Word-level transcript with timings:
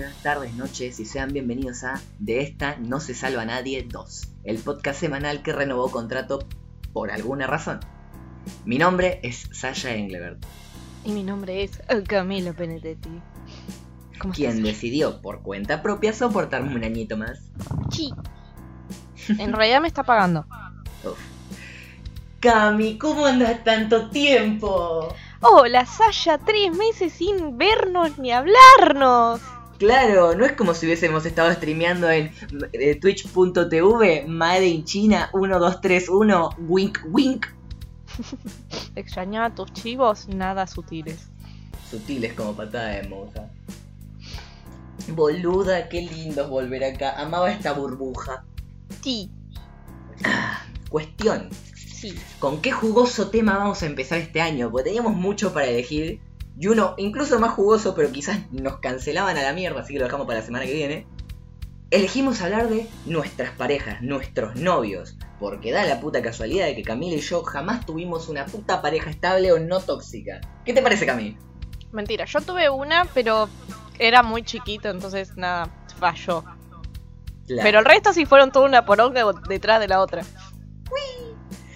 días, 0.00 0.14
tardes, 0.22 0.54
noches 0.54 0.98
y 0.98 1.04
sean 1.04 1.30
bienvenidos 1.30 1.84
a 1.84 2.00
De 2.18 2.40
esta 2.40 2.76
no 2.76 3.00
se 3.00 3.12
salva 3.12 3.44
nadie 3.44 3.86
2, 3.86 4.28
el 4.44 4.56
podcast 4.56 4.98
semanal 4.98 5.42
que 5.42 5.52
renovó 5.52 5.90
contrato 5.90 6.38
por 6.94 7.10
alguna 7.10 7.46
razón. 7.46 7.80
Mi 8.64 8.78
nombre 8.78 9.20
es 9.22 9.46
Sasha 9.52 9.94
Englebert, 9.94 10.42
Y 11.04 11.12
mi 11.12 11.22
nombre 11.22 11.64
es 11.64 11.82
Camila 12.06 12.52
Benedetti. 12.52 13.10
¿Cómo 14.18 14.32
quien 14.32 14.62
decidió 14.62 15.20
por 15.20 15.42
cuenta 15.42 15.82
propia 15.82 16.14
soportarme 16.14 16.74
un 16.74 16.84
añito 16.84 17.18
más. 17.18 17.38
Sí. 17.90 18.10
En 19.38 19.52
realidad 19.52 19.82
me 19.82 19.88
está 19.88 20.02
pagando. 20.02 20.46
Uf. 21.04 21.18
Cami, 22.40 22.96
¿cómo 22.96 23.26
andas 23.26 23.62
tanto 23.64 24.08
tiempo? 24.08 25.14
Hola, 25.42 25.84
Sasha, 25.84 26.38
tres 26.38 26.74
meses 26.74 27.12
sin 27.12 27.58
vernos 27.58 28.16
ni 28.18 28.32
hablarnos. 28.32 29.42
Claro, 29.80 30.34
no 30.34 30.44
es 30.44 30.52
como 30.52 30.74
si 30.74 30.84
hubiésemos 30.84 31.24
estado 31.24 31.50
streameando 31.54 32.10
en 32.10 32.30
eh, 32.74 32.96
twitch.tv 32.96 34.26
Made 34.28 34.66
in 34.66 34.84
China 34.84 35.30
1231 35.32 36.50
wink 36.68 36.98
wink. 37.06 37.46
Extrañaba 38.94 39.46
a 39.46 39.54
tus 39.54 39.72
chivos, 39.72 40.28
nada 40.28 40.66
sutiles. 40.66 41.30
Sutiles 41.90 42.34
como 42.34 42.54
patada 42.54 42.88
de 42.88 43.08
moza. 43.08 43.48
Boluda, 45.08 45.88
qué 45.88 46.02
lindo 46.02 46.42
es 46.42 46.48
volver 46.50 46.84
acá. 46.84 47.18
Amaba 47.18 47.50
esta 47.50 47.72
burbuja. 47.72 48.44
Sí, 49.02 49.30
Cuestión, 50.90 51.48
sí. 51.74 52.14
¿con 52.38 52.60
qué 52.60 52.70
jugoso 52.70 53.30
tema 53.30 53.56
vamos 53.56 53.82
a 53.82 53.86
empezar 53.86 54.18
este 54.18 54.42
año? 54.42 54.70
Porque 54.70 54.90
teníamos 54.90 55.14
mucho 55.14 55.54
para 55.54 55.68
elegir. 55.68 56.20
Y 56.60 56.66
uno 56.66 56.92
incluso 56.98 57.40
más 57.40 57.52
jugoso, 57.54 57.94
pero 57.94 58.12
quizás 58.12 58.38
nos 58.52 58.80
cancelaban 58.80 59.38
a 59.38 59.42
la 59.42 59.54
mierda, 59.54 59.80
así 59.80 59.94
que 59.94 59.98
lo 59.98 60.04
dejamos 60.04 60.26
para 60.26 60.40
la 60.40 60.44
semana 60.44 60.66
que 60.66 60.74
viene. 60.74 61.06
Elegimos 61.90 62.42
hablar 62.42 62.68
de 62.68 62.86
nuestras 63.06 63.52
parejas, 63.52 64.02
nuestros 64.02 64.56
novios. 64.56 65.16
Porque 65.38 65.72
da 65.72 65.86
la 65.86 66.00
puta 66.00 66.20
casualidad 66.20 66.66
de 66.66 66.76
que 66.76 66.82
Camila 66.82 67.16
y 67.16 67.20
yo 67.20 67.42
jamás 67.44 67.86
tuvimos 67.86 68.28
una 68.28 68.44
puta 68.44 68.82
pareja 68.82 69.08
estable 69.08 69.52
o 69.52 69.58
no 69.58 69.80
tóxica. 69.80 70.42
¿Qué 70.66 70.74
te 70.74 70.82
parece, 70.82 71.06
Camila? 71.06 71.38
Mentira, 71.92 72.26
yo 72.26 72.42
tuve 72.42 72.68
una, 72.68 73.06
pero 73.14 73.48
era 73.98 74.22
muy 74.22 74.42
chiquito, 74.42 74.90
entonces 74.90 75.38
nada, 75.38 75.70
falló. 75.98 76.44
Pero 77.48 77.78
el 77.78 77.86
resto 77.86 78.12
sí 78.12 78.26
fueron 78.26 78.52
toda 78.52 78.66
una 78.66 78.84
poronga 78.84 79.24
detrás 79.48 79.80
de 79.80 79.88
la 79.88 80.00
otra. 80.00 80.24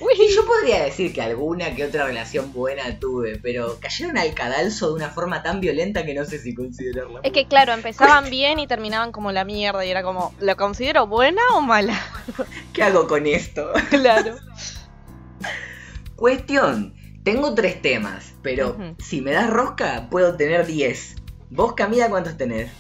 Y 0.01 0.35
yo 0.35 0.45
podría 0.47 0.83
decir 0.83 1.13
que 1.13 1.23
alguna 1.23 1.75
que 1.75 1.85
otra 1.85 2.07
relación 2.07 2.53
buena 2.53 2.99
tuve, 2.99 3.39
pero 3.39 3.79
cayeron 3.81 4.19
al 4.19 4.35
cadalso 4.35 4.89
de 4.89 4.95
una 4.95 5.11
forma 5.11 5.43
tan 5.43 5.61
violenta 5.61 6.05
que 6.05 6.15
no 6.15 6.25
sé 6.25 6.39
si 6.39 6.55
considerarla. 6.55 7.21
Es 7.23 7.33
que 7.33 7.47
claro, 7.47 7.73
empezaban 7.73 8.31
bien 8.31 8.59
y 8.59 8.67
terminaban 8.67 9.13
como 9.13 9.33
la 9.33 9.45
mierda 9.45 9.85
y 9.85 9.91
era 9.91 10.03
como, 10.03 10.35
¿lo 10.41 10.57
considero 10.57 11.07
buena 11.07 11.43
o 11.55 11.61
mala? 11.61 12.01
¿Qué 12.73 12.83
hago 12.83 13.07
con 13.07 13.27
esto? 13.27 13.73
Claro. 13.91 14.37
Cuestión, 16.17 16.95
tengo 17.23 17.55
tres 17.55 17.83
temas, 17.83 18.35
pero 18.43 18.77
si 18.99 19.21
me 19.21 19.33
das 19.33 19.51
rosca, 19.51 20.09
puedo 20.11 20.37
tener 20.37 20.67
diez. 20.67 21.17
¿Vos, 21.51 21.75
Camila, 21.75 22.09
cuántos 22.09 22.37
tenés? 22.37 22.71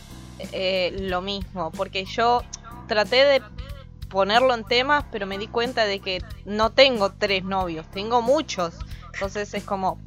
Eh, 0.52 0.94
lo 1.00 1.20
mismo, 1.20 1.70
porque 1.72 2.04
yo 2.04 2.42
traté 2.86 3.24
de 3.24 3.42
ponerlo 4.14 4.54
en 4.54 4.64
temas, 4.64 5.04
pero 5.12 5.26
me 5.26 5.36
di 5.36 5.48
cuenta 5.48 5.84
de 5.84 5.98
que 5.98 6.22
no 6.46 6.70
tengo 6.70 7.12
tres 7.12 7.44
novios, 7.44 7.84
tengo 7.90 8.22
muchos. 8.22 8.76
Entonces 9.12 9.52
es 9.52 9.64
como, 9.64 9.98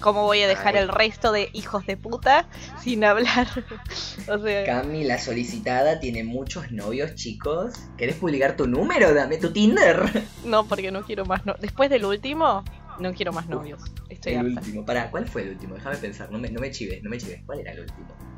¿cómo 0.00 0.24
voy 0.24 0.42
a 0.42 0.48
dejar 0.48 0.76
Ay. 0.76 0.82
el 0.82 0.88
resto 0.88 1.32
de 1.32 1.48
hijos 1.52 1.86
de 1.86 1.96
puta 1.96 2.46
sin 2.82 3.04
hablar? 3.04 3.46
o 4.28 4.38
sea, 4.38 4.64
Cami, 4.64 5.04
la 5.04 5.18
solicitada, 5.18 6.00
tiene 6.00 6.24
muchos 6.24 6.72
novios, 6.72 7.14
chicos. 7.14 7.74
¿Querés 7.96 8.16
publicar 8.16 8.56
tu 8.56 8.66
número? 8.66 9.14
Dame 9.14 9.38
tu 9.38 9.52
Tinder. 9.52 10.24
no, 10.44 10.66
porque 10.66 10.90
no 10.90 11.02
quiero 11.02 11.24
más 11.24 11.46
novios. 11.46 11.62
Después 11.62 11.88
del 11.88 12.04
último, 12.04 12.64
no 12.98 13.14
quiero 13.14 13.32
más 13.32 13.48
novios. 13.48 13.80
Estoy 14.08 14.32
el 14.32 14.40
harta. 14.40 14.60
último. 14.60 14.84
Pará, 14.84 15.10
¿cuál 15.12 15.28
fue 15.28 15.42
el 15.42 15.50
último? 15.50 15.76
Déjame 15.76 15.96
pensar, 15.96 16.30
no 16.30 16.38
me, 16.38 16.50
no 16.50 16.60
me 16.60 16.72
chives, 16.72 17.02
no 17.04 17.08
me 17.08 17.18
chives. 17.18 17.40
¿Cuál 17.46 17.60
era 17.60 17.72
el 17.72 17.80
último? 17.80 18.33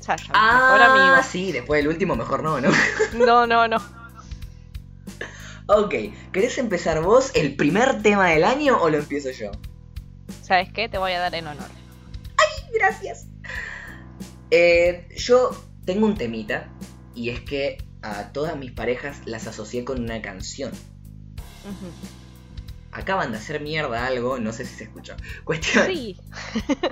Sasha, 0.00 0.32
mejor 0.32 0.34
Ah, 0.34 1.10
amigo. 1.12 1.28
sí, 1.30 1.52
después 1.52 1.78
del 1.82 1.88
último 1.88 2.16
mejor 2.16 2.42
no, 2.42 2.60
¿no? 2.60 2.70
No, 3.14 3.46
no, 3.46 3.68
no. 3.68 3.76
Ok, 5.68 5.94
¿querés 6.32 6.58
empezar 6.58 7.02
vos 7.02 7.32
el 7.34 7.56
primer 7.56 8.00
tema 8.02 8.28
del 8.28 8.44
año 8.44 8.78
o 8.80 8.88
lo 8.88 8.98
empiezo 8.98 9.30
yo? 9.30 9.50
¿Sabes 10.42 10.72
qué? 10.72 10.88
Te 10.88 10.98
voy 10.98 11.12
a 11.12 11.18
dar 11.20 11.34
en 11.34 11.46
honor. 11.48 11.68
Gracias. 12.72 13.26
Eh, 14.50 15.08
yo 15.16 15.50
tengo 15.86 16.06
un 16.06 16.14
temita 16.14 16.68
y 17.14 17.30
es 17.30 17.40
que 17.40 17.78
a 18.02 18.32
todas 18.32 18.56
mis 18.56 18.70
parejas 18.70 19.18
las 19.24 19.46
asocié 19.46 19.84
con 19.84 20.00
una 20.02 20.20
canción. 20.22 20.70
Acaban 22.98 23.30
de 23.30 23.36
hacer 23.38 23.60
mierda 23.60 24.06
algo, 24.06 24.38
no 24.38 24.52
sé 24.54 24.64
si 24.64 24.74
se 24.74 24.84
escuchó. 24.84 25.14
Cuestión, 25.44 25.86
Sí. 25.86 26.16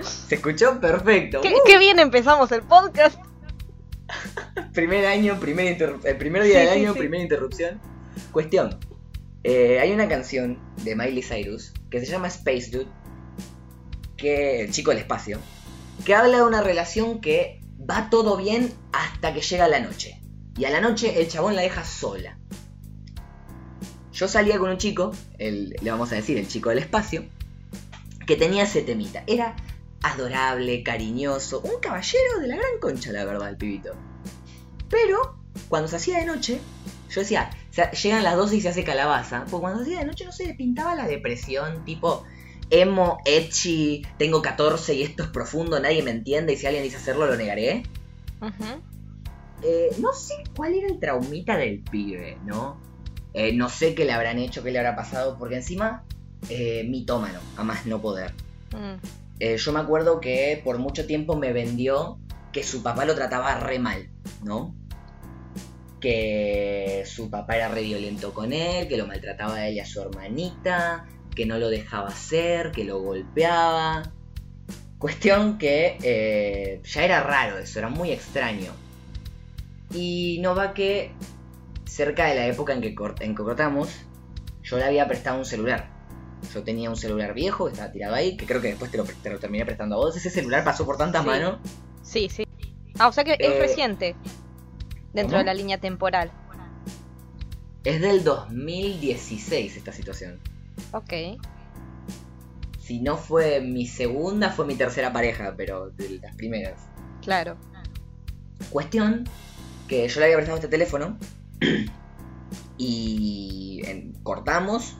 ¿se 0.27 0.35
escuchó? 0.35 0.79
Perfecto. 0.79 1.41
¿Qué, 1.41 1.51
qué 1.65 1.79
bien 1.79 1.97
empezamos 1.99 2.51
el 2.51 2.61
podcast. 2.61 3.17
Uh, 3.17 4.71
primer 4.71 5.05
año, 5.07 5.39
primer, 5.39 5.95
el 6.03 6.17
primer 6.17 6.43
día 6.43 6.59
Sí, 6.59 6.65
del 6.65 6.73
sí, 6.75 6.79
año, 6.81 6.93
sí. 6.93 6.99
primera 6.99 7.23
interrupción. 7.23 7.81
Cuestión, 8.31 8.77
eh, 9.43 9.79
hay 9.79 9.91
una 9.93 10.07
canción 10.07 10.59
de 10.83 10.95
Miley 10.95 11.23
Cyrus 11.23 11.73
que 11.89 11.99
se 11.99 12.05
llama 12.05 12.27
Space 12.27 12.69
Dude, 12.71 12.87
que 14.15 14.61
el 14.61 14.71
chico 14.71 14.91
del 14.91 14.99
espacio, 14.99 15.39
que 16.05 16.13
habla 16.13 16.37
de 16.37 16.43
una 16.43 16.61
relación 16.61 17.19
que 17.19 17.61
va 17.89 18.09
todo 18.11 18.37
bien 18.37 18.71
hasta 18.93 19.33
que 19.33 19.41
llega 19.41 19.67
la 19.67 19.79
noche. 19.79 20.21
Y 20.57 20.65
a 20.65 20.69
la 20.69 20.81
noche 20.81 21.19
el 21.19 21.27
chabón 21.27 21.55
la 21.55 21.63
deja 21.63 21.83
sola. 21.83 22.37
Yo 24.15 24.29
salía 24.29 24.57
con 24.57 24.69
un 24.69 24.77
chico, 24.77 25.11
el, 25.39 25.75
le 25.81 25.91
vamos 25.91 26.11
a 26.13 26.15
decir 26.15 26.37
el 26.37 26.47
chico 26.47 26.69
del 26.69 26.79
espacio, 26.79 27.25
que 28.25 28.37
tenía 28.37 28.63
ese 28.63 28.81
temita. 28.81 29.23
Era 29.27 29.57
adorable, 30.01 30.83
cariñoso, 30.83 31.59
un 31.59 31.81
caballero 31.81 32.39
de 32.39 32.47
la 32.47 32.55
gran 32.55 32.79
concha, 32.79 33.11
la 33.11 33.25
verdad, 33.25 33.49
el 33.49 33.57
pibito. 33.57 33.93
Pero, 34.89 35.37
cuando 35.67 35.89
se 35.89 35.97
hacía 35.97 36.19
de 36.19 36.25
noche, 36.25 36.61
yo 37.09 37.21
decía, 37.21 37.49
o 37.69 37.73
sea, 37.73 37.91
llegan 37.91 38.23
las 38.23 38.37
12 38.37 38.55
y 38.55 38.61
se 38.61 38.69
hace 38.69 38.85
calabaza. 38.85 39.45
Porque 39.49 39.61
cuando 39.61 39.79
se 39.79 39.83
hacía 39.83 39.99
de 39.99 40.05
noche, 40.05 40.23
no 40.23 40.31
sé, 40.31 40.47
le 40.47 40.53
pintaba 40.53 40.95
la 40.95 41.07
depresión, 41.07 41.83
tipo, 41.83 42.23
emo, 42.69 43.17
etchy, 43.25 44.07
tengo 44.17 44.41
14 44.41 44.93
y 44.93 45.03
esto 45.03 45.23
es 45.23 45.29
profundo, 45.29 45.77
nadie 45.81 46.03
me 46.03 46.11
entiende 46.11 46.53
y 46.53 46.57
si 46.57 46.65
alguien 46.65 46.85
dice 46.85 46.95
hacerlo, 46.95 47.27
lo 47.27 47.35
negaré. 47.35 47.83
Eh, 49.61 49.89
no 49.99 50.13
sé 50.13 50.35
cuál 50.55 50.73
era 50.73 50.87
el 50.87 50.99
traumita 50.99 51.57
del 51.57 51.81
pibe, 51.81 52.37
¿no? 52.45 52.79
Eh, 53.37 53.51
no 53.53 53.67
sé 53.67 53.93
qué 53.95 54.05
le 54.05 54.13
habrán 54.13 54.39
hecho, 54.39 54.63
qué 54.63 54.71
le 54.71 54.79
habrá 54.79 54.95
pasado, 54.95 55.37
porque 55.37 55.55
encima, 55.55 56.05
eh, 56.49 56.85
mitómano, 56.87 57.39
a 57.57 57.65
más 57.65 57.85
no 57.85 58.01
poder. 58.01 58.31
Mm. 58.71 58.95
Eh, 59.41 59.57
yo 59.57 59.73
me 59.73 59.81
acuerdo 59.81 60.21
que 60.21 60.61
por 60.63 60.77
mucho 60.77 61.05
tiempo 61.05 61.35
me 61.35 61.51
vendió 61.51 62.17
que 62.53 62.63
su 62.63 62.81
papá 62.81 63.03
lo 63.03 63.13
trataba 63.13 63.59
re 63.59 63.77
mal, 63.77 64.07
¿no? 64.41 64.73
Que 65.99 67.03
su 67.05 67.29
papá 67.29 67.57
era 67.57 67.67
re 67.67 67.81
violento 67.81 68.33
con 68.33 68.53
él, 68.53 68.87
que 68.87 68.95
lo 68.95 69.05
maltrataba 69.05 69.55
a 69.55 69.67
él 69.67 69.75
y 69.75 69.79
a 69.81 69.85
su 69.85 69.99
hermanita, 69.99 71.05
que 71.35 71.45
no 71.45 71.57
lo 71.57 71.69
dejaba 71.69 72.07
hacer, 72.07 72.71
que 72.71 72.85
lo 72.85 73.01
golpeaba. 73.01 74.13
Cuestión 74.97 75.57
que 75.57 75.97
eh, 76.01 76.79
ya 76.85 77.03
era 77.03 77.21
raro 77.21 77.57
eso, 77.57 77.79
era 77.79 77.89
muy 77.89 78.11
extraño. 78.11 78.71
Y 79.93 80.39
no 80.41 80.55
va 80.55 80.73
que 80.73 81.11
cerca 81.85 82.25
de 82.25 82.35
la 82.35 82.47
época 82.47 82.73
en 82.73 82.81
que, 82.81 82.95
cort- 82.95 83.21
en 83.21 83.35
que 83.35 83.43
cortamos, 83.43 83.89
yo 84.63 84.77
le 84.77 84.83
había 84.85 85.07
prestado 85.07 85.37
un 85.39 85.45
celular. 85.45 85.89
Yo 86.53 86.63
tenía 86.63 86.89
un 86.89 86.95
celular 86.97 87.33
viejo 87.33 87.65
que 87.65 87.71
estaba 87.73 87.91
tirado 87.91 88.15
ahí, 88.15 88.37
que 88.37 88.45
creo 88.45 88.61
que 88.61 88.69
después 88.69 88.91
te 88.91 88.97
lo, 88.97 89.05
pre- 89.05 89.15
te 89.21 89.29
lo 89.29 89.39
terminé 89.39 89.65
prestando 89.65 89.95
a 89.95 89.99
vos. 89.99 90.15
Ese 90.15 90.29
celular 90.29 90.63
pasó 90.63 90.85
por 90.85 90.97
tantas 90.97 91.21
Sí. 91.23 91.27
manos. 91.27 91.59
Sí, 92.03 92.29
sí. 92.29 92.45
Ah, 92.99 93.07
o 93.07 93.11
sea 93.11 93.23
que 93.23 93.33
Eh, 93.33 93.37
es 93.39 93.59
reciente. 93.59 94.15
Dentro 95.13 95.31
¿cómo? 95.37 95.39
de 95.39 95.45
la 95.45 95.53
línea 95.53 95.79
temporal. 95.79 96.31
Es 97.83 98.01
del 98.01 98.23
2016 98.23 99.77
esta 99.77 99.91
situación. 99.91 100.39
Ok. 100.91 101.13
Si 102.79 102.99
no 102.99 103.17
fue 103.17 103.61
mi 103.61 103.87
segunda, 103.87 104.49
fue 104.51 104.65
mi 104.65 104.75
tercera 104.75 105.11
pareja, 105.13 105.53
pero 105.57 105.89
de 105.91 106.19
las 106.21 106.35
primeras. 106.35 106.79
Claro. 107.21 107.57
Cuestión 108.69 109.23
que 109.87 110.07
yo 110.07 110.19
le 110.19 110.25
había 110.25 110.35
prestado 110.37 110.57
este 110.57 110.67
teléfono 110.67 111.17
y 112.77 113.81
cortamos, 114.25 114.95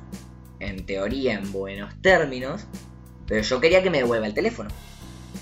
en 0.59 0.85
teoría 0.85 1.33
en 1.33 1.51
buenos 1.51 1.99
términos, 2.01 2.65
pero 3.27 3.41
yo 3.41 3.59
quería 3.59 3.81
que 3.81 3.89
me 3.89 3.97
devuelva 3.97 4.27
el 4.27 4.33
teléfono. 4.33 4.69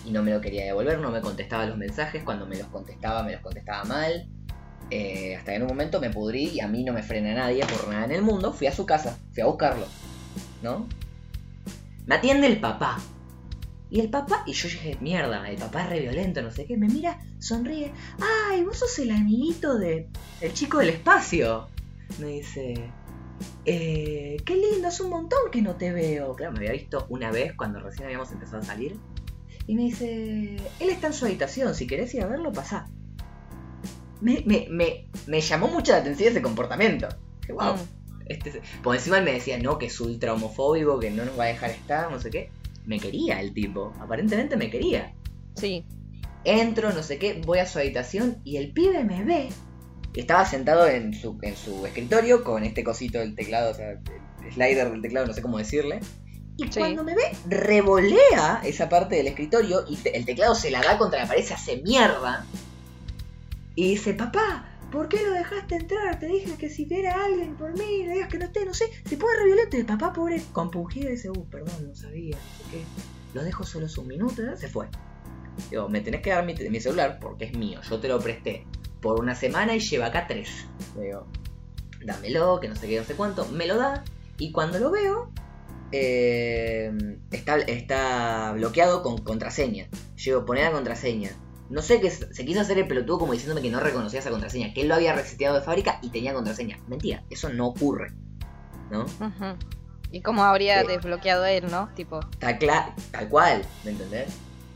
Y 0.06 0.12
no 0.12 0.24
me 0.24 0.32
lo 0.32 0.42
quería 0.42 0.66
devolver, 0.66 1.00
no 1.00 1.12
me 1.12 1.22
contestaba 1.22 1.66
los 1.66 1.78
mensajes, 1.78 2.24
cuando 2.24 2.46
me 2.46 2.58
los 2.58 2.68
contestaba 2.68 3.24
me 3.24 3.34
los 3.34 3.42
contestaba 3.42 3.84
mal. 3.84 4.28
Eh, 4.90 5.36
hasta 5.36 5.52
que 5.52 5.56
en 5.58 5.64
un 5.64 5.70
momento 5.70 6.00
me 6.00 6.10
pudrí 6.10 6.50
y 6.50 6.60
a 6.62 6.68
mí 6.68 6.84
no 6.84 6.94
me 6.94 7.04
frena 7.04 7.34
nadie 7.34 7.66
por 7.66 7.88
nada 7.88 8.06
en 8.06 8.12
el 8.12 8.22
mundo, 8.22 8.54
fui 8.54 8.68
a 8.68 8.72
su 8.72 8.86
casa, 8.86 9.18
fui 9.34 9.42
a 9.42 9.46
buscarlo, 9.46 9.86
¿no? 10.62 10.88
Me 12.06 12.16
atiende 12.16 12.48
el 12.48 12.60
papá. 12.60 13.00
Y 13.94 14.00
el 14.00 14.10
papá, 14.10 14.42
y 14.48 14.54
yo 14.54 14.68
dije, 14.68 14.98
mierda, 15.02 15.48
el 15.48 15.58
papá 15.58 15.84
es 15.84 15.90
re 15.92 16.00
violento, 16.00 16.42
no 16.42 16.50
sé 16.50 16.66
qué, 16.66 16.76
me 16.78 16.88
mira, 16.88 17.20
sonríe, 17.38 17.94
ay, 18.50 18.64
vos 18.64 18.80
sos 18.80 18.98
el 18.98 19.12
amiguito 19.12 19.78
de 19.78 20.10
el 20.42 20.52
chico 20.52 20.80
del 20.80 20.90
espacio. 20.90 21.68
Me 22.18 22.26
dice, 22.26 22.90
eh, 23.66 24.38
qué 24.44 24.56
lindo, 24.56 24.88
es 24.88 25.00
un 25.00 25.12
montón 25.12 25.52
que 25.52 25.62
no 25.62 25.76
te 25.76 25.92
veo. 25.92 26.34
Claro, 26.34 26.54
me 26.54 26.58
había 26.58 26.72
visto 26.72 27.06
una 27.10 27.30
vez 27.30 27.54
cuando 27.54 27.82
recién 27.82 28.06
habíamos 28.06 28.32
empezado 28.32 28.64
a 28.64 28.66
salir. 28.66 28.98
Y 29.68 29.76
me 29.76 29.84
dice, 29.84 30.56
él 30.80 30.90
está 30.90 31.06
en 31.06 31.14
su 31.14 31.26
habitación, 31.26 31.76
si 31.76 31.86
querés 31.86 32.16
ir 32.16 32.24
a 32.24 32.26
verlo, 32.26 32.52
pasá. 32.52 32.88
Me, 34.22 34.42
me, 34.48 34.66
me, 34.72 35.08
me 35.28 35.40
llamó 35.40 35.68
mucho 35.68 35.92
la 35.92 36.00
atención 36.00 36.32
ese 36.32 36.42
comportamiento. 36.42 37.10
Dije, 37.42 37.54
wow. 37.54 37.76
Este, 38.26 38.60
por 38.82 38.96
encima 38.96 39.20
él 39.20 39.24
me 39.24 39.34
decía, 39.34 39.60
no, 39.60 39.78
que 39.78 39.86
es 39.86 40.02
ultra 40.02 40.34
homofóbico, 40.34 41.00
que 41.00 41.12
no 41.12 41.26
nos 41.26 41.38
va 41.38 41.44
a 41.44 41.48
dejar 41.50 41.70
estar, 41.70 42.10
no 42.10 42.20
sé 42.20 42.32
qué. 42.32 42.50
Me 42.86 43.00
quería 43.00 43.40
el 43.40 43.54
tipo, 43.54 43.94
aparentemente 44.00 44.58
me 44.58 44.70
quería. 44.70 45.14
Sí. 45.56 45.86
Entro, 46.44 46.92
no 46.92 47.04
sé 47.04 47.18
qué, 47.18 47.42
voy 47.46 47.60
a 47.60 47.66
su 47.66 47.80
habitación 47.80 48.40
y 48.44 48.58
el 48.58 48.74
pibe 48.74 49.04
me 49.04 49.24
ve. 49.24 49.50
Estaba 50.14 50.46
sentado 50.46 50.88
en 50.88 51.14
su, 51.14 51.38
en 51.42 51.56
su 51.56 51.86
escritorio 51.86 52.44
con 52.44 52.64
este 52.64 52.84
cosito 52.84 53.20
del 53.20 53.36
teclado, 53.36 53.72
o 53.72 53.74
sea, 53.74 53.92
el 53.92 54.02
slider 54.54 54.92
del 54.92 55.02
teclado, 55.02 55.26
no 55.28 55.34
sé 55.34 55.42
cómo 55.42 55.58
decirle. 55.58 56.02
Y 56.58 56.66
Sí. 56.72 56.80
cuando 56.80 57.04
me 57.04 57.16
ve, 57.16 57.24
revolea 57.48 58.62
esa 58.64 58.90
parte 58.90 59.16
del 59.16 59.28
escritorio 59.28 59.86
y 59.90 59.96
te- 59.96 60.16
el 60.16 60.26
teclado 60.26 60.54
se 60.54 60.70
la 60.70 60.82
da 60.82 60.98
contra 61.00 61.20
la 61.22 61.28
pared, 61.28 61.44
se 61.44 61.54
hace 61.56 61.78
mierda. 61.82 62.46
Y 63.76 63.90
dice, 63.92 64.14
papá, 64.14 64.66
¿por 64.94 65.10
qué 65.10 65.24
lo 65.24 65.32
dejaste 65.32 65.76
entrar? 65.76 66.20
Te 66.20 66.28
dije 66.28 66.56
que 66.56 66.70
si 66.70 66.86
viera 66.86 67.26
alguien 67.26 67.56
por 67.56 67.74
mí, 67.74 68.06
le 68.06 68.14
digas 68.14 68.30
que 68.30 68.38
no 68.38 68.46
esté, 68.46 68.64
no 68.64 68.76
sé, 68.76 68.86
se 69.04 69.18
puede 69.18 69.40
re 69.40 69.46
violento. 69.46 69.76
El 69.76 69.88
papá, 69.88 70.14
pobre, 70.14 70.40
compungido, 70.52 71.10
dice, 71.10 71.32
uh, 71.32 71.50
perdón, 71.50 71.88
no 71.88 71.96
sabía, 71.96 72.38
no 72.38 72.72
qué. 72.72 72.84
Lo 73.34 73.44
dejo 73.44 73.64
solo 73.64 73.88
un 73.98 74.08
minuto, 74.08 74.44
se 74.56 74.70
fue. 74.70 74.88
Digo, 75.72 75.90
me 75.90 76.02
tenés 76.02 76.22
que 76.22 76.30
dar 76.30 76.46
mi, 76.46 76.54
mi 76.54 76.80
celular 76.80 77.18
porque 77.20 77.46
es 77.46 77.58
mío, 77.58 77.82
yo 77.82 78.00
te 78.00 78.08
lo 78.08 78.20
presté 78.20 78.68
por 79.02 79.20
una 79.20 79.34
semana 79.34 79.76
y 79.76 79.80
lleva 79.80 80.06
acá 80.06 80.28
tres. 80.28 80.68
Digo, 80.96 81.26
dámelo, 82.06 82.60
que 82.60 82.68
no 82.70 82.76
sé 82.76 82.88
qué, 82.88 83.00
no 83.00 83.04
sé 83.04 83.16
cuánto. 83.16 83.48
Me 83.48 83.66
lo 83.66 83.78
da 83.78 84.04
y 84.38 84.52
cuando 84.52 84.78
lo 84.78 84.92
veo, 84.92 85.32
eh, 85.92 87.18
está, 87.32 87.58
está 87.58 88.52
bloqueado 88.54 89.02
con 89.02 89.18
contraseña. 89.18 89.88
Digo, 90.24 90.46
poné 90.46 90.62
la 90.62 90.72
contraseña. 90.72 91.32
No 91.74 91.82
sé 91.82 92.00
qué 92.00 92.12
se 92.12 92.46
quiso 92.46 92.62
hacer 92.62 92.78
el 92.78 92.88
pelotudo 92.88 93.20
como 93.20 93.34
diciéndome 93.34 93.62
que 93.62 93.72
no 93.72 93.80
reconocía 93.80 94.20
esa 94.20 94.30
contraseña, 94.30 94.74
que 94.74 94.82
él 94.82 94.88
lo 94.88 94.96
había 94.96 95.14
reseteado 95.14 95.56
de 95.56 95.62
fábrica 95.66 95.98
y 96.04 96.10
tenía 96.10 96.34
contraseña. 96.34 96.78
Mentira, 96.88 97.24
eso 97.32 97.50
no 97.50 97.68
ocurre. 97.68 98.12
¿No? 98.92 99.06
¿Y 100.12 100.22
cómo 100.22 100.44
habría 100.44 100.82
Sí. 100.82 100.88
desbloqueado 100.88 101.46
él, 101.46 101.66
no? 101.72 101.90
Tipo, 101.96 102.20
Tal, 102.38 102.60
tal 102.60 103.28
cual, 103.30 103.64
¿me 103.84 103.92
entendés? 103.92 104.28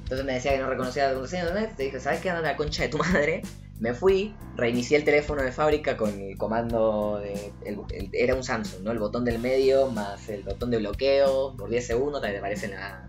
Entonces 0.03 0.25
me 0.25 0.33
decía 0.33 0.53
que 0.53 0.57
no 0.59 0.69
reconocía 0.69 1.05
la 1.07 1.13
contraseña, 1.13 1.43
¿entendés? 1.49 1.75
Te 1.75 1.83
dije, 1.83 1.99
¿sabes 1.99 2.19
qué? 2.21 2.31
Anda 2.31 2.41
la 2.41 2.57
concha 2.57 2.81
de 2.83 2.89
tu 2.89 2.97
madre. 2.97 3.43
Me 3.79 3.93
fui, 3.93 4.33
reinicié 4.55 4.97
el 4.97 5.03
teléfono 5.03 5.43
de 5.43 5.51
fábrica 5.51 5.97
con 5.97 6.09
el 6.19 6.35
comando 6.35 7.19
de... 7.21 7.53
el- 7.63 7.79
el- 7.91 8.09
era 8.13 8.33
un 8.33 8.43
Samsung, 8.43 8.81
¿no? 8.81 8.91
El 8.91 8.97
botón 8.97 9.23
del 9.23 9.37
medio 9.37 9.91
más 9.91 10.27
el 10.29 10.41
botón 10.41 10.71
de 10.71 10.77
bloqueo. 10.79 11.55
Por 11.55 11.69
10 11.69 11.85
segundos 11.85 12.23
te 12.23 12.35
aparecen 12.35 12.71
las... 12.71 13.03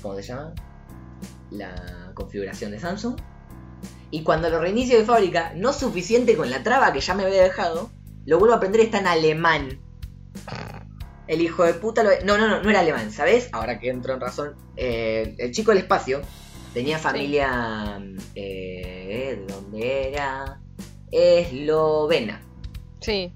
¿Cómo 0.00 0.14
se 0.14 0.22
llama? 0.22 0.54
La 1.50 1.74
configuración 2.14 2.70
de 2.72 2.80
Samsung. 2.80 3.16
Y 4.10 4.22
cuando 4.22 4.50
lo 4.50 4.60
reinicio 4.60 4.98
de 4.98 5.04
fábrica, 5.04 5.52
no 5.56 5.72
suficiente 5.72 6.36
con 6.36 6.50
la 6.50 6.62
traba 6.62 6.92
que 6.92 7.00
ya 7.00 7.14
me 7.14 7.24
había 7.24 7.42
dejado, 7.42 7.90
lo 8.26 8.38
vuelvo 8.38 8.54
a 8.54 8.58
aprender, 8.58 8.80
está 8.82 8.98
en 8.98 9.06
alemán. 9.06 9.80
El 11.26 11.40
hijo 11.40 11.64
de 11.64 11.74
puta 11.74 12.02
lo... 12.02 12.10
No, 12.24 12.36
no, 12.36 12.46
no, 12.48 12.62
no 12.62 12.70
era 12.70 12.80
alemán, 12.80 13.10
¿sabes? 13.10 13.48
Ahora 13.52 13.78
que 13.78 13.88
entro 13.88 14.14
en 14.14 14.20
razón. 14.20 14.54
eh, 14.76 15.34
el 15.38 15.52
chico 15.52 15.70
del 15.70 15.78
espacio 15.78 16.20
tenía 16.74 16.98
familia... 16.98 18.02
Eh, 18.34 19.38
¿De 19.46 19.52
dónde 19.52 20.08
era? 20.10 20.60
Eslovena. 21.10 22.42
sí. 23.00 23.32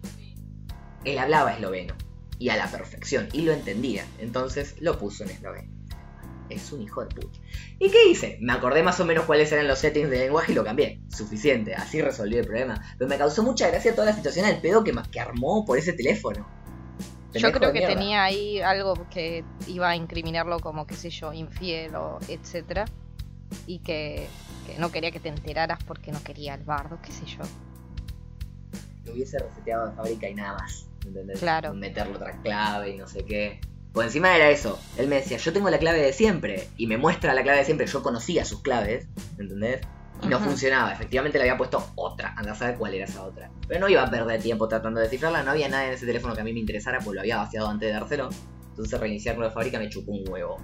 Él 1.04 1.18
hablaba 1.18 1.52
esloveno. 1.54 1.94
Y 2.38 2.48
a 2.48 2.56
la 2.56 2.66
perfección. 2.68 3.28
Y 3.32 3.42
lo 3.42 3.52
entendía. 3.52 4.04
Entonces 4.18 4.74
lo 4.80 4.98
puso 4.98 5.22
en 5.24 5.30
esloveno. 5.30 5.75
Es 6.48 6.72
un 6.72 6.82
hijo 6.82 7.02
de 7.02 7.08
puta. 7.08 7.38
¿Y 7.78 7.90
qué 7.90 8.08
hice? 8.08 8.38
Me 8.40 8.52
acordé 8.52 8.82
más 8.82 9.00
o 9.00 9.04
menos 9.04 9.24
cuáles 9.24 9.50
eran 9.52 9.66
los 9.66 9.78
settings 9.78 10.10
de 10.10 10.18
lenguaje 10.18 10.52
y 10.52 10.54
lo 10.54 10.64
cambié. 10.64 11.00
Suficiente. 11.08 11.74
Así 11.74 12.00
resolví 12.00 12.36
el 12.36 12.46
problema. 12.46 12.80
Pero 12.98 13.08
me 13.08 13.18
causó 13.18 13.42
mucha 13.42 13.68
gracia 13.68 13.94
toda 13.94 14.06
la 14.06 14.12
situación 14.12 14.46
al 14.46 14.60
pedo 14.60 14.84
que, 14.84 14.94
que 15.10 15.20
armó 15.20 15.64
por 15.64 15.78
ese 15.78 15.92
teléfono. 15.92 16.46
Yo 17.34 17.52
creo 17.52 17.72
que 17.72 17.80
mierda. 17.80 17.94
tenía 17.94 18.24
ahí 18.24 18.60
algo 18.60 18.94
que 19.10 19.44
iba 19.66 19.90
a 19.90 19.96
incriminarlo 19.96 20.58
como, 20.60 20.86
qué 20.86 20.94
sé 20.94 21.10
yo, 21.10 21.32
infiel 21.32 21.94
o 21.96 22.18
etcétera. 22.28 22.86
Y 23.66 23.80
que, 23.80 24.26
que 24.66 24.78
no 24.78 24.90
quería 24.90 25.10
que 25.10 25.20
te 25.20 25.28
enteraras 25.28 25.82
porque 25.84 26.12
no 26.12 26.22
quería 26.22 26.54
el 26.54 26.64
bardo, 26.64 26.98
qué 27.02 27.12
sé 27.12 27.26
yo. 27.26 27.42
Lo 29.04 29.12
hubiese 29.12 29.38
reseteado 29.38 29.88
de 29.88 29.96
fábrica 29.96 30.28
y 30.28 30.34
nada 30.34 30.54
más. 30.58 30.88
¿Entendés? 31.06 31.38
Claro. 31.38 31.74
Meterle 31.74 32.16
otra 32.16 32.40
clave 32.42 32.90
y 32.90 32.96
no 32.96 33.06
sé 33.06 33.24
qué. 33.24 33.60
Por 33.96 34.04
encima 34.04 34.36
era 34.36 34.50
eso. 34.50 34.78
Él 34.98 35.08
me 35.08 35.16
decía, 35.16 35.38
yo 35.38 35.54
tengo 35.54 35.70
la 35.70 35.78
clave 35.78 36.02
de 36.02 36.12
siempre. 36.12 36.68
Y 36.76 36.86
me 36.86 36.98
muestra 36.98 37.32
la 37.32 37.42
clave 37.42 37.60
de 37.60 37.64
siempre. 37.64 37.86
Yo 37.86 38.02
conocía 38.02 38.44
sus 38.44 38.60
claves. 38.60 39.06
¿Entendés? 39.38 39.80
Y 40.22 40.26
no 40.26 40.38
funcionaba. 40.38 40.92
Efectivamente 40.92 41.38
le 41.38 41.44
había 41.44 41.56
puesto 41.56 41.82
otra. 41.94 42.34
Anda 42.36 42.52
a 42.52 42.54
saber 42.54 42.76
cuál 42.76 42.92
era 42.92 43.06
esa 43.06 43.22
otra. 43.22 43.50
Pero 43.66 43.80
no 43.80 43.88
iba 43.88 44.02
a 44.02 44.10
perder 44.10 44.42
tiempo 44.42 44.68
tratando 44.68 45.00
de 45.00 45.04
descifrarla. 45.06 45.42
No 45.44 45.52
había 45.52 45.70
nada 45.70 45.86
en 45.86 45.94
ese 45.94 46.04
teléfono 46.04 46.34
que 46.34 46.42
a 46.42 46.44
mí 46.44 46.52
me 46.52 46.60
interesara. 46.60 46.98
Pues 46.98 47.14
lo 47.14 47.22
había 47.22 47.38
vaciado 47.38 47.68
antes 47.68 47.88
de 47.88 47.94
dárselo. 47.94 48.28
Entonces 48.68 49.00
reiniciarlo 49.00 49.46
de 49.46 49.50
fábrica 49.50 49.78
me 49.78 49.88
chupó 49.88 50.12
un 50.12 50.28
huevo. 50.28 50.58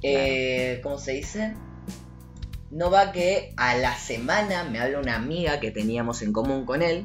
Eh, 0.00 0.80
¿Cómo 0.82 0.96
se 0.96 1.12
dice? 1.12 1.54
No 2.70 2.90
va 2.90 3.12
que 3.12 3.52
a 3.58 3.76
la 3.76 3.94
semana 3.94 4.64
me 4.64 4.78
habla 4.78 5.00
una 5.00 5.16
amiga 5.16 5.60
que 5.60 5.70
teníamos 5.70 6.22
en 6.22 6.32
común 6.32 6.64
con 6.64 6.80
él. 6.80 7.04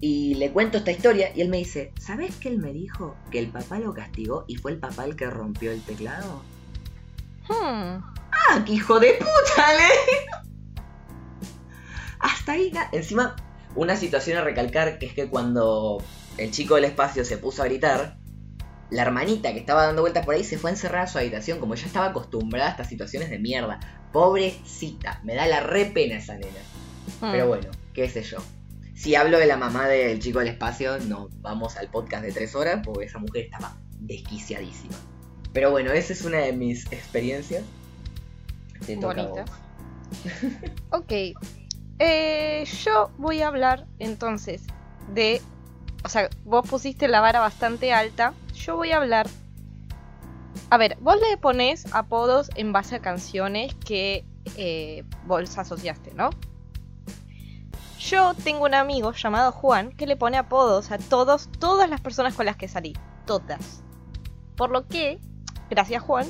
Y 0.00 0.34
le 0.36 0.50
cuento 0.50 0.78
esta 0.78 0.92
historia 0.92 1.30
y 1.34 1.42
él 1.42 1.50
me 1.50 1.58
dice, 1.58 1.92
¿sabes 2.00 2.36
que 2.36 2.48
él 2.48 2.58
me 2.58 2.72
dijo 2.72 3.16
que 3.30 3.38
el 3.38 3.48
papá 3.48 3.78
lo 3.78 3.92
castigó 3.92 4.44
y 4.48 4.56
fue 4.56 4.72
el 4.72 4.78
papá 4.78 5.04
el 5.04 5.14
que 5.14 5.28
rompió 5.28 5.70
el 5.70 5.82
teclado? 5.82 6.42
Hmm, 7.48 8.00
¡Ah, 8.32 8.64
qué 8.64 8.72
hijo 8.72 8.98
de 8.98 9.12
puta! 9.14 9.74
Le. 9.74 10.80
Hasta 12.18 12.52
ahí, 12.52 12.72
encima, 12.92 13.36
una 13.74 13.96
situación 13.96 14.38
a 14.38 14.42
recalcar 14.42 14.98
que 14.98 15.06
es 15.06 15.12
que 15.12 15.28
cuando 15.28 16.02
el 16.38 16.50
chico 16.50 16.76
del 16.76 16.84
espacio 16.84 17.24
se 17.24 17.36
puso 17.36 17.62
a 17.62 17.66
gritar, 17.66 18.16
la 18.90 19.02
hermanita 19.02 19.52
que 19.52 19.60
estaba 19.60 19.86
dando 19.86 20.02
vueltas 20.02 20.24
por 20.24 20.34
ahí 20.34 20.44
se 20.44 20.58
fue 20.58 20.70
a 20.70 20.72
encerrar 20.72 21.02
a 21.02 21.06
su 21.06 21.18
habitación, 21.18 21.60
como 21.60 21.74
ya 21.74 21.86
estaba 21.86 22.06
acostumbrada 22.06 22.68
a 22.68 22.70
estas 22.70 22.88
situaciones 22.88 23.28
de 23.28 23.38
mierda. 23.38 23.80
Pobrecita, 24.12 25.20
me 25.24 25.34
da 25.34 25.46
la 25.46 25.60
re 25.60 25.84
pena 25.86 26.16
esa 26.16 26.34
nena. 26.34 26.60
hmm. 27.20 27.30
Pero 27.32 27.48
bueno, 27.48 27.68
qué 27.92 28.08
sé 28.08 28.22
yo. 28.22 28.38
Si 29.00 29.14
hablo 29.14 29.38
de 29.38 29.46
la 29.46 29.56
mamá 29.56 29.88
del 29.88 30.18
chico 30.18 30.40
del 30.40 30.48
espacio, 30.48 30.98
nos 30.98 31.30
vamos 31.40 31.78
al 31.78 31.88
podcast 31.88 32.22
de 32.22 32.32
tres 32.32 32.54
horas, 32.54 32.82
porque 32.84 33.06
esa 33.06 33.18
mujer 33.18 33.44
estaba 33.44 33.74
desquiciadísima. 33.98 34.94
Pero 35.54 35.70
bueno, 35.70 35.90
esa 35.90 36.12
es 36.12 36.22
una 36.22 36.36
de 36.36 36.52
mis 36.52 36.84
experiencias. 36.92 37.64
Te 38.84 38.98
toca 38.98 39.22
a 39.22 39.26
Bonita. 39.26 39.44
vos. 39.46 40.90
Ok. 41.00 41.12
Eh, 41.98 42.64
yo 42.84 43.10
voy 43.16 43.40
a 43.40 43.48
hablar 43.48 43.86
entonces 44.00 44.64
de. 45.14 45.40
O 46.04 46.10
sea, 46.10 46.28
vos 46.44 46.68
pusiste 46.68 47.08
la 47.08 47.22
vara 47.22 47.40
bastante 47.40 47.94
alta. 47.94 48.34
Yo 48.52 48.76
voy 48.76 48.90
a 48.90 48.98
hablar. 48.98 49.26
A 50.68 50.76
ver, 50.76 50.98
vos 51.00 51.16
le 51.18 51.38
pones 51.38 51.86
apodos 51.94 52.50
en 52.54 52.74
base 52.74 52.96
a 52.96 53.00
canciones 53.00 53.74
que 53.76 54.26
eh, 54.58 55.04
vos 55.26 55.56
asociaste, 55.56 56.12
¿no? 56.12 56.28
Yo 58.10 58.34
tengo 58.34 58.64
un 58.64 58.74
amigo 58.74 59.12
llamado 59.12 59.52
Juan 59.52 59.92
que 59.92 60.04
le 60.04 60.16
pone 60.16 60.36
apodos 60.36 60.90
a 60.90 60.98
todos, 60.98 61.48
todas 61.60 61.88
las 61.88 62.00
personas 62.00 62.34
con 62.34 62.44
las 62.44 62.56
que 62.56 62.66
salí. 62.66 62.96
Todas. 63.24 63.84
Por 64.56 64.70
lo 64.70 64.88
que, 64.88 65.20
gracias 65.70 66.02
Juan, 66.02 66.26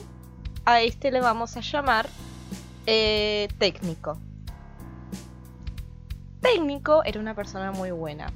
a 0.66 0.82
este 0.82 1.10
le 1.10 1.22
vamos 1.22 1.56
a 1.56 1.60
llamar 1.60 2.06
eh, 2.84 3.48
técnico. 3.58 4.18
Técnico 6.42 7.02
era 7.02 7.18
una 7.18 7.34
persona 7.34 7.72
muy 7.72 7.92
buena. 7.92 8.26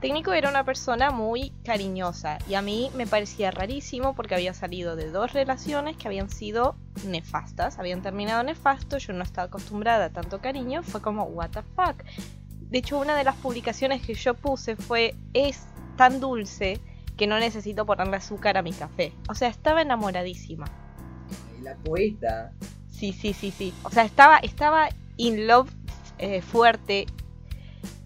Técnico 0.00 0.32
era 0.32 0.48
una 0.48 0.64
persona 0.64 1.10
muy 1.10 1.50
cariñosa 1.62 2.38
y 2.48 2.54
a 2.54 2.62
mí 2.62 2.90
me 2.96 3.06
parecía 3.06 3.50
rarísimo 3.50 4.14
porque 4.14 4.34
había 4.34 4.54
salido 4.54 4.96
de 4.96 5.10
dos 5.10 5.34
relaciones 5.34 5.98
que 5.98 6.08
habían 6.08 6.30
sido 6.30 6.74
nefastas, 7.06 7.78
habían 7.78 8.00
terminado 8.00 8.42
nefasto, 8.42 8.96
yo 8.96 9.12
no 9.12 9.22
estaba 9.22 9.48
acostumbrada 9.48 10.06
a 10.06 10.10
tanto 10.10 10.40
cariño, 10.40 10.82
fue 10.82 11.02
como 11.02 11.24
what 11.24 11.50
the 11.50 11.60
fuck. 11.76 12.02
De 12.70 12.78
hecho, 12.78 12.98
una 12.98 13.14
de 13.14 13.24
las 13.24 13.36
publicaciones 13.36 14.00
que 14.00 14.14
yo 14.14 14.32
puse 14.32 14.74
fue 14.74 15.14
es 15.34 15.66
tan 15.96 16.18
dulce 16.18 16.80
que 17.18 17.26
no 17.26 17.38
necesito 17.38 17.84
ponerle 17.84 18.16
azúcar 18.16 18.56
a 18.56 18.62
mi 18.62 18.72
café. 18.72 19.12
O 19.28 19.34
sea, 19.34 19.48
estaba 19.48 19.82
enamoradísima. 19.82 20.64
La 21.62 21.74
poeta. 21.76 22.52
Sí, 22.90 23.12
sí, 23.12 23.34
sí, 23.34 23.50
sí. 23.50 23.74
O 23.82 23.90
sea, 23.90 24.04
estaba, 24.04 24.38
estaba 24.38 24.88
in 25.18 25.46
love 25.46 25.70
eh, 26.16 26.40
fuerte. 26.40 27.04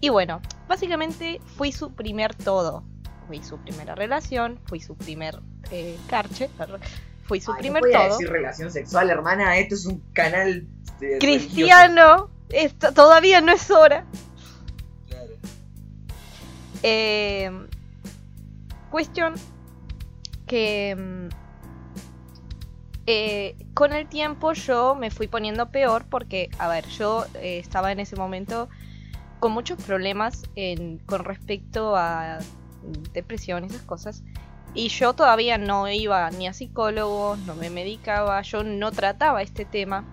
Y 0.01 0.09
bueno, 0.09 0.41
básicamente 0.67 1.41
fui 1.57 1.71
su 1.71 1.93
primer 1.93 2.35
todo. 2.35 2.83
Fui 3.27 3.43
su 3.43 3.57
primera 3.57 3.95
relación, 3.95 4.59
fui 4.65 4.79
su 4.79 4.95
primer 4.95 5.39
eh, 5.71 5.97
carche, 6.07 6.49
fui 7.23 7.41
su 7.41 7.51
Ay, 7.51 7.55
no 7.55 7.61
primer 7.61 7.81
podía 7.81 8.07
todo. 8.07 8.17
decir 8.17 8.29
relación 8.29 8.71
sexual, 8.71 9.09
hermana. 9.09 9.57
Esto 9.57 9.75
es 9.75 9.85
un 9.87 9.99
canal 10.13 10.67
Cristiano, 11.19 12.29
esto 12.49 12.93
todavía 12.93 13.41
no 13.41 13.51
es 13.51 13.69
hora. 13.69 14.05
Claro. 15.07 15.31
Eh, 16.83 17.51
cuestión 18.89 19.33
que 20.47 20.95
mm, 20.95 21.27
eh, 23.07 23.55
con 23.73 23.93
el 23.93 24.07
tiempo 24.07 24.53
yo 24.53 24.95
me 24.95 25.11
fui 25.11 25.27
poniendo 25.27 25.69
peor 25.69 26.05
porque, 26.09 26.49
a 26.57 26.67
ver, 26.67 26.87
yo 26.87 27.25
eh, 27.35 27.59
estaba 27.59 27.91
en 27.91 27.99
ese 27.99 28.15
momento 28.15 28.69
con 29.45 29.51
muchos 29.51 29.79
problemas 29.83 30.41
con 31.05 31.23
respecto 31.23 31.95
a 31.95 32.39
depresión 33.13 33.63
y 33.63 33.67
esas 33.67 33.83
cosas. 33.83 34.23
Y 34.73 34.87
yo 34.87 35.13
todavía 35.13 35.59
no 35.59 35.87
iba 35.87 36.27
ni 36.31 36.47
a 36.47 36.53
psicólogos, 36.53 37.37
no 37.45 37.53
me 37.53 37.69
medicaba, 37.69 38.41
yo 38.41 38.63
no 38.63 38.91
trataba 38.91 39.43
este 39.43 39.63
tema. 39.63 40.03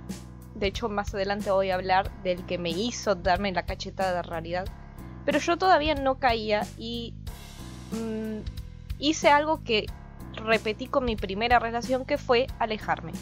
De 0.55 0.67
hecho, 0.67 0.91
más 0.91 1.15
adelante 1.15 1.51
voy 1.51 1.71
a 1.71 1.77
hablar 1.77 2.11
del 2.23 2.45
que 2.45 2.59
me 2.59 2.69
hizo 2.69 3.15
darme 3.15 3.51
la 3.53 3.65
cachetada 3.65 4.17
de 4.17 4.23
realidad. 4.23 4.67
Pero 5.25 5.39
yo 5.39 5.57
todavía 5.57 5.95
no 5.95 6.19
caía 6.19 6.67
y 6.77 7.15
mm, 7.93 8.41
hice 8.99 9.31
algo 9.31 9.65
que 9.65 9.87
repetí 10.35 10.89
con 10.89 11.07
mi 11.07 11.17
primera 11.17 11.59
relación 11.59 12.05
que 12.05 12.19
fue 12.19 12.49
alejarme. 12.59 13.13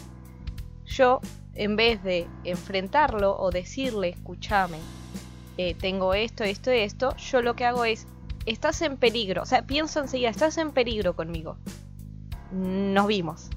Yo, 0.85 1.21
en 1.55 1.77
vez 1.77 2.03
de 2.03 2.27
enfrentarlo 2.43 3.39
o 3.39 3.49
decirle, 3.49 4.09
escúchame, 4.09 4.77
eh, 5.57 5.75
tengo 5.75 6.13
esto, 6.13 6.43
esto, 6.43 6.71
esto, 6.71 7.15
yo 7.17 7.41
lo 7.41 7.55
que 7.55 7.65
hago 7.65 7.85
es, 7.85 8.07
estás 8.45 8.81
en 8.81 8.97
peligro, 8.97 9.43
o 9.43 9.45
sea, 9.45 9.65
pienso 9.65 9.99
enseguida, 9.99 10.29
estás 10.29 10.57
en 10.57 10.71
peligro 10.71 11.15
conmigo. 11.15 11.57
Nos 12.51 13.07
vimos. 13.07 13.49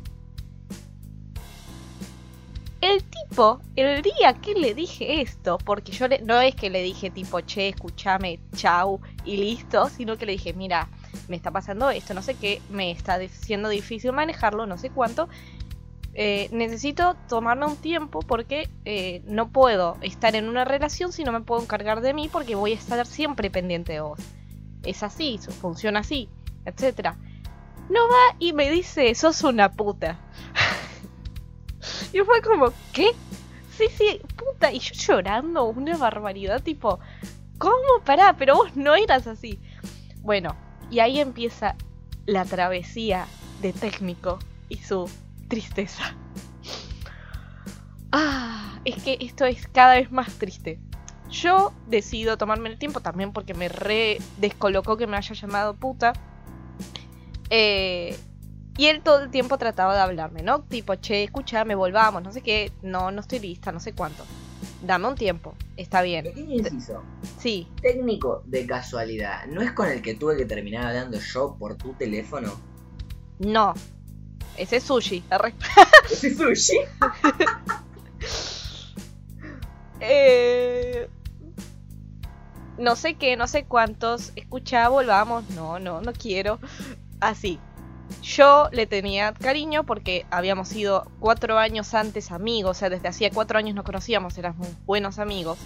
El 2.80 3.02
tipo, 3.02 3.60
el 3.76 4.02
día 4.02 4.34
que 4.42 4.52
le 4.52 4.74
dije 4.74 5.22
esto, 5.22 5.56
porque 5.56 5.90
yo 5.90 6.06
le- 6.06 6.20
no 6.20 6.38
es 6.42 6.54
que 6.54 6.68
le 6.68 6.82
dije 6.82 7.10
tipo, 7.10 7.40
che, 7.40 7.68
escúchame, 7.70 8.38
chau 8.54 9.00
y 9.24 9.38
listo, 9.38 9.88
sino 9.88 10.18
que 10.18 10.26
le 10.26 10.32
dije, 10.32 10.52
mira, 10.52 10.90
me 11.28 11.36
está 11.36 11.50
pasando 11.50 11.88
esto, 11.88 12.12
no 12.12 12.20
sé 12.20 12.34
qué, 12.34 12.60
me 12.68 12.90
está 12.90 13.18
siendo 13.28 13.70
difícil 13.70 14.12
manejarlo, 14.12 14.66
no 14.66 14.76
sé 14.76 14.90
cuánto. 14.90 15.30
Eh, 16.16 16.48
necesito 16.52 17.16
tomarme 17.28 17.66
un 17.66 17.76
tiempo 17.76 18.20
porque 18.20 18.70
eh, 18.84 19.22
no 19.26 19.50
puedo 19.50 19.96
estar 20.00 20.36
en 20.36 20.48
una 20.48 20.64
relación 20.64 21.12
si 21.12 21.24
no 21.24 21.32
me 21.32 21.40
puedo 21.40 21.60
encargar 21.60 22.00
de 22.00 22.14
mí 22.14 22.28
porque 22.30 22.54
voy 22.54 22.72
a 22.72 22.76
estar 22.76 23.04
siempre 23.04 23.50
pendiente 23.50 23.94
de 23.94 24.00
vos. 24.00 24.20
Es 24.84 25.02
así, 25.02 25.38
funciona 25.60 26.00
así, 26.00 26.28
etcétera. 26.64 27.16
No 27.90 28.00
va 28.08 28.36
y 28.38 28.52
me 28.52 28.70
dice, 28.70 29.12
sos 29.14 29.42
una 29.42 29.72
puta. 29.72 30.20
y 32.12 32.20
fue 32.20 32.40
como, 32.42 32.72
¿qué? 32.92 33.10
Sí, 33.76 33.86
sí, 33.88 34.20
puta. 34.36 34.70
Y 34.70 34.78
yo 34.78 34.94
llorando 34.94 35.64
una 35.64 35.96
barbaridad, 35.96 36.62
tipo, 36.62 37.00
¿cómo? 37.58 38.00
Pará, 38.04 38.36
pero 38.38 38.54
vos 38.54 38.76
no 38.76 38.94
eras 38.94 39.26
así. 39.26 39.58
Bueno, 40.20 40.54
y 40.90 41.00
ahí 41.00 41.18
empieza 41.18 41.74
la 42.24 42.44
travesía 42.44 43.26
de 43.60 43.72
técnico 43.72 44.38
y 44.68 44.76
su 44.78 45.10
tristeza. 45.48 46.14
Ah, 48.12 48.78
es 48.84 49.02
que 49.02 49.18
esto 49.20 49.44
es 49.44 49.66
cada 49.68 49.94
vez 49.94 50.12
más 50.12 50.32
triste. 50.34 50.78
Yo 51.30 51.72
decido 51.88 52.36
tomarme 52.36 52.68
el 52.68 52.78
tiempo 52.78 53.00
también 53.00 53.32
porque 53.32 53.54
me 53.54 53.68
re 53.68 54.18
descolocó 54.38 54.96
que 54.96 55.06
me 55.06 55.16
haya 55.16 55.34
llamado 55.34 55.74
puta. 55.74 56.12
Eh, 57.50 58.16
y 58.76 58.86
él 58.86 59.02
todo 59.02 59.22
el 59.22 59.30
tiempo 59.30 59.58
trataba 59.58 59.94
de 59.94 60.00
hablarme, 60.00 60.42
¿no? 60.42 60.62
Tipo, 60.62 60.96
che, 60.96 61.24
escúchame, 61.24 61.74
volvamos, 61.74 62.22
no 62.22 62.32
sé 62.32 62.40
qué. 62.40 62.72
No, 62.82 63.10
no 63.10 63.20
estoy 63.20 63.38
lista, 63.38 63.72
no 63.72 63.80
sé 63.80 63.92
cuánto. 63.92 64.24
Dame 64.82 65.08
un 65.08 65.14
tiempo, 65.14 65.54
está 65.76 66.02
bien. 66.02 66.24
Pequeño 66.24 66.54
inciso. 66.56 67.02
Sí, 67.38 67.68
Técnico 67.82 68.42
de 68.46 68.66
casualidad. 68.66 69.46
¿No 69.46 69.60
es 69.62 69.72
con 69.72 69.88
el 69.88 70.02
que 70.02 70.14
tuve 70.14 70.36
que 70.36 70.44
terminar 70.44 70.86
hablando 70.86 71.18
yo 71.18 71.56
por 71.58 71.76
tu 71.76 71.94
teléfono? 71.94 72.52
no. 73.38 73.74
Ese 74.56 74.76
es 74.76 74.84
sushi. 74.84 75.24
arre. 75.30 75.54
¿Ese 76.10 76.28
es 76.28 76.36
sushi? 76.36 76.78
Eh, 80.06 81.08
no 82.76 82.94
sé 82.94 83.14
qué, 83.14 83.36
no 83.36 83.46
sé 83.46 83.64
cuántos. 83.64 84.32
Escucha, 84.36 84.88
volvamos. 84.90 85.48
No, 85.50 85.78
no, 85.78 86.02
no 86.02 86.12
quiero. 86.12 86.58
Así. 87.20 87.58
Yo 88.22 88.68
le 88.72 88.86
tenía 88.86 89.32
cariño 89.32 89.84
porque 89.84 90.26
habíamos 90.30 90.68
sido 90.68 91.10
cuatro 91.20 91.58
años 91.58 91.94
antes 91.94 92.32
amigos, 92.32 92.76
o 92.76 92.80
sea, 92.80 92.90
desde 92.90 93.08
hacía 93.08 93.30
cuatro 93.30 93.58
años 93.58 93.74
nos 93.74 93.84
conocíamos, 93.84 94.36
éramos 94.36 94.68
buenos 94.84 95.18
amigos. 95.18 95.58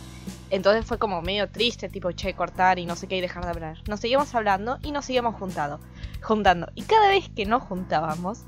Entonces 0.50 0.87
fue 0.87 0.99
como 0.99 1.21
medio 1.21 1.49
triste, 1.49 1.88
tipo, 1.88 2.11
che, 2.12 2.35
cortar 2.35 2.78
y 2.78 2.87
no 2.87 2.97
sé 2.97 3.07
qué 3.07 3.16
y 3.16 3.21
dejar 3.21 3.45
de 3.45 3.50
hablar. 3.50 3.78
Nos 3.87 4.00
seguíamos 4.00 4.35
hablando 4.35 4.78
y 4.83 4.92
nos 4.92 5.04
seguíamos 5.04 5.35
juntado, 5.35 5.80
juntando. 6.23 6.71
Y 6.75 6.83
cada 6.83 7.09
vez 7.09 7.28
que 7.28 7.45
nos 7.45 7.62
juntábamos, 7.64 8.45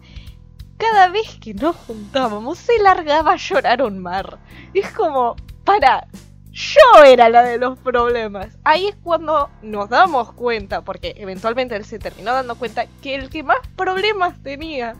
cada 0.81 1.09
vez 1.09 1.39
que 1.41 1.53
nos 1.55 1.77
juntábamos, 1.77 2.59
se 2.59 2.79
largaba 2.79 3.33
a 3.33 3.37
llorar 3.37 3.83
un 3.83 3.99
mar. 3.99 4.39
Y 4.73 4.81
es 4.81 4.91
como, 4.93 5.37
para, 5.65 6.09
yo 6.51 7.05
era 7.05 7.29
la 7.29 7.43
de 7.43 7.59
los 7.59 7.79
problemas. 7.79 8.49
Ahí 8.65 8.89
es 8.89 8.97
cuando 9.03 9.51
nos 9.63 9.91
damos 9.91 10.33
cuenta, 10.33 10.81
porque 10.81 11.15
eventualmente 11.19 11.77
él 11.77 11.85
se 11.85 11.99
terminó 11.99 12.33
dando 12.33 12.57
cuenta 12.57 12.87
que 13.03 13.15
el 13.15 13.29
que 13.29 13.43
más 13.43 13.59
problemas 13.77 14.43
tenía 14.43 14.97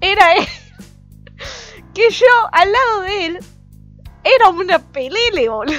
era 0.00 0.34
él. 0.34 0.46
Que 1.92 2.08
yo, 2.08 2.26
al 2.52 2.72
lado 2.72 3.00
de 3.02 3.26
él, 3.26 3.38
era 4.24 4.48
una 4.48 4.78
pelele, 4.78 5.50
boludo. 5.50 5.74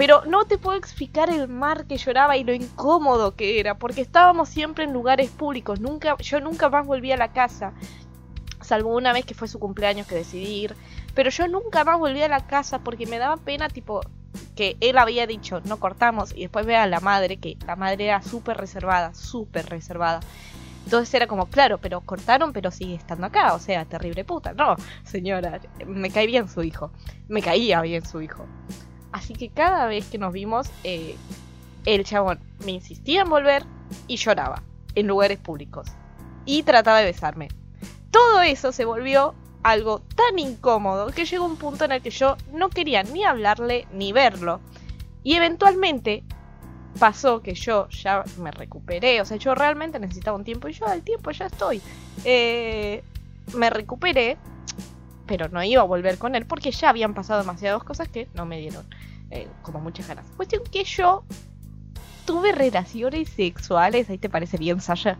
Pero 0.00 0.24
no 0.24 0.46
te 0.46 0.56
puedo 0.56 0.78
explicar 0.78 1.28
el 1.28 1.46
mar 1.46 1.84
que 1.84 1.98
lloraba 1.98 2.38
y 2.38 2.42
lo 2.42 2.54
incómodo 2.54 3.36
que 3.36 3.60
era, 3.60 3.76
porque 3.76 4.00
estábamos 4.00 4.48
siempre 4.48 4.84
en 4.84 4.94
lugares 4.94 5.28
públicos. 5.28 5.78
Nunca, 5.78 6.16
yo 6.16 6.40
nunca 6.40 6.70
más 6.70 6.86
volví 6.86 7.12
a 7.12 7.18
la 7.18 7.34
casa, 7.34 7.74
salvo 8.62 8.96
una 8.96 9.12
vez 9.12 9.26
que 9.26 9.34
fue 9.34 9.46
su 9.46 9.58
cumpleaños 9.58 10.06
que 10.06 10.14
decidí 10.14 10.62
ir. 10.62 10.74
Pero 11.14 11.28
yo 11.28 11.48
nunca 11.48 11.84
más 11.84 11.98
volví 11.98 12.22
a 12.22 12.28
la 12.28 12.46
casa 12.46 12.78
porque 12.78 13.04
me 13.04 13.18
daba 13.18 13.36
pena, 13.36 13.68
tipo, 13.68 14.00
que 14.56 14.78
él 14.80 14.96
había 14.96 15.26
dicho 15.26 15.60
no 15.66 15.78
cortamos 15.78 16.32
y 16.34 16.40
después 16.44 16.64
vea 16.64 16.84
a 16.84 16.86
la 16.86 17.00
madre, 17.00 17.36
que 17.36 17.58
la 17.66 17.76
madre 17.76 18.06
era 18.06 18.22
súper 18.22 18.56
reservada, 18.56 19.12
súper 19.12 19.66
reservada. 19.66 20.20
Entonces 20.86 21.12
era 21.12 21.26
como, 21.26 21.44
claro, 21.50 21.76
pero 21.76 22.00
cortaron, 22.00 22.54
pero 22.54 22.70
sigue 22.70 22.94
estando 22.94 23.26
acá, 23.26 23.52
o 23.52 23.58
sea, 23.58 23.84
terrible 23.84 24.24
puta. 24.24 24.54
No, 24.54 24.76
señora, 25.04 25.60
me 25.86 26.10
cae 26.10 26.26
bien 26.26 26.48
su 26.48 26.62
hijo, 26.62 26.90
me 27.28 27.42
caía 27.42 27.82
bien 27.82 28.06
su 28.06 28.22
hijo. 28.22 28.46
Así 29.12 29.34
que 29.34 29.48
cada 29.48 29.86
vez 29.86 30.06
que 30.06 30.18
nos 30.18 30.32
vimos, 30.32 30.68
eh, 30.84 31.16
el 31.84 32.04
chabón 32.04 32.40
me 32.64 32.72
insistía 32.72 33.22
en 33.22 33.30
volver 33.30 33.64
y 34.06 34.16
lloraba 34.16 34.62
en 34.94 35.06
lugares 35.06 35.38
públicos. 35.38 35.88
Y 36.44 36.62
trataba 36.62 36.98
de 36.98 37.06
besarme. 37.06 37.48
Todo 38.10 38.40
eso 38.42 38.72
se 38.72 38.84
volvió 38.84 39.34
algo 39.62 40.00
tan 40.16 40.38
incómodo 40.38 41.08
que 41.08 41.24
llegó 41.24 41.44
un 41.44 41.56
punto 41.56 41.84
en 41.84 41.92
el 41.92 42.02
que 42.02 42.10
yo 42.10 42.36
no 42.52 42.70
quería 42.70 43.02
ni 43.02 43.24
hablarle 43.24 43.86
ni 43.92 44.12
verlo. 44.12 44.60
Y 45.22 45.34
eventualmente 45.34 46.24
pasó 46.98 47.42
que 47.42 47.54
yo 47.54 47.88
ya 47.88 48.24
me 48.38 48.50
recuperé. 48.50 49.20
O 49.20 49.24
sea, 49.24 49.36
yo 49.36 49.54
realmente 49.54 49.98
necesitaba 49.98 50.36
un 50.36 50.44
tiempo 50.44 50.68
y 50.68 50.72
yo 50.72 50.86
al 50.86 51.02
tiempo 51.02 51.30
ya 51.30 51.46
estoy. 51.46 51.80
Eh, 52.24 53.02
me 53.54 53.70
recuperé, 53.70 54.38
pero 55.30 55.48
no 55.48 55.62
iba 55.62 55.80
a 55.80 55.84
volver 55.84 56.18
con 56.18 56.34
él 56.34 56.44
porque 56.44 56.72
ya 56.72 56.88
habían 56.88 57.14
pasado 57.14 57.38
demasiadas 57.38 57.84
cosas 57.84 58.08
que 58.08 58.26
no 58.34 58.46
me 58.46 58.58
dieron 58.58 58.84
eh, 59.30 59.46
como 59.62 59.78
muchas 59.78 60.08
ganas. 60.08 60.26
Cuestión 60.36 60.64
que 60.64 60.82
yo 60.82 61.22
tuve 62.24 62.50
relaciones 62.50 63.28
sexuales. 63.28 64.10
Ahí 64.10 64.18
te 64.18 64.28
parece 64.28 64.56
bien, 64.56 64.80
Sasha. 64.80 65.16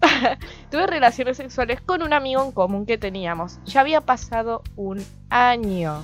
tuve 0.70 0.86
relaciones 0.86 1.36
sexuales 1.36 1.80
con 1.80 2.04
un 2.04 2.12
amigo 2.12 2.44
en 2.44 2.52
común 2.52 2.86
que 2.86 2.96
teníamos. 2.96 3.58
Ya 3.64 3.80
había 3.80 4.00
pasado 4.00 4.62
un 4.76 5.04
año. 5.30 6.00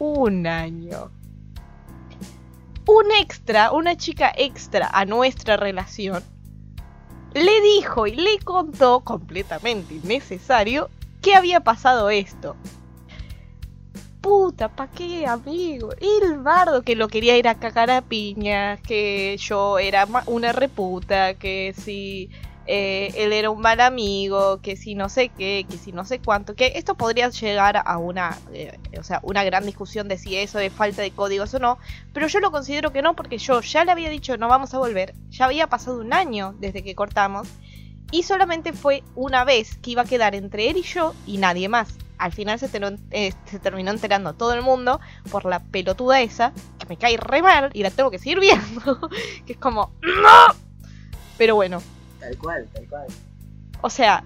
Un 0.00 0.48
año. 0.48 1.12
Un 2.88 3.12
extra, 3.20 3.70
una 3.70 3.96
chica 3.96 4.32
extra 4.36 4.90
a 4.92 5.04
nuestra 5.04 5.56
relación, 5.56 6.20
le 7.32 7.60
dijo 7.60 8.08
y 8.08 8.16
le 8.16 8.38
contó, 8.40 9.04
completamente 9.04 9.94
innecesario, 9.94 10.90
que 11.26 11.34
había 11.34 11.58
pasado 11.58 12.08
esto. 12.08 12.54
Puta, 14.20 14.68
¿pa' 14.68 14.86
qué, 14.86 15.26
amigo? 15.26 15.90
El 16.00 16.38
bardo 16.38 16.82
que 16.82 16.94
lo 16.94 17.08
quería 17.08 17.36
ir 17.36 17.48
a 17.48 17.56
cagar 17.56 17.90
a 17.90 18.00
piñas, 18.00 18.80
que 18.80 19.36
yo 19.38 19.80
era 19.80 20.06
una 20.26 20.52
reputa, 20.52 21.34
que 21.34 21.74
si 21.76 22.30
eh, 22.68 23.12
él 23.16 23.32
era 23.32 23.50
un 23.50 23.60
mal 23.60 23.80
amigo, 23.80 24.60
que 24.62 24.76
si 24.76 24.94
no 24.94 25.08
sé 25.08 25.30
qué, 25.30 25.66
que 25.68 25.76
si 25.78 25.90
no 25.90 26.04
sé 26.04 26.20
cuánto, 26.20 26.54
que 26.54 26.74
esto 26.76 26.94
podría 26.94 27.28
llegar 27.30 27.82
a 27.84 27.98
una, 27.98 28.38
eh, 28.52 28.78
o 28.96 29.02
sea, 29.02 29.18
una 29.24 29.42
gran 29.42 29.66
discusión 29.66 30.06
de 30.06 30.18
si 30.18 30.36
eso 30.36 30.60
es 30.60 30.72
falta 30.72 31.02
de 31.02 31.10
códigos 31.10 31.52
o 31.54 31.58
no, 31.58 31.78
pero 32.12 32.28
yo 32.28 32.38
lo 32.38 32.52
considero 32.52 32.92
que 32.92 33.02
no 33.02 33.16
porque 33.16 33.38
yo 33.38 33.60
ya 33.62 33.84
le 33.84 33.90
había 33.90 34.10
dicho 34.10 34.36
no 34.36 34.46
vamos 34.46 34.74
a 34.74 34.78
volver, 34.78 35.12
ya 35.30 35.46
había 35.46 35.66
pasado 35.66 35.98
un 35.98 36.12
año 36.12 36.54
desde 36.60 36.84
que 36.84 36.94
cortamos 36.94 37.48
Y 38.10 38.22
solamente 38.22 38.72
fue 38.72 39.02
una 39.14 39.44
vez 39.44 39.78
que 39.78 39.90
iba 39.90 40.02
a 40.02 40.06
quedar 40.06 40.34
entre 40.34 40.70
él 40.70 40.76
y 40.76 40.82
yo 40.82 41.14
y 41.26 41.38
nadie 41.38 41.68
más. 41.68 41.94
Al 42.18 42.32
final 42.32 42.58
se, 42.58 42.68
terminó, 42.68 42.96
eh, 43.10 43.32
se 43.44 43.58
terminó 43.58 43.90
enterando 43.90 44.32
todo 44.32 44.54
el 44.54 44.62
mundo 44.62 45.00
por 45.30 45.44
la 45.44 45.60
pelotuda 45.60 46.20
esa, 46.20 46.52
que 46.78 46.86
me 46.86 46.96
cae 46.96 47.16
re 47.16 47.42
mal 47.42 47.70
y 47.74 47.82
la 47.82 47.90
tengo 47.90 48.10
que 48.10 48.18
seguir 48.18 48.40
viendo. 48.40 49.10
que 49.44 49.52
es 49.52 49.58
como, 49.58 49.92
¡No! 50.02 50.54
Pero 51.36 51.54
bueno. 51.54 51.82
Tal 52.20 52.38
cual, 52.38 52.68
tal 52.72 52.88
cual. 52.88 53.06
O 53.82 53.90
sea, 53.90 54.24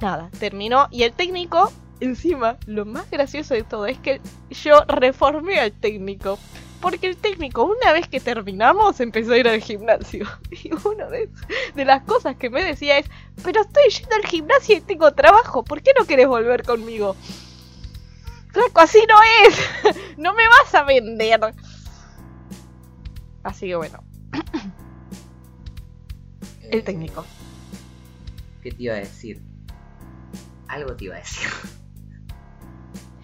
nada, 0.00 0.30
terminó. 0.38 0.88
Y 0.90 1.02
el 1.02 1.12
técnico, 1.12 1.72
encima, 2.00 2.56
lo 2.66 2.86
más 2.86 3.10
gracioso 3.10 3.54
de 3.54 3.62
todo 3.62 3.86
es 3.86 3.98
que 3.98 4.20
yo 4.50 4.84
reformé 4.86 5.60
al 5.60 5.72
técnico. 5.72 6.38
Porque 6.80 7.08
el 7.08 7.16
técnico, 7.16 7.64
una 7.64 7.92
vez 7.92 8.08
que 8.08 8.20
terminamos, 8.20 9.00
empezó 9.00 9.32
a 9.32 9.38
ir 9.38 9.46
al 9.48 9.60
gimnasio. 9.60 10.26
Y 10.50 10.70
una 10.86 11.06
de, 11.08 11.28
de 11.74 11.84
las 11.84 12.02
cosas 12.04 12.36
que 12.36 12.48
me 12.50 12.62
decía 12.64 12.98
es, 12.98 13.06
pero 13.44 13.60
estoy 13.62 13.88
yendo 13.90 14.16
al 14.16 14.26
gimnasio 14.26 14.76
y 14.76 14.80
tengo 14.80 15.12
trabajo, 15.12 15.62
¿por 15.62 15.82
qué 15.82 15.92
no 15.98 16.06
querés 16.06 16.26
volver 16.26 16.62
conmigo? 16.64 17.16
Flaco, 18.52 18.80
así 18.80 19.00
no 19.08 19.16
es. 19.46 19.96
No 20.16 20.34
me 20.34 20.42
vas 20.48 20.74
a 20.74 20.82
vender. 20.84 21.40
Así 23.42 23.68
que 23.68 23.76
bueno, 23.76 24.02
el 26.70 26.78
Eh, 26.78 26.82
técnico. 26.82 27.24
¿Qué 28.62 28.70
te 28.72 28.82
iba 28.82 28.94
a 28.94 28.98
decir? 28.98 29.40
Algo 30.68 30.94
te 30.94 31.04
iba 31.06 31.16
a 31.16 31.18
decir. 31.18 31.48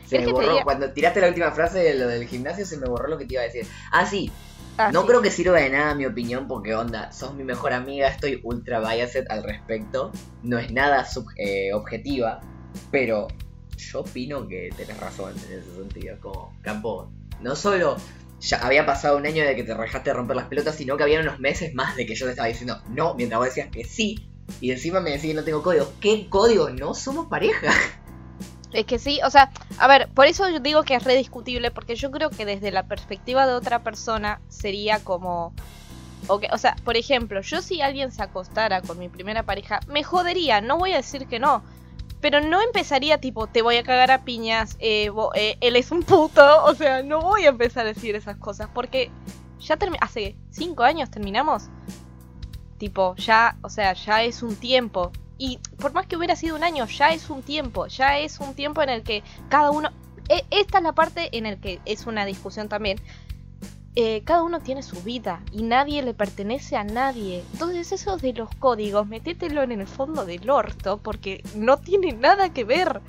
Se 0.06 0.18
me 0.18 0.26
borró. 0.26 0.62
Cuando 0.64 0.90
tiraste 0.92 1.20
la 1.20 1.28
última 1.28 1.50
frase 1.52 1.78
de 1.80 1.94
lo 1.94 2.08
del 2.08 2.26
gimnasio, 2.26 2.64
se 2.64 2.76
me 2.76 2.86
borró 2.86 3.08
lo 3.08 3.18
que 3.18 3.26
te 3.26 3.34
iba 3.34 3.42
a 3.42 3.46
decir. 3.46 3.66
Ah, 3.92 4.06
sí. 4.06 4.30
Ah, 4.78 4.92
no 4.92 5.02
sí. 5.02 5.06
creo 5.08 5.22
que 5.22 5.30
sirva 5.30 5.58
de 5.58 5.70
nada 5.70 5.94
mi 5.94 6.04
opinión, 6.04 6.46
porque 6.46 6.74
onda, 6.74 7.10
sos 7.10 7.34
mi 7.34 7.44
mejor 7.44 7.72
amiga, 7.72 8.08
estoy 8.08 8.40
ultra 8.44 8.80
biased 8.80 9.24
al 9.30 9.42
respecto. 9.42 10.12
No 10.42 10.58
es 10.58 10.70
nada 10.70 11.04
sub- 11.06 11.32
eh, 11.36 11.72
objetiva, 11.72 12.40
pero 12.90 13.26
yo 13.76 14.00
opino 14.00 14.46
que 14.46 14.70
tenés 14.76 14.98
razón 14.98 15.32
en 15.48 15.58
ese 15.58 15.74
sentido. 15.74 16.16
Como, 16.20 16.56
campo, 16.62 17.10
no 17.40 17.56
solo 17.56 17.96
ya 18.40 18.58
había 18.58 18.84
pasado 18.84 19.16
un 19.16 19.26
año 19.26 19.44
de 19.44 19.56
que 19.56 19.64
te 19.64 19.74
dejaste 19.74 20.10
de 20.10 20.14
romper 20.14 20.36
las 20.36 20.46
pelotas, 20.46 20.74
sino 20.76 20.96
que 20.96 21.04
había 21.04 21.20
unos 21.20 21.40
meses 21.40 21.74
más 21.74 21.96
de 21.96 22.04
que 22.04 22.14
yo 22.14 22.26
te 22.26 22.32
estaba 22.32 22.48
diciendo 22.48 22.80
no, 22.90 23.14
mientras 23.14 23.38
vos 23.38 23.48
decías 23.48 23.68
que 23.70 23.84
sí. 23.84 24.28
Y 24.60 24.70
encima 24.70 25.00
me 25.00 25.10
decís 25.10 25.30
que 25.30 25.34
no 25.34 25.42
tengo 25.42 25.62
código. 25.62 25.90
¿Qué 26.00 26.28
código? 26.28 26.70
No 26.70 26.94
somos 26.94 27.26
pareja. 27.28 27.72
Es 28.76 28.84
que 28.84 28.98
sí, 28.98 29.20
o 29.24 29.30
sea, 29.30 29.50
a 29.78 29.88
ver, 29.88 30.08
por 30.08 30.26
eso 30.26 30.46
yo 30.50 30.60
digo 30.60 30.82
que 30.82 30.94
es 30.94 31.02
rediscutible, 31.02 31.70
porque 31.70 31.96
yo 31.96 32.10
creo 32.10 32.28
que 32.28 32.44
desde 32.44 32.70
la 32.70 32.82
perspectiva 32.82 33.46
de 33.46 33.54
otra 33.54 33.78
persona 33.78 34.42
sería 34.50 35.02
como... 35.02 35.54
ok, 36.26 36.44
o 36.52 36.58
sea, 36.58 36.76
por 36.84 36.98
ejemplo, 36.98 37.40
yo 37.40 37.62
si 37.62 37.80
alguien 37.80 38.12
se 38.12 38.22
acostara 38.22 38.82
con 38.82 38.98
mi 38.98 39.08
primera 39.08 39.44
pareja, 39.44 39.80
me 39.88 40.04
jodería, 40.04 40.60
no 40.60 40.76
voy 40.76 40.92
a 40.92 40.96
decir 40.96 41.26
que 41.26 41.38
no. 41.38 41.62
Pero 42.20 42.42
no 42.42 42.60
empezaría 42.60 43.18
tipo, 43.18 43.46
te 43.46 43.62
voy 43.62 43.76
a 43.76 43.82
cagar 43.82 44.10
a 44.10 44.24
piñas, 44.24 44.76
eh, 44.78 45.10
eh, 45.36 45.56
él 45.62 45.76
es 45.76 45.90
un 45.90 46.02
puto, 46.02 46.64
o 46.64 46.74
sea, 46.74 47.02
no 47.02 47.22
voy 47.22 47.46
a 47.46 47.48
empezar 47.48 47.86
a 47.86 47.94
decir 47.94 48.14
esas 48.14 48.36
cosas, 48.36 48.68
porque 48.74 49.10
ya 49.58 49.78
hace 50.02 50.36
cinco 50.50 50.82
años 50.82 51.10
terminamos. 51.10 51.70
Tipo, 52.76 53.14
ya, 53.16 53.56
o 53.62 53.70
sea, 53.70 53.94
ya 53.94 54.22
es 54.22 54.42
un 54.42 54.54
tiempo. 54.54 55.12
Y 55.38 55.58
por 55.78 55.92
más 55.92 56.06
que 56.06 56.16
hubiera 56.16 56.36
sido 56.36 56.56
un 56.56 56.64
año, 56.64 56.86
ya 56.86 57.10
es 57.10 57.28
un 57.30 57.42
tiempo, 57.42 57.86
ya 57.86 58.18
es 58.18 58.40
un 58.40 58.54
tiempo 58.54 58.82
en 58.82 58.88
el 58.88 59.02
que 59.02 59.22
cada 59.48 59.70
uno... 59.70 59.90
e- 60.28 60.44
Esta 60.50 60.78
es 60.78 60.84
la 60.84 60.92
parte 60.92 61.36
en 61.36 61.46
el 61.46 61.58
que 61.60 61.80
es 61.84 62.06
una 62.06 62.24
discusión 62.24 62.68
también. 62.68 62.98
Eh, 63.98 64.22
cada 64.24 64.42
uno 64.42 64.60
tiene 64.60 64.82
su 64.82 65.02
vida 65.02 65.40
y 65.52 65.62
nadie 65.62 66.02
le 66.02 66.12
pertenece 66.12 66.76
a 66.76 66.84
nadie. 66.84 67.42
Entonces 67.52 67.92
eso 67.92 68.16
de 68.18 68.34
los 68.34 68.50
códigos, 68.56 69.06
metételo 69.06 69.62
en 69.62 69.72
el 69.72 69.86
fondo 69.86 70.26
del 70.26 70.48
orto 70.50 70.98
porque 70.98 71.42
no 71.54 71.78
tiene 71.78 72.12
nada 72.12 72.50
que 72.52 72.64
ver. 72.64 73.00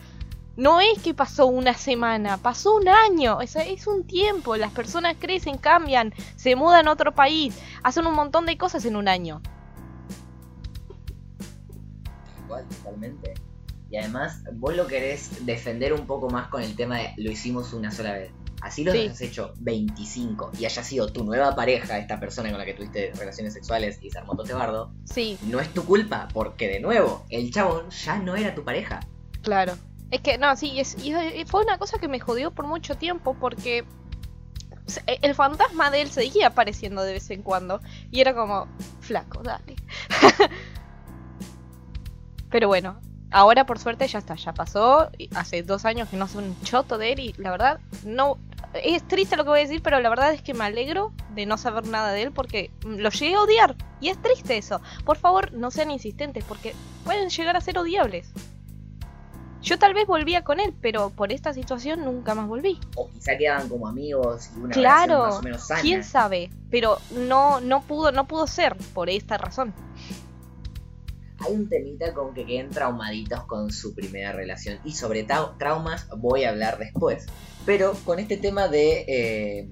No 0.55 0.79
es 0.79 0.99
que 1.03 1.13
pasó 1.13 1.45
una 1.45 1.75
semana, 1.75 2.37
pasó 2.37 2.75
un 2.75 2.87
año, 2.87 3.37
sea, 3.45 3.61
es 3.63 3.85
un 3.85 4.07
tiempo, 4.07 4.55
las 4.55 4.71
personas 4.71 5.15
crecen, 5.19 5.59
cambian, 5.59 6.15
se 6.35 6.55
mudan 6.55 6.87
a 6.87 6.93
otro 6.93 7.13
país, 7.13 7.55
hacen 7.83 8.07
un 8.07 8.15
montón 8.15 8.47
de 8.47 8.57
cosas 8.57 8.83
en 8.85 8.95
un 8.95 9.07
año. 9.07 9.41
Totalmente. 12.47 13.33
Y 13.89 13.97
además, 13.97 14.43
vos 14.53 14.75
lo 14.75 14.85
querés 14.87 15.45
defender 15.45 15.93
un 15.93 16.05
poco 16.05 16.29
más 16.29 16.49
con 16.49 16.61
el 16.61 16.75
tema 16.75 16.97
de 16.97 17.13
lo 17.17 17.31
hicimos 17.31 17.71
una 17.73 17.89
sola 17.91 18.13
vez. 18.13 18.31
Así 18.61 18.83
lo 18.83 18.91
Sí. 18.91 19.07
has 19.07 19.21
hecho 19.21 19.53
25 19.59 20.51
y 20.59 20.65
haya 20.65 20.83
sido 20.83 21.11
tu 21.13 21.23
nueva 21.23 21.55
pareja, 21.55 21.97
esta 21.99 22.19
persona 22.19 22.49
con 22.49 22.57
la 22.57 22.65
que 22.65 22.73
tuviste 22.73 23.13
relaciones 23.17 23.53
sexuales 23.53 23.99
y 24.01 24.09
se 24.09 24.17
armó 24.17 24.33
todo 24.33 24.43
este 24.43 24.55
bardo, 24.55 24.91
Sí, 25.05 25.37
no 25.43 25.59
es 25.59 25.71
tu 25.73 25.85
culpa, 25.85 26.27
porque 26.33 26.67
de 26.67 26.79
nuevo, 26.79 27.25
el 27.29 27.51
chabón 27.51 27.89
ya 27.91 28.17
no 28.17 28.35
era 28.35 28.55
tu 28.55 28.63
pareja. 28.65 28.99
Claro. 29.43 29.73
Es 30.09 30.21
que, 30.21 30.37
no, 30.37 30.55
sí, 30.55 30.79
es, 30.79 30.97
y 31.03 31.13
fue 31.45 31.63
una 31.63 31.77
cosa 31.77 31.99
que 31.99 32.07
me 32.07 32.19
jodió 32.19 32.51
por 32.51 32.65
mucho 32.65 32.95
tiempo 32.95 33.35
porque 33.39 33.85
se- 34.87 35.03
e, 35.05 35.19
el 35.21 35.35
fantasma 35.35 35.91
de 35.91 36.01
él 36.01 36.09
seguía 36.09 36.47
apareciendo 36.47 37.03
de 37.03 37.13
vez 37.13 37.29
en 37.29 37.43
cuando 37.43 37.79
y 38.09 38.21
era 38.21 38.33
como, 38.33 38.67
flaco, 39.01 39.43
dale. 39.43 39.75
Pero 42.49 42.67
bueno, 42.67 42.99
ahora 43.31 43.65
por 43.65 43.79
suerte 43.79 44.07
ya 44.07 44.19
está, 44.19 44.35
ya 44.35 44.53
pasó. 44.53 45.09
Hace 45.35 45.63
dos 45.63 45.85
años 45.85 46.09
que 46.09 46.17
no 46.17 46.27
sé 46.27 46.37
un 46.37 46.59
choto 46.61 46.97
de 46.97 47.13
él 47.13 47.19
y 47.19 47.33
la 47.37 47.51
verdad, 47.51 47.79
no. 48.05 48.37
Es 48.83 49.07
triste 49.07 49.37
lo 49.37 49.43
que 49.43 49.49
voy 49.49 49.59
a 49.59 49.63
decir, 49.63 49.81
pero 49.81 49.99
la 49.99 50.09
verdad 50.09 50.33
es 50.33 50.41
que 50.41 50.53
me 50.53 50.65
alegro 50.65 51.13
de 51.33 51.45
no 51.45 51.57
saber 51.57 51.87
nada 51.87 52.11
de 52.11 52.23
él 52.23 52.31
porque 52.31 52.69
lo 52.83 53.09
llegué 53.09 53.35
a 53.35 53.41
odiar. 53.41 53.75
Y 54.01 54.09
es 54.09 54.21
triste 54.21 54.57
eso. 54.57 54.81
Por 55.05 55.17
favor, 55.17 55.53
no 55.53 55.71
sean 55.71 55.89
insistentes 55.89 56.43
porque 56.43 56.75
pueden 57.03 57.29
llegar 57.29 57.55
a 57.55 57.61
ser 57.61 57.77
odiables. 57.77 58.31
Yo 59.61 59.79
tal 59.79 59.93
vez 59.93 60.05
volvía 60.05 60.43
con 60.43 60.59
él, 60.59 60.73
pero 60.81 61.09
por 61.09 61.31
esta 61.31 61.53
situación 61.53 62.05
nunca 62.05 62.35
más 62.35 62.47
volví. 62.47 62.79
O 62.95 63.09
quizá 63.09 63.37
quedaban 63.37 63.67
como 63.67 63.87
amigos 63.87 64.49
y 64.55 64.59
una 64.59 64.73
Claro, 64.73 65.19
más 65.19 65.39
o 65.39 65.41
menos 65.41 65.67
sana. 65.67 65.81
¿Quién 65.81 66.03
sabe? 66.03 66.49
Pero 66.69 66.99
no, 67.11 67.59
no 67.59 67.81
pudo, 67.81 68.11
no 68.11 68.27
pudo 68.27 68.47
ser 68.47 68.77
por 68.93 69.09
esta 69.09 69.37
razón. 69.37 69.73
Hay 71.47 71.53
un 71.53 71.69
temita 71.69 72.13
con 72.13 72.33
que 72.33 72.45
queden 72.45 72.69
traumaditos 72.69 73.43
con 73.45 73.71
su 73.71 73.93
primera 73.95 74.31
relación. 74.31 74.79
Y 74.83 74.93
sobre 74.93 75.25
trau- 75.27 75.57
traumas 75.57 76.07
voy 76.17 76.43
a 76.43 76.49
hablar 76.49 76.77
después. 76.77 77.25
Pero 77.65 77.93
con 78.05 78.19
este 78.19 78.37
tema 78.37 78.67
de 78.67 79.05
eh, 79.07 79.69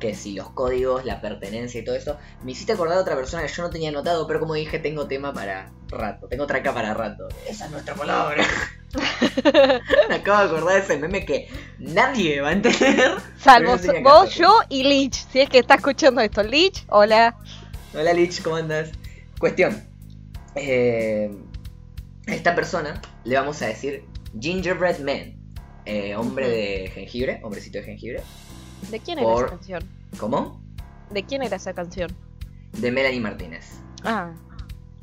que 0.00 0.14
si 0.14 0.34
los 0.34 0.50
códigos, 0.50 1.04
la 1.04 1.20
pertenencia 1.20 1.80
y 1.80 1.84
todo 1.84 1.94
eso, 1.94 2.16
me 2.44 2.52
hiciste 2.52 2.72
acordar 2.72 2.96
de 2.96 3.02
otra 3.02 3.16
persona 3.16 3.42
que 3.46 3.52
yo 3.52 3.62
no 3.62 3.70
tenía 3.70 3.90
notado, 3.90 4.26
pero 4.26 4.40
como 4.40 4.54
dije, 4.54 4.78
tengo 4.78 5.06
tema 5.06 5.32
para 5.32 5.70
rato. 5.88 6.28
Tengo 6.28 6.46
traca 6.46 6.72
para 6.74 6.92
rato. 6.94 7.26
Esa 7.48 7.64
es 7.66 7.70
nuestra 7.70 7.94
palabra. 7.94 8.44
me 10.08 10.14
acabo 10.14 10.38
de 10.40 10.44
acordar 10.56 10.74
de 10.74 10.80
ese 10.80 10.98
meme 10.98 11.24
que 11.24 11.48
nadie 11.78 12.40
va 12.40 12.48
a 12.48 12.52
entender. 12.52 13.12
Salvo 13.38 13.76
vos, 14.02 14.34
yo 14.34 14.54
y 14.68 14.82
Lich. 14.84 15.26
Si 15.32 15.40
es 15.40 15.48
que 15.48 15.58
está 15.58 15.74
escuchando 15.76 16.20
esto, 16.20 16.42
Lich, 16.42 16.84
hola. 16.88 17.36
Hola 17.94 18.12
Lich, 18.12 18.42
¿cómo 18.42 18.56
andas? 18.56 18.90
Cuestión. 19.38 19.82
Eh, 20.56 21.30
a 22.26 22.34
esta 22.34 22.54
persona 22.54 23.00
le 23.24 23.36
vamos 23.36 23.60
a 23.62 23.66
decir 23.66 24.04
Gingerbread 24.40 24.98
Man. 25.00 25.36
eh, 25.84 26.16
hombre 26.16 26.48
de 26.48 26.90
jengibre, 26.92 27.40
hombrecito 27.44 27.78
de 27.78 27.84
jengibre. 27.84 28.22
¿De 28.90 28.98
quién 28.98 29.18
era 29.18 29.28
Por- 29.28 29.44
esa 29.46 29.56
canción? 29.56 29.82
¿Cómo? 30.18 30.60
¿De 31.10 31.22
quién 31.24 31.42
era 31.44 31.56
esa 31.56 31.72
canción? 31.74 32.10
De 32.72 32.90
Melanie 32.90 33.20
Martínez. 33.20 33.66
Ah, 34.02 34.32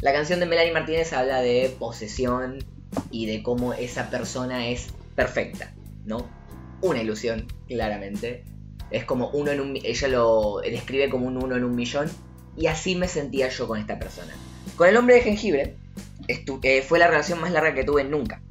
La 0.02 0.12
canción 0.12 0.42
de 0.42 0.46
Melanie 0.46 0.74
Martínez 0.74 1.14
habla 1.14 1.40
de 1.42 1.74
posesión 1.80 2.60
y 3.12 3.26
de 3.28 3.42
cómo 3.42 3.74
esa 3.74 4.10
persona 4.10 4.68
es 4.68 4.88
perfecta, 5.16 5.74
¿no? 6.06 6.28
Una 6.82 7.02
ilusión, 7.02 7.48
claramente. 7.68 8.44
Es 8.92 9.06
como 9.06 9.30
uno 9.30 9.52
en 9.52 9.62
un... 9.62 9.78
Ella 9.82 10.08
lo 10.10 10.60
describe 10.60 11.10
como 11.10 11.28
un 11.28 11.42
uno 11.42 11.56
en 11.56 11.64
un 11.64 11.74
millón. 11.76 12.12
Y 12.58 12.68
así 12.68 12.96
me 12.96 13.08
sentía 13.08 13.48
yo 13.48 13.68
con 13.68 13.80
esta 13.80 13.98
persona. 13.98 14.34
Con 14.76 14.88
el 14.88 14.98
hombre 14.98 15.16
de 15.16 15.22
jengibre 15.22 15.76
eh, 16.28 16.82
fue 16.82 17.00
la 17.00 17.08
relación 17.08 17.40
más 17.40 17.52
larga 17.52 17.74
que 17.74 17.84
tuve 17.84 18.04
nunca. 18.04 18.42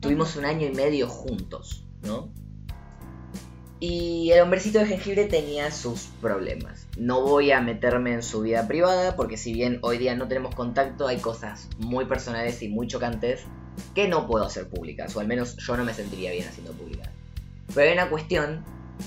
Tuvimos 0.00 0.36
un 0.36 0.44
año 0.44 0.66
y 0.66 0.70
medio 0.70 1.08
juntos, 1.08 1.84
¿no? 2.02 2.30
Y 3.80 4.30
el 4.32 4.40
hombrecito 4.40 4.80
de 4.80 4.86
jengibre 4.86 5.26
tenía 5.26 5.70
sus 5.70 6.08
problemas. 6.20 6.88
No 6.96 7.22
voy 7.22 7.52
a 7.52 7.60
meterme 7.60 8.12
en 8.12 8.22
su 8.22 8.40
vida 8.42 8.66
privada 8.66 9.14
porque 9.14 9.36
si 9.36 9.52
bien 9.52 9.78
hoy 9.82 9.98
día 9.98 10.16
no 10.16 10.26
tenemos 10.26 10.54
contacto, 10.54 11.06
hay 11.06 11.18
cosas 11.18 11.68
muy 11.78 12.06
personales 12.06 12.60
y 12.62 12.68
muy 12.68 12.88
chocantes 12.88 13.44
que 13.94 14.08
no 14.08 14.26
puedo 14.26 14.44
hacer 14.44 14.68
públicas, 14.68 15.14
o 15.14 15.20
al 15.20 15.28
menos 15.28 15.56
yo 15.56 15.76
no 15.76 15.84
me 15.84 15.94
sentiría 15.94 16.32
bien 16.32 16.48
haciendo 16.48 16.72
públicas. 16.72 17.08
Pero 17.72 17.88
hay 17.88 17.92
una 17.92 18.10
cuestión, 18.10 18.64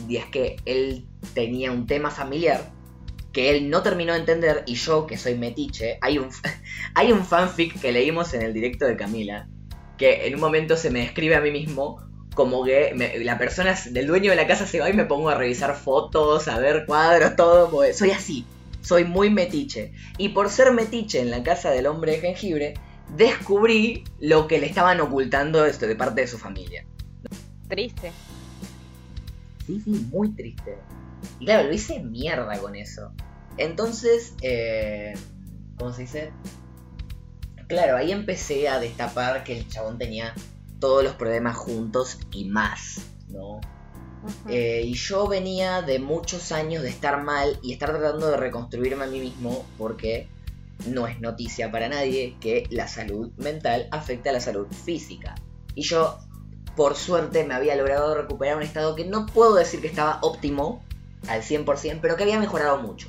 y 0.07 0.15
es 0.15 0.25
que 0.27 0.55
él 0.65 1.05
tenía 1.33 1.71
un 1.71 1.87
tema 1.87 2.09
familiar 2.09 2.71
que 3.33 3.49
él 3.49 3.69
no 3.69 3.81
terminó 3.81 4.13
de 4.13 4.19
entender 4.19 4.63
y 4.65 4.75
yo, 4.75 5.07
que 5.07 5.17
soy 5.17 5.35
metiche, 5.37 5.97
hay 6.01 6.17
un, 6.17 6.29
hay 6.95 7.11
un 7.11 7.25
fanfic 7.25 7.79
que 7.79 7.91
leímos 7.91 8.33
en 8.33 8.41
el 8.41 8.53
directo 8.53 8.85
de 8.85 8.95
Camila, 8.97 9.47
que 9.97 10.27
en 10.27 10.35
un 10.35 10.41
momento 10.41 10.75
se 10.77 10.89
me 10.89 10.99
describe 11.01 11.35
a 11.35 11.41
mí 11.41 11.51
mismo 11.51 12.01
como 12.33 12.63
que 12.63 12.93
me- 12.95 13.19
la 13.19 13.37
persona 13.37 13.75
del 13.91 14.07
dueño 14.07 14.31
de 14.31 14.37
la 14.37 14.47
casa 14.47 14.65
se 14.65 14.79
va 14.79 14.89
y 14.89 14.93
me 14.93 15.05
pongo 15.05 15.29
a 15.29 15.35
revisar 15.35 15.75
fotos, 15.75 16.47
a 16.47 16.59
ver 16.59 16.85
cuadros, 16.85 17.35
todo, 17.35 17.69
porque 17.69 17.93
soy 17.93 18.11
así. 18.11 18.45
soy 18.81 19.03
muy 19.03 19.29
metiche. 19.29 19.91
Y 20.17 20.29
por 20.29 20.49
ser 20.49 20.71
metiche 20.71 21.19
en 21.19 21.29
la 21.29 21.43
casa 21.43 21.69
del 21.69 21.85
hombre 21.85 22.13
de 22.13 22.19
jengibre, 22.21 22.73
descubrí 23.15 24.03
lo 24.19 24.47
que 24.47 24.57
le 24.59 24.65
estaban 24.65 24.99
ocultando 25.01 25.65
esto 25.65 25.85
de 25.85 25.95
parte 25.95 26.21
de 26.21 26.27
su 26.27 26.39
familia. 26.39 26.83
Triste. 27.67 28.11
Sí, 29.67 29.79
sí, 29.83 29.91
muy 30.11 30.29
triste. 30.33 30.77
Y 31.39 31.45
claro, 31.45 31.67
lo 31.67 31.73
hice 31.73 31.99
mierda 31.99 32.57
con 32.59 32.75
eso. 32.75 33.11
Entonces, 33.57 34.33
eh, 34.41 35.13
¿cómo 35.77 35.93
se 35.93 36.03
dice? 36.03 36.31
Claro, 37.67 37.97
ahí 37.97 38.11
empecé 38.11 38.67
a 38.67 38.79
destapar 38.79 39.43
que 39.43 39.57
el 39.57 39.67
chabón 39.67 39.97
tenía 39.97 40.33
todos 40.79 41.03
los 41.03 41.13
problemas 41.15 41.55
juntos 41.55 42.19
y 42.31 42.45
más, 42.45 43.01
¿no? 43.29 43.61
Eh, 44.49 44.83
y 44.85 44.93
yo 44.93 45.27
venía 45.27 45.81
de 45.81 45.99
muchos 45.99 46.51
años 46.51 46.83
de 46.83 46.89
estar 46.89 47.23
mal 47.23 47.57
y 47.63 47.73
estar 47.73 47.89
tratando 47.89 48.29
de 48.29 48.37
reconstruirme 48.37 49.05
a 49.05 49.07
mí 49.07 49.19
mismo 49.19 49.65
porque 49.77 50.27
no 50.85 51.07
es 51.07 51.19
noticia 51.19 51.71
para 51.71 51.89
nadie 51.89 52.35
que 52.39 52.67
la 52.69 52.87
salud 52.87 53.31
mental 53.37 53.87
afecta 53.91 54.29
a 54.29 54.33
la 54.33 54.39
salud 54.39 54.67
física. 54.67 55.35
Y 55.75 55.83
yo, 55.83 56.19
por 56.75 56.95
suerte, 56.95 57.43
me 57.45 57.53
había 57.53 57.75
logrado 57.75 58.15
recuperar 58.15 58.57
un 58.57 58.63
estado 58.63 58.95
que 58.95 59.05
no 59.05 59.25
puedo 59.25 59.55
decir 59.55 59.81
que 59.81 59.87
estaba 59.87 60.19
óptimo 60.21 60.83
al 61.27 61.41
100%, 61.41 61.99
pero 62.01 62.15
que 62.15 62.23
había 62.23 62.39
mejorado 62.39 62.81
mucho. 62.81 63.07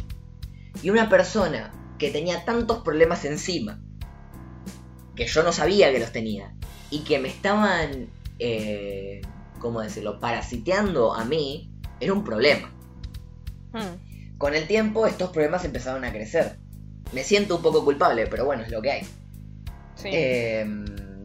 Y 0.83 0.90
una 0.90 1.09
persona 1.09 1.72
que 1.98 2.11
tenía 2.11 2.44
tantos 2.44 2.83
problemas 2.83 3.25
encima, 3.25 3.81
que 5.14 5.27
yo 5.27 5.42
no 5.42 5.53
sabía 5.53 5.92
que 5.92 6.01
los 6.01 6.12
tenía, 6.12 6.55
y 6.90 7.01
que 7.01 7.18
me 7.18 7.29
estaban, 7.29 8.09
eh, 8.38 9.20
¿cómo 9.59 9.81
decirlo?, 9.81 10.18
parasiteando 10.18 11.14
a 11.14 11.25
mí, 11.25 11.70
era 12.01 12.12
un 12.12 12.25
problema. 12.25 12.72
Mm, 13.72 14.38
Con 14.38 14.55
el 14.55 14.66
tiempo 14.66 15.07
estos 15.07 15.31
problemas 15.31 15.64
empezaron 15.64 16.05
a 16.05 16.12
crecer. 16.12 16.59
Me 17.12 17.22
siento 17.22 17.57
un 17.57 17.62
poco 17.62 17.85
culpable, 17.85 18.27
pero 18.27 18.44
bueno, 18.44 18.62
es 18.62 18.70
lo 18.70 18.83
que 18.83 18.90
hay. 18.90 19.03
Sí. 19.94 20.09
Eh, 20.12 20.66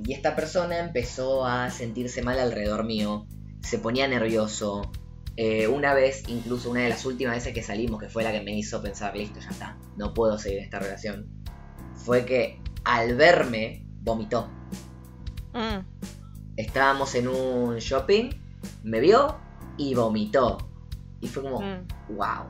y 0.06 0.14
esta 0.14 0.36
persona 0.36 0.80
empezó 0.80 1.46
a 1.46 1.70
sentirse 1.70 2.22
mal 2.22 2.40
alrededor 2.40 2.86
mío, 2.86 3.26
se 3.62 3.78
ponía 3.78 4.08
nervioso. 4.08 4.92
Eh, 5.40 5.68
una 5.68 5.94
vez, 5.94 6.24
incluso 6.28 6.72
una 6.72 6.82
de 6.82 6.90
las 6.90 7.06
últimas 7.06 7.36
veces 7.36 7.54
que 7.54 7.62
salimos, 7.62 8.02
que 8.02 8.10
fue 8.10 8.24
la 8.24 8.32
que 8.32 8.42
me 8.42 8.58
hizo 8.58 8.82
pensar, 8.82 9.16
listo, 9.16 9.40
ya 9.40 9.50
está, 9.50 9.78
no 9.96 10.12
puedo 10.16 10.40
seguir 10.40 10.58
esta 10.58 10.80
relación, 10.80 11.28
fue 11.94 12.26
que 12.26 12.60
al 12.84 13.16
verme 13.16 13.86
vomitó. 14.02 14.50
Mm, 15.54 15.86
Estábamos 16.56 17.14
en 17.14 17.28
un 17.28 17.78
shopping, 17.78 18.32
me 18.82 19.00
vio 19.00 19.38
y 19.78 19.94
vomitó. 19.94 20.58
Y 21.22 21.28
fue 21.28 21.44
como, 21.44 21.62
mm. 21.62 22.16
wow. 22.16 22.48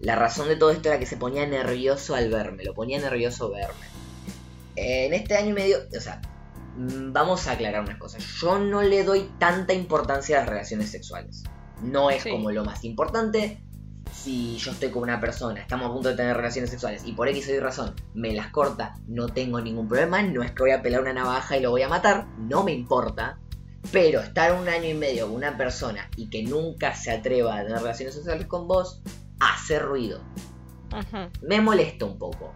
La 0.00 0.14
razón 0.14 0.48
de 0.48 0.56
todo 0.56 0.70
esto 0.70 0.90
era 0.90 0.98
que 0.98 1.06
se 1.06 1.16
ponía 1.16 1.46
nervioso 1.46 2.14
al 2.14 2.28
verme, 2.28 2.64
lo 2.64 2.74
ponía 2.74 3.00
nervioso 3.00 3.50
verme. 3.50 3.86
En 4.76 5.14
este 5.14 5.36
año 5.36 5.50
y 5.50 5.52
medio, 5.54 5.78
o 5.96 6.00
sea, 6.00 6.20
mm, 6.76 7.14
vamos 7.14 7.46
a 7.46 7.52
aclarar 7.52 7.80
unas 7.80 7.96
cosas. 7.96 8.22
Yo 8.22 8.58
no 8.58 8.82
le 8.82 9.04
doy 9.04 9.30
tanta 9.38 9.72
importancia 9.72 10.36
a 10.36 10.40
las 10.40 10.50
relaciones 10.50 10.90
sexuales. 10.90 11.44
No 11.82 12.10
es 12.10 12.22
Sí. 12.22 12.30
como 12.30 12.50
lo 12.50 12.64
más 12.64 12.84
importante. 12.84 13.60
Si 14.12 14.56
yo 14.56 14.72
estoy 14.72 14.90
con 14.90 15.02
una 15.02 15.20
persona, 15.20 15.60
estamos 15.60 15.88
a 15.90 15.92
punto 15.92 16.08
de 16.08 16.16
tener 16.16 16.36
relaciones 16.36 16.70
sexuales 16.70 17.02
y 17.04 17.12
por 17.12 17.28
X 17.28 17.48
o 17.48 17.52
Y 17.54 17.58
razón 17.60 17.94
me 18.14 18.32
las 18.32 18.48
corta, 18.50 18.94
no 19.06 19.28
tengo 19.28 19.60
ningún 19.60 19.86
problema. 19.86 20.22
No 20.22 20.42
es 20.42 20.50
que 20.52 20.62
voy 20.62 20.70
a 20.72 20.82
pelar 20.82 21.02
una 21.02 21.12
navaja 21.12 21.56
y 21.56 21.60
lo 21.60 21.70
voy 21.70 21.82
a 21.82 21.88
matar, 21.88 22.26
no 22.38 22.64
me 22.64 22.72
importa. 22.72 23.38
Pero 23.92 24.20
estar 24.20 24.52
un 24.60 24.68
año 24.68 24.88
y 24.88 24.94
medio 24.94 25.26
con 25.26 25.36
una 25.36 25.56
persona 25.56 26.10
y 26.16 26.28
que 26.30 26.42
nunca 26.42 26.94
se 26.94 27.10
atreva 27.12 27.56
a 27.58 27.62
tener 27.62 27.78
relaciones 27.80 28.14
sexuales 28.14 28.46
con 28.46 28.66
vos, 28.66 29.02
hace 29.40 29.78
ruido. 29.78 30.20
Me 31.42 31.60
molesta 31.60 32.04
un 32.04 32.18
poco. 32.18 32.52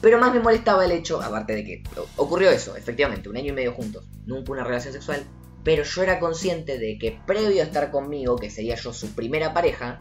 Pero 0.00 0.18
más 0.18 0.32
me 0.32 0.38
molestaba 0.40 0.84
el 0.84 0.92
hecho, 0.92 1.20
aparte 1.20 1.54
de 1.54 1.64
que 1.64 1.82
ocurrió 2.16 2.50
eso, 2.50 2.76
efectivamente, 2.76 3.28
un 3.28 3.36
año 3.36 3.48
y 3.48 3.52
medio 3.52 3.72
juntos, 3.72 4.04
nunca 4.26 4.52
una 4.52 4.62
relación 4.64 4.92
sexual, 4.92 5.24
pero 5.64 5.82
yo 5.82 6.02
era 6.02 6.18
consciente 6.18 6.78
de 6.78 6.98
que 6.98 7.18
previo 7.26 7.62
a 7.62 7.66
estar 7.66 7.90
conmigo, 7.90 8.36
que 8.36 8.50
sería 8.50 8.76
yo 8.76 8.92
su 8.92 9.14
primera 9.14 9.52
pareja, 9.52 9.98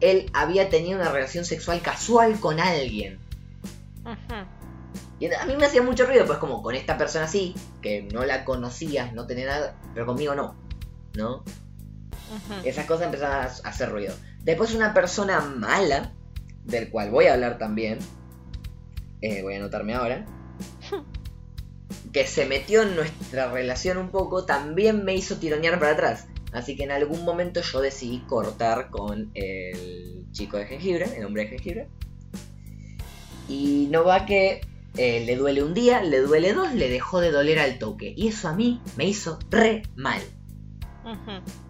él 0.00 0.30
había 0.32 0.68
tenido 0.68 0.98
una 0.98 1.10
relación 1.10 1.44
sexual 1.44 1.80
casual 1.82 2.38
con 2.40 2.60
alguien. 2.60 3.18
Ujú. 4.04 4.34
Y 5.18 5.32
a 5.32 5.44
mí 5.44 5.54
me 5.56 5.66
hacía 5.66 5.82
mucho 5.82 6.06
ruido, 6.06 6.24
pues 6.26 6.38
como 6.38 6.62
con 6.62 6.74
esta 6.74 6.96
persona 6.96 7.28
sí, 7.28 7.54
que 7.82 8.02
no 8.02 8.24
la 8.24 8.44
conocías, 8.44 9.12
no 9.12 9.26
tenía 9.26 9.46
nada, 9.46 9.74
pero 9.92 10.06
conmigo 10.06 10.34
no, 10.34 10.56
¿no? 11.14 11.44
Esas 12.64 12.86
cosas 12.86 13.06
empezaron 13.06 13.36
a 13.36 13.44
hacer 13.44 13.90
ruido. 13.90 14.14
Después 14.42 14.74
una 14.74 14.94
persona 14.94 15.40
mala, 15.40 16.14
del 16.64 16.88
cual 16.90 17.10
voy 17.10 17.26
a 17.26 17.34
hablar 17.34 17.58
también, 17.58 17.98
eh, 19.20 19.42
voy 19.42 19.54
a 19.54 19.56
anotarme 19.58 19.94
ahora, 19.94 20.24
que 22.12 22.26
se 22.26 22.46
metió 22.46 22.82
en 22.82 22.96
nuestra 22.96 23.50
relación 23.50 23.98
un 23.98 24.10
poco, 24.10 24.44
también 24.44 25.04
me 25.04 25.14
hizo 25.14 25.36
tironear 25.36 25.78
para 25.78 25.92
atrás. 25.92 26.26
Así 26.52 26.76
que 26.76 26.84
en 26.84 26.90
algún 26.90 27.24
momento 27.24 27.60
yo 27.60 27.80
decidí 27.80 28.20
cortar 28.26 28.90
con 28.90 29.30
el 29.34 30.26
chico 30.32 30.56
de 30.56 30.66
jengibre, 30.66 31.16
el 31.16 31.24
hombre 31.24 31.44
de 31.44 31.48
jengibre. 31.50 31.88
Y 33.48 33.88
no 33.90 34.04
va 34.04 34.26
que 34.26 34.60
eh, 34.96 35.24
le 35.24 35.36
duele 35.36 35.62
un 35.62 35.74
día, 35.74 36.02
le 36.02 36.20
duele 36.20 36.52
dos, 36.52 36.72
le 36.74 36.88
dejó 36.88 37.20
de 37.20 37.30
doler 37.30 37.58
al 37.58 37.78
toque. 37.78 38.12
Y 38.16 38.28
eso 38.28 38.48
a 38.48 38.54
mí 38.54 38.80
me 38.96 39.04
hizo 39.06 39.38
re 39.50 39.82
mal 39.94 40.22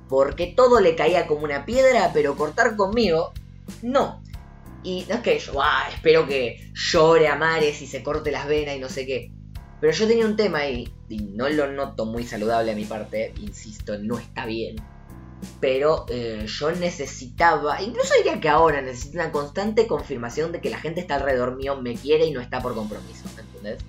porque 0.09 0.48
todo 0.48 0.81
le 0.81 0.96
caía 0.96 1.26
como 1.26 1.44
una 1.44 1.64
piedra, 1.64 2.11
pero 2.12 2.37
cortar 2.37 2.76
conmigo, 2.76 3.33
no. 3.81 4.22
Y 4.83 5.05
no 5.09 5.14
es 5.14 5.20
que 5.20 5.38
yo, 5.38 5.62
"Ah, 5.62 5.88
espero 5.94 6.26
que 6.26 6.72
llore 6.74 7.29
a 7.29 7.37
mares 7.37 7.81
y 7.81 7.87
se 7.87 8.03
corte 8.03 8.33
las 8.33 8.48
venas 8.48 8.76
y 8.76 8.81
no 8.81 8.88
sé 8.88 9.07
qué. 9.07 9.31
Pero 9.81 9.93
yo 9.93 10.07
tenía 10.07 10.27
un 10.27 10.37
tema 10.37 10.59
ahí, 10.59 10.93
y 11.09 11.19
no 11.21 11.49
lo 11.49 11.71
noto 11.73 12.05
muy 12.05 12.25
saludable 12.25 12.73
a 12.73 12.75
mi 12.75 12.85
parte, 12.85 13.33
insisto, 13.40 13.99
no 13.99 14.19
está 14.19 14.45
bien. 14.47 14.77
Pero 15.59 16.05
eh, 16.09 16.45
yo 16.47 16.71
necesitaba, 16.73 17.81
incluso 17.81 18.12
diría 18.19 18.40
que 18.40 18.49
ahora 18.51 18.83
necesito 18.83 19.19
una 19.19 19.33
constante 19.33 19.87
confirmación 19.87 20.53
de 20.53 20.61
que 20.61 20.69
la 20.69 20.79
gente 20.79 21.01
está 21.01 21.14
alrededor 21.14 21.57
mío, 21.57 21.81
me 21.81 21.95
quiere 21.95 22.27
y 22.27 22.31
no 22.31 22.40
está 22.40 22.61
por 22.61 22.75
compromiso, 22.75 23.25
¿entendés? 23.38 23.83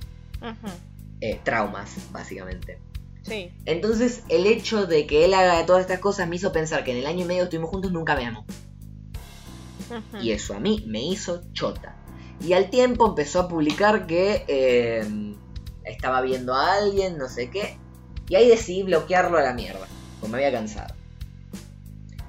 Eh, 1.20 1.40
traumas, 1.44 1.92
básicamente. 2.12 2.80
Sí. 3.24 3.52
Entonces, 3.66 4.24
el 4.30 4.48
hecho 4.48 4.88
de 4.88 5.06
que 5.06 5.26
él 5.26 5.34
haga 5.34 5.66
todas 5.66 5.82
estas 5.82 6.00
cosas 6.00 6.28
me 6.28 6.38
hizo 6.38 6.54
pensar 6.54 6.84
que 6.86 6.92
en 6.92 6.98
el 6.98 7.06
año 7.06 7.26
y 7.26 7.28
medio 7.28 7.42
que 7.42 7.44
estuvimos 7.46 7.70
juntos 7.70 7.92
nunca 7.92 8.16
me 8.16 8.26
amó. 8.26 8.46
Y 10.22 10.32
eso 10.32 10.54
a 10.56 10.60
mí 10.60 10.86
me 10.88 11.04
hizo 11.04 11.42
chota. 11.52 11.98
Y 12.40 12.54
al 12.54 12.70
tiempo 12.70 13.08
empezó 13.08 13.42
a 13.42 13.48
publicar 13.48 14.08
que 14.08 14.46
eh, 14.48 15.36
estaba 15.84 16.22
viendo 16.22 16.54
a 16.54 16.74
alguien, 16.74 17.18
no 17.18 17.28
sé 17.30 17.50
qué. 17.50 17.78
Y 18.30 18.36
ahí 18.36 18.48
decidí 18.48 18.84
bloquearlo 18.84 19.38
a 19.38 19.42
la 19.42 19.54
mierda. 19.54 19.88
Porque 20.20 20.32
me 20.32 20.38
había 20.38 20.58
cansado. 20.58 20.94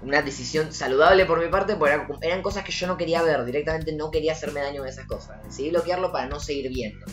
Una 0.02 0.22
decisión 0.22 0.72
saludable 0.72 1.26
por 1.26 1.40
mi 1.42 1.48
parte, 1.48 1.76
porque 1.76 1.94
eran, 1.94 2.08
eran 2.22 2.42
cosas 2.42 2.64
que 2.64 2.72
yo 2.72 2.86
no 2.86 2.96
quería 2.96 3.22
ver. 3.22 3.44
Directamente 3.44 3.92
no 3.92 4.10
quería 4.10 4.32
hacerme 4.32 4.60
daño 4.60 4.82
de 4.82 4.90
esas 4.90 5.06
cosas. 5.06 5.42
Decidí 5.44 5.70
bloquearlo 5.70 6.10
para 6.10 6.26
no 6.26 6.40
seguir 6.40 6.70
viendo. 6.70 7.06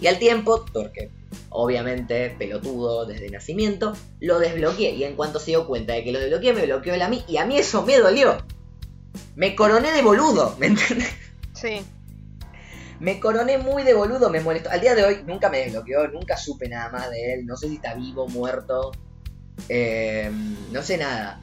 Y 0.00 0.06
al 0.06 0.20
tiempo, 0.20 0.64
porque 0.72 1.10
obviamente 1.48 2.30
pelotudo 2.38 3.04
desde 3.04 3.30
nacimiento, 3.30 3.94
lo 4.20 4.38
desbloqueé. 4.38 4.94
Y 4.94 5.04
en 5.04 5.16
cuanto 5.16 5.40
se 5.40 5.46
dio 5.46 5.66
cuenta 5.66 5.94
de 5.94 6.04
que 6.04 6.12
lo 6.12 6.20
desbloqueé, 6.20 6.52
me 6.52 6.66
bloqueó 6.66 6.94
él 6.94 7.02
a 7.02 7.08
mí. 7.08 7.24
Y 7.26 7.38
a 7.38 7.46
mí 7.46 7.58
eso 7.58 7.82
me 7.82 7.98
dolió. 7.98 8.38
Me 9.34 9.56
coroné 9.56 9.92
de 9.92 10.02
boludo, 10.02 10.54
¿me 10.58 10.66
entiendes? 10.66 11.08
Sí. 11.54 11.84
Me 13.00 13.20
coroné 13.20 13.58
muy 13.58 13.82
de 13.82 13.94
boludo, 13.94 14.30
me 14.30 14.40
molestó. 14.40 14.70
Al 14.70 14.80
día 14.80 14.94
de 14.94 15.04
hoy 15.04 15.22
nunca 15.26 15.50
me 15.50 15.58
desbloqueó, 15.58 16.08
nunca 16.08 16.36
supe 16.36 16.68
nada 16.68 16.90
más 16.90 17.10
de 17.10 17.34
él. 17.34 17.46
No 17.46 17.56
sé 17.56 17.68
si 17.68 17.76
está 17.76 17.94
vivo, 17.94 18.26
muerto. 18.28 18.92
eh, 19.68 20.30
no 20.72 20.82
sé 20.82 20.96
nada. 20.98 21.40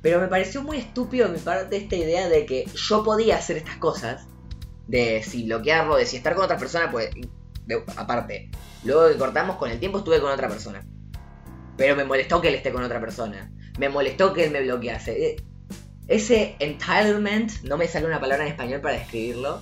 Pero 0.00 0.20
me 0.20 0.26
pareció 0.28 0.62
muy 0.62 0.78
estúpido 0.78 1.28
de 1.28 1.34
mi 1.34 1.38
parte 1.38 1.76
esta 1.76 1.94
idea 1.96 2.28
de 2.28 2.44
que 2.46 2.64
yo 2.74 3.04
podía 3.04 3.36
hacer 3.36 3.56
estas 3.56 3.76
cosas. 3.76 4.26
De 4.88 5.22
si 5.22 5.44
bloquearlo, 5.44 5.96
de 5.96 6.06
si 6.06 6.16
estar 6.16 6.34
con 6.34 6.44
otra 6.44 6.58
persona, 6.58 6.90
pues. 6.90 7.10
aparte, 7.96 8.50
luego 8.84 9.08
que 9.08 9.16
cortamos 9.16 9.56
con 9.56 9.70
el 9.70 9.78
tiempo 9.78 9.98
estuve 9.98 10.20
con 10.20 10.32
otra 10.32 10.48
persona. 10.48 10.84
Pero 11.76 11.94
me 11.96 12.04
molestó 12.04 12.40
que 12.40 12.48
él 12.48 12.54
esté 12.56 12.72
con 12.72 12.82
otra 12.82 13.00
persona. 13.00 13.50
Me 13.78 13.88
molestó 13.88 14.32
que 14.32 14.44
él 14.44 14.50
me 14.50 14.62
bloquease. 14.62 15.12
Eh, 15.30 15.36
Ese 16.08 16.56
entitlement, 16.58 17.50
no 17.62 17.78
me 17.78 17.86
sale 17.86 18.06
una 18.06 18.20
palabra 18.20 18.44
en 18.44 18.50
español 18.50 18.80
para 18.80 18.96
describirlo. 18.98 19.60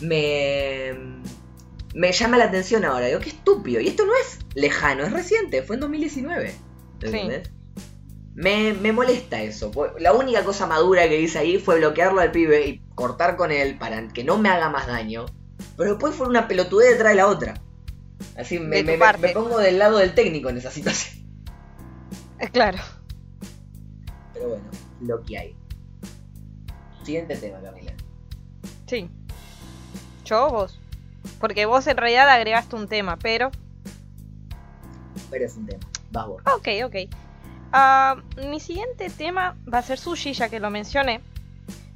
Me. 0.00 0.92
Me 1.94 2.10
llama 2.12 2.36
la 2.38 2.44
atención 2.46 2.84
ahora. 2.84 3.06
Digo, 3.06 3.20
qué 3.20 3.30
estúpido. 3.30 3.80
Y 3.80 3.88
esto 3.88 4.04
no 4.04 4.12
es 4.16 4.38
lejano, 4.54 5.04
es 5.04 5.12
reciente, 5.12 5.62
fue 5.62 5.76
en 5.76 5.80
2019. 5.80 6.54
¿Entendés? 7.02 7.50
Me, 8.34 8.72
me 8.72 8.92
molesta 8.92 9.40
eso. 9.42 9.70
po- 9.70 9.96
La 10.00 10.12
única 10.12 10.42
cosa 10.44 10.66
madura 10.66 11.08
que 11.08 11.20
hice 11.20 11.38
ahí 11.38 11.58
fue 11.58 11.78
bloquearlo 11.78 12.20
al 12.20 12.32
pibe 12.32 12.66
y 12.66 12.78
cortar 12.96 13.36
con 13.36 13.52
él 13.52 13.78
para 13.78 14.08
que 14.08 14.24
no 14.24 14.38
me 14.38 14.48
haga 14.48 14.68
más 14.70 14.88
daño. 14.88 15.26
Pero 15.76 15.90
después 15.90 16.14
fue 16.16 16.26
una 16.26 16.48
pelotudez 16.48 16.90
detrás 16.92 17.12
de 17.12 17.16
la 17.16 17.28
otra. 17.28 17.54
Así 18.36 18.58
me, 18.58 18.82
me- 18.82 18.96
me- 18.96 19.28
pongo 19.34 19.58
del 19.58 19.78
lado 19.78 19.98
del 19.98 20.14
técnico 20.14 20.48
en 20.48 20.56
esa 20.58 20.70
situación. 20.72 21.24
Eh, 22.40 22.48
Claro. 22.52 22.78
Pero 24.32 24.48
bueno, 24.48 24.64
lo 25.00 25.22
que 25.22 25.38
hay. 25.38 25.56
Siguiente 27.04 27.36
tema, 27.36 27.60
Camila. 27.62 27.92
Sí. 28.88 29.08
Porque 31.40 31.66
vos 31.66 31.86
en 31.86 31.96
realidad 31.96 32.28
agregaste 32.28 32.76
un 32.76 32.88
tema, 32.88 33.16
pero... 33.16 33.50
Pero 35.30 35.44
es 35.44 35.56
un 35.56 35.66
tema. 35.66 35.80
Vas 36.10 36.26
vos. 36.26 36.42
Ok, 36.46 36.68
ok. 36.84 36.96
Ah, 37.72 38.16
mi 38.48 38.60
siguiente 38.60 39.10
tema 39.10 39.56
va 39.72 39.78
a 39.78 39.82
ser 39.82 39.98
Sushi, 39.98 40.32
ya 40.32 40.48
que 40.48 40.60
lo 40.60 40.70
mencioné. 40.70 41.20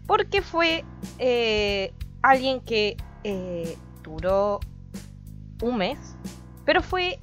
Porque 0.06 0.42
fue 0.42 0.84
eh, 1.18 1.92
alguien 2.22 2.60
que 2.60 2.96
eh, 3.24 3.76
duró 4.02 4.60
un 5.62 5.76
mes. 5.76 5.98
Pero 6.64 6.82
fue 6.82 7.18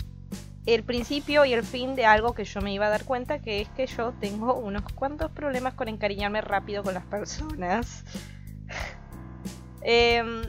el 0.65 0.83
principio 0.83 1.45
y 1.45 1.53
el 1.53 1.63
fin 1.63 1.95
de 1.95 2.05
algo 2.05 2.33
que 2.33 2.45
yo 2.45 2.61
me 2.61 2.73
iba 2.73 2.87
a 2.87 2.89
dar 2.89 3.05
cuenta, 3.05 3.39
que 3.39 3.61
es 3.61 3.69
que 3.69 3.87
yo 3.87 4.13
tengo 4.19 4.55
unos 4.55 4.83
cuantos 4.93 5.31
problemas 5.31 5.73
con 5.73 5.87
encariñarme 5.87 6.41
rápido 6.41 6.83
con 6.83 6.93
las 6.93 7.05
personas. 7.05 8.03
Em, 9.87 10.41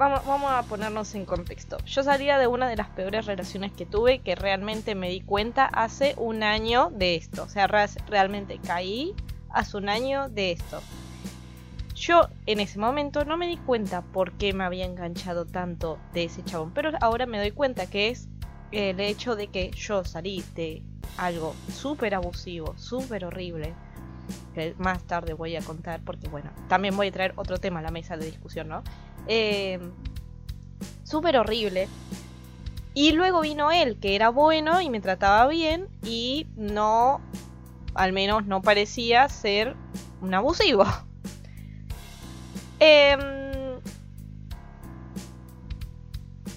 vamos, 0.00 0.26
vamos 0.26 0.50
a 0.50 0.62
ponernos 0.62 1.14
en 1.14 1.26
contexto. 1.26 1.76
Yo 1.84 2.02
salía 2.02 2.38
de 2.38 2.46
una 2.46 2.66
de 2.66 2.74
las 2.74 2.88
peores 2.88 3.26
relaciones 3.26 3.70
que 3.70 3.84
tuve, 3.84 4.20
que 4.20 4.34
realmente 4.34 4.94
me 4.94 5.10
di 5.10 5.20
cuenta 5.20 5.66
hace 5.66 6.14
un 6.16 6.42
año 6.42 6.90
de 6.90 7.16
esto. 7.16 7.42
O 7.42 7.48
sea, 7.48 7.66
re- 7.66 7.84
realmente 8.08 8.58
caí 8.66 9.14
hace 9.50 9.76
un 9.76 9.90
año 9.90 10.30
de 10.30 10.52
esto. 10.52 10.80
Yo 11.94 12.28
en 12.46 12.60
ese 12.60 12.78
momento 12.78 13.26
no 13.26 13.36
me 13.36 13.46
di 13.46 13.58
cuenta 13.58 14.00
por 14.00 14.32
qué 14.32 14.54
me 14.54 14.64
había 14.64 14.86
enganchado 14.86 15.44
tanto 15.44 15.98
de 16.14 16.24
ese 16.24 16.42
chabón, 16.42 16.72
pero 16.72 16.92
ahora 17.02 17.26
me 17.26 17.38
doy 17.38 17.50
cuenta 17.50 17.84
que 17.84 18.08
es 18.08 18.26
el 18.72 19.00
hecho 19.00 19.36
de 19.36 19.48
que 19.48 19.70
yo 19.72 20.02
salí 20.04 20.42
de 20.54 20.82
algo 21.18 21.54
súper 21.70 22.14
abusivo, 22.14 22.72
súper 22.78 23.26
horrible, 23.26 23.74
que 24.54 24.74
más 24.78 25.02
tarde 25.04 25.34
voy 25.34 25.56
a 25.56 25.62
contar, 25.62 26.00
porque 26.04 26.28
bueno, 26.28 26.50
también 26.68 26.96
voy 26.96 27.08
a 27.08 27.12
traer 27.12 27.32
otro 27.36 27.58
tema 27.58 27.80
a 27.80 27.82
la 27.82 27.90
mesa 27.90 28.16
de 28.16 28.26
discusión, 28.26 28.68
¿no? 28.68 28.82
Eh, 29.26 29.78
súper 31.04 31.36
horrible. 31.36 31.88
Y 32.94 33.12
luego 33.12 33.40
vino 33.40 33.70
él, 33.70 33.98
que 34.00 34.16
era 34.16 34.30
bueno 34.30 34.80
y 34.80 34.90
me 34.90 35.00
trataba 35.00 35.46
bien 35.46 35.88
y 36.04 36.46
no, 36.56 37.20
al 37.94 38.12
menos 38.12 38.46
no 38.46 38.62
parecía 38.62 39.28
ser 39.28 39.76
un 40.20 40.34
abusivo. 40.34 40.84
Em, 42.82 43.20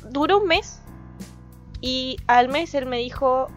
duró 0.10 0.38
un 0.38 0.48
mes 0.48 0.80
y 1.82 2.16
al 2.28 2.48
mes 2.48 2.74
él 2.76 2.86
me 2.86 2.98
dijo, 3.00 3.48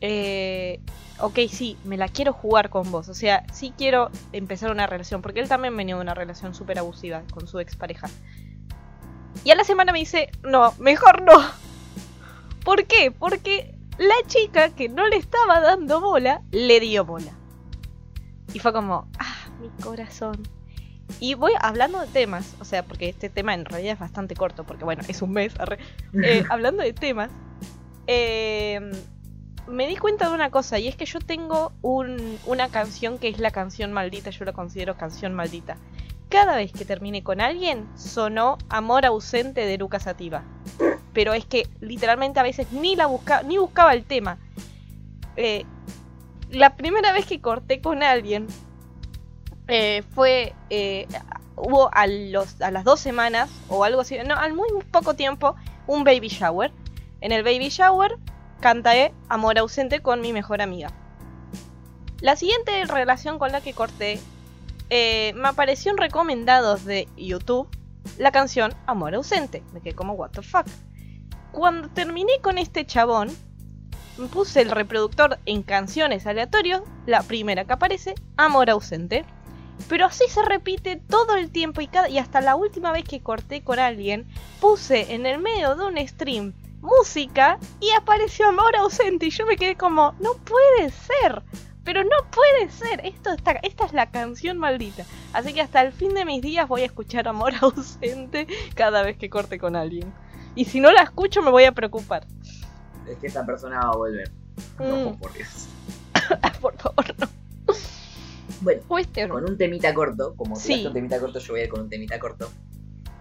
eh, 0.00 0.80
ok, 1.20 1.38
sí, 1.50 1.76
me 1.84 1.96
la 1.96 2.08
quiero 2.08 2.32
jugar 2.32 2.70
con 2.70 2.90
vos. 2.90 3.08
O 3.08 3.14
sea, 3.14 3.44
sí 3.52 3.72
quiero 3.76 4.10
empezar 4.32 4.70
una 4.70 4.86
relación, 4.86 5.22
porque 5.22 5.40
él 5.40 5.48
también 5.48 5.76
venía 5.76 5.94
de 5.96 6.00
una 6.00 6.14
relación 6.14 6.54
súper 6.54 6.78
abusiva 6.78 7.22
con 7.32 7.46
su 7.46 7.60
expareja. 7.60 8.08
Y 9.44 9.50
a 9.50 9.54
la 9.54 9.64
semana 9.64 9.92
me 9.92 9.98
dice, 9.98 10.30
no, 10.42 10.74
mejor 10.78 11.22
no. 11.22 11.32
¿Por 12.64 12.86
qué? 12.86 13.10
Porque 13.10 13.74
la 13.98 14.14
chica 14.26 14.70
que 14.70 14.88
no 14.88 15.06
le 15.06 15.16
estaba 15.16 15.60
dando 15.60 16.00
bola, 16.00 16.42
le 16.50 16.80
dio 16.80 17.04
bola. 17.04 17.32
Y 18.52 18.58
fue 18.58 18.72
como, 18.72 19.08
ah, 19.18 19.48
mi 19.60 19.68
corazón. 19.82 20.42
Y 21.20 21.34
voy 21.34 21.52
hablando 21.60 22.00
de 22.00 22.06
temas, 22.06 22.54
o 22.60 22.64
sea, 22.64 22.82
porque 22.82 23.08
este 23.08 23.28
tema 23.28 23.52
en 23.52 23.66
realidad 23.66 23.94
es 23.94 23.98
bastante 23.98 24.34
corto, 24.34 24.64
porque 24.64 24.84
bueno, 24.84 25.02
es 25.08 25.22
un 25.22 25.32
mes. 25.32 25.58
arre. 25.58 25.78
Eh, 26.24 26.44
hablando 26.48 26.82
de 26.82 26.92
temas, 26.92 27.30
eh, 28.06 28.80
me 29.66 29.86
di 29.86 29.96
cuenta 29.96 30.28
de 30.28 30.34
una 30.34 30.50
cosa, 30.50 30.78
y 30.78 30.88
es 30.88 30.96
que 30.96 31.06
yo 31.06 31.18
tengo 31.20 31.72
un- 31.82 32.38
una 32.46 32.68
canción 32.68 33.18
que 33.18 33.28
es 33.28 33.38
la 33.38 33.50
canción 33.50 33.92
maldita, 33.92 34.30
yo 34.30 34.44
la 34.44 34.52
considero 34.52 34.96
canción 34.96 35.34
maldita. 35.34 35.76
Cada 36.28 36.56
vez 36.56 36.72
que 36.72 36.84
terminé 36.84 37.22
con 37.22 37.40
alguien, 37.40 37.86
sonó 37.96 38.58
Amor 38.68 39.06
ausente 39.06 39.66
de 39.66 39.78
Lucas 39.78 40.04
Sativa. 40.04 40.42
Pero 41.12 41.32
es 41.32 41.44
que 41.44 41.68
literalmente 41.80 42.40
a 42.40 42.42
veces 42.42 42.72
ni 42.72 42.96
la 42.96 43.06
buscaba, 43.06 43.42
ni 43.42 43.58
buscaba 43.58 43.94
el 43.94 44.04
tema. 44.04 44.38
Eh, 45.36 45.64
la 46.50 46.76
primera 46.76 47.12
vez 47.12 47.26
que 47.26 47.40
corté 47.40 47.80
con 47.80 48.02
alguien 48.02 48.46
eh, 49.68 50.02
fue 50.14 50.54
eh, 50.70 51.06
hubo 51.56 51.88
a 51.92 52.06
las 52.06 52.84
dos 52.84 53.00
semanas 53.00 53.50
o 53.68 53.84
algo 53.84 54.00
así, 54.00 54.16
no, 54.26 54.34
al 54.34 54.54
muy 54.54 54.68
poco 54.90 55.14
tiempo 55.14 55.54
un 55.86 56.04
baby 56.04 56.28
shower. 56.28 56.72
En 57.20 57.32
el 57.32 57.42
baby 57.44 57.68
shower 57.68 58.18
canté 58.60 59.12
Amor 59.28 59.58
ausente 59.58 60.00
con 60.00 60.20
mi 60.20 60.32
mejor 60.32 60.62
amiga. 60.62 60.90
La 62.20 62.36
siguiente 62.36 62.84
relación 62.86 63.38
con 63.38 63.52
la 63.52 63.60
que 63.60 63.74
corté 63.74 64.20
eh, 64.90 65.32
me 65.36 65.48
apareció 65.48 65.90
en 65.90 65.98
recomendados 65.98 66.84
de 66.84 67.08
YouTube 67.16 67.68
la 68.18 68.32
canción 68.32 68.74
Amor 68.86 69.14
ausente. 69.14 69.62
Me 69.72 69.80
quedé 69.80 69.94
como 69.94 70.14
what 70.14 70.30
the 70.30 70.42
fuck. 70.42 70.66
Cuando 71.52 71.88
terminé 71.88 72.32
con 72.40 72.58
este 72.58 72.86
chabón, 72.86 73.30
puse 74.32 74.62
el 74.62 74.70
reproductor 74.70 75.38
en 75.46 75.62
canciones 75.62 76.26
aleatorios, 76.26 76.82
la 77.06 77.22
primera 77.22 77.64
que 77.64 77.72
aparece, 77.72 78.14
Amor 78.36 78.70
ausente. 78.70 79.24
Pero 79.88 80.06
así 80.06 80.24
se 80.28 80.42
repite 80.42 80.96
todo 80.96 81.34
el 81.36 81.50
tiempo 81.50 81.80
y, 81.80 81.88
cada, 81.88 82.08
y 82.08 82.18
hasta 82.18 82.40
la 82.40 82.54
última 82.54 82.92
vez 82.92 83.04
que 83.04 83.22
corté 83.22 83.62
con 83.62 83.78
alguien, 83.78 84.26
puse 84.60 85.14
en 85.14 85.26
el 85.26 85.40
medio 85.40 85.74
de 85.74 85.84
un 85.84 86.08
stream 86.08 86.54
música 86.84 87.58
y 87.80 87.90
apareció 87.90 88.48
Amor 88.48 88.76
ausente 88.76 89.26
y 89.26 89.30
yo 89.30 89.46
me 89.46 89.56
quedé 89.56 89.74
como, 89.76 90.14
no 90.20 90.34
puede 90.34 90.90
ser, 90.90 91.42
pero 91.82 92.04
no 92.04 92.16
puede 92.30 92.70
ser, 92.70 93.04
Esto 93.04 93.30
está, 93.32 93.52
esta 93.62 93.84
es 93.86 93.92
la 93.92 94.10
canción 94.10 94.58
maldita. 94.58 95.04
Así 95.32 95.52
que 95.52 95.60
hasta 95.62 95.80
el 95.82 95.92
fin 95.92 96.14
de 96.14 96.24
mis 96.24 96.40
días 96.42 96.68
voy 96.68 96.82
a 96.82 96.86
escuchar 96.86 97.26
Amor 97.28 97.52
ausente 97.60 98.46
cada 98.74 99.02
vez 99.02 99.16
que 99.16 99.28
corte 99.30 99.58
con 99.58 99.74
alguien. 99.76 100.12
Y 100.54 100.66
si 100.66 100.78
no 100.80 100.92
la 100.92 101.02
escucho 101.02 101.42
me 101.42 101.50
voy 101.50 101.64
a 101.64 101.72
preocupar. 101.72 102.26
Es 103.08 103.18
que 103.18 103.26
esta 103.26 103.44
persona 103.44 103.80
va 103.80 103.88
a 103.92 103.96
volver. 103.96 104.30
No, 104.78 105.10
Mm. 105.10 105.18
por 105.18 105.32
Dios. 105.32 105.66
Por 106.60 106.76
favor, 106.76 107.04
no. 107.18 107.26
Bueno, 108.60 108.82
Western. 108.88 109.30
con 109.30 109.44
un 109.44 109.58
temita 109.58 109.92
corto, 109.92 110.34
como 110.36 110.54
Sí. 110.56 110.68
tiraste 110.68 110.88
un 110.88 110.94
temita 110.94 111.20
corto, 111.20 111.38
yo 111.40 111.52
voy 111.52 111.60
a 111.60 111.64
ir 111.64 111.70
con 111.70 111.80
un 111.80 111.90
temita 111.90 112.18
corto. 112.20 112.50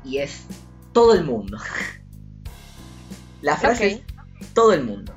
Y 0.05 0.19
es 0.19 0.45
todo 0.93 1.13
el 1.13 1.23
mundo. 1.25 1.57
La 3.43 3.57
frase 3.57 3.87
es 4.39 4.53
todo 4.53 4.71
el 4.73 4.83
mundo. 4.85 5.13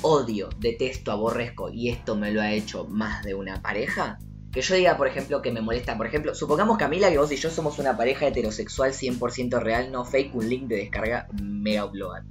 Odio, 0.00 0.48
detesto, 0.58 1.12
aborrezco 1.12 1.70
y 1.70 1.90
esto 1.90 2.16
me 2.16 2.32
lo 2.32 2.40
ha 2.40 2.50
hecho 2.52 2.86
más 2.88 3.22
de 3.22 3.34
una 3.34 3.60
pareja. 3.60 4.18
Que 4.50 4.62
yo 4.62 4.74
diga, 4.74 4.96
por 4.96 5.06
ejemplo, 5.06 5.42
que 5.42 5.52
me 5.52 5.60
molesta. 5.60 5.96
Por 5.98 6.06
ejemplo, 6.06 6.34
supongamos 6.34 6.78
Camila 6.78 7.10
que 7.10 7.18
vos 7.18 7.30
y 7.30 7.36
yo 7.36 7.50
somos 7.50 7.78
una 7.78 7.94
pareja 7.96 8.26
heterosexual 8.26 8.92
100% 8.92 9.60
real, 9.60 9.92
no 9.92 10.06
fake, 10.06 10.34
un 10.34 10.48
link 10.48 10.66
de 10.66 10.76
descarga 10.76 11.28
mega 11.42 11.84
upload. 11.84 12.22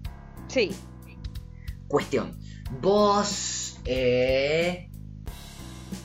Sí. 0.48 0.72
Cuestión. 1.88 2.38
Vos 2.82 3.80
eh, 3.86 4.90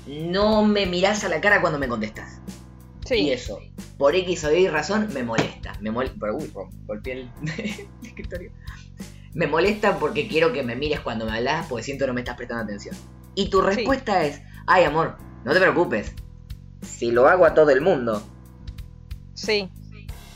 no 0.06 0.64
me 0.66 0.84
mirás 0.84 1.24
a 1.24 1.30
la 1.30 1.40
cara 1.40 1.62
cuando 1.62 1.78
me 1.78 1.88
contestas. 1.88 2.40
Y 3.04 3.08
Sí. 3.08 3.30
eso, 3.30 3.58
por 3.98 4.14
X 4.14 4.44
o 4.44 4.52
Y 4.52 4.68
razón, 4.68 5.08
me 5.12 5.22
molesta. 5.22 5.72
Me 5.80 5.90
molesta. 5.90 6.32
Uy, 6.32 6.52
golpeé 6.86 7.12
el 7.22 7.30
escritorio. 8.02 8.52
Me 9.34 9.46
molesta 9.46 9.98
porque 9.98 10.28
quiero 10.28 10.52
que 10.52 10.62
me 10.62 10.76
mires 10.76 11.00
cuando 11.00 11.24
me 11.24 11.32
hablas 11.32 11.66
porque 11.66 11.84
siento 11.84 12.04
que 12.04 12.08
no 12.08 12.14
me 12.14 12.20
estás 12.20 12.36
prestando 12.36 12.64
atención. 12.64 12.94
Y 13.34 13.48
tu 13.48 13.62
respuesta 13.62 14.24
es, 14.24 14.42
ay 14.66 14.84
amor, 14.84 15.16
no 15.44 15.52
te 15.52 15.60
preocupes. 15.60 16.14
Si 16.82 17.10
lo 17.10 17.28
hago 17.28 17.46
a 17.46 17.54
todo 17.54 17.70
el 17.70 17.80
mundo. 17.80 18.22
Sí. 19.34 19.70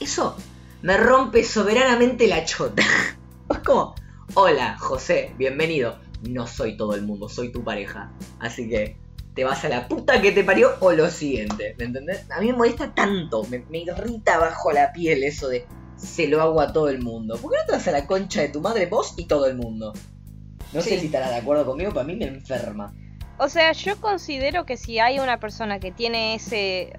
Eso 0.00 0.37
me 0.82 0.96
rompe 0.96 1.44
soberanamente 1.44 2.26
la 2.26 2.44
chota. 2.44 2.82
Es 3.48 3.59
como, 3.59 3.94
hola 4.35 4.76
José, 4.78 5.32
bienvenido. 5.38 6.00
No 6.28 6.48
soy 6.48 6.76
todo 6.76 6.94
el 6.94 7.02
mundo, 7.02 7.28
soy 7.28 7.52
tu 7.52 7.62
pareja. 7.62 8.12
Así 8.40 8.68
que 8.68 8.96
te 9.35 9.44
vas 9.44 9.64
a 9.64 9.68
la 9.68 9.87
puta 9.87 10.20
que 10.20 10.32
te 10.32 10.42
parió 10.42 10.74
o 10.80 10.92
lo 10.92 11.09
siguiente. 11.11 11.76
¿Me 11.78 11.85
entendés? 11.85 12.28
A 12.30 12.40
mí 12.40 12.46
me 12.48 12.54
molesta 12.54 12.92
tanto, 12.94 13.44
me, 13.44 13.64
me 13.70 13.78
irrita 13.78 14.38
bajo 14.38 14.72
la 14.72 14.92
piel 14.92 15.22
eso 15.22 15.48
de 15.48 15.66
se 15.96 16.28
lo 16.28 16.42
hago 16.42 16.61
a 16.61 16.72
todo 16.72 16.88
el 16.88 17.02
mundo. 17.02 17.37
¿Por 17.38 17.50
qué 17.50 17.59
no 17.59 17.66
te 17.66 17.72
vas 17.72 17.88
a 17.88 17.92
la 17.92 18.06
concha 18.06 18.42
de 18.42 18.48
tu 18.48 18.61
madre 18.61 18.87
vos 18.87 19.14
y 19.16 19.26
todo 19.26 19.46
el 19.46 19.56
mundo? 19.56 19.92
No 20.72 20.82
sé 20.82 20.98
si 21.00 21.06
estarás 21.06 21.30
de 21.30 21.37
acuerdo 21.37 21.64
conmigo, 21.64 21.90
pero 21.90 22.00
a 22.00 22.04
mí 22.04 22.16
me 22.16 22.26
enferma. 22.26 22.92
O 23.38 23.48
sea, 23.48 23.72
yo 23.72 24.00
considero 24.00 24.64
que 24.64 24.78
si 24.78 24.98
hay 24.98 25.18
una 25.18 25.38
persona 25.38 25.78
que 25.78 25.92
tiene 25.92 26.35
ese 26.35 26.92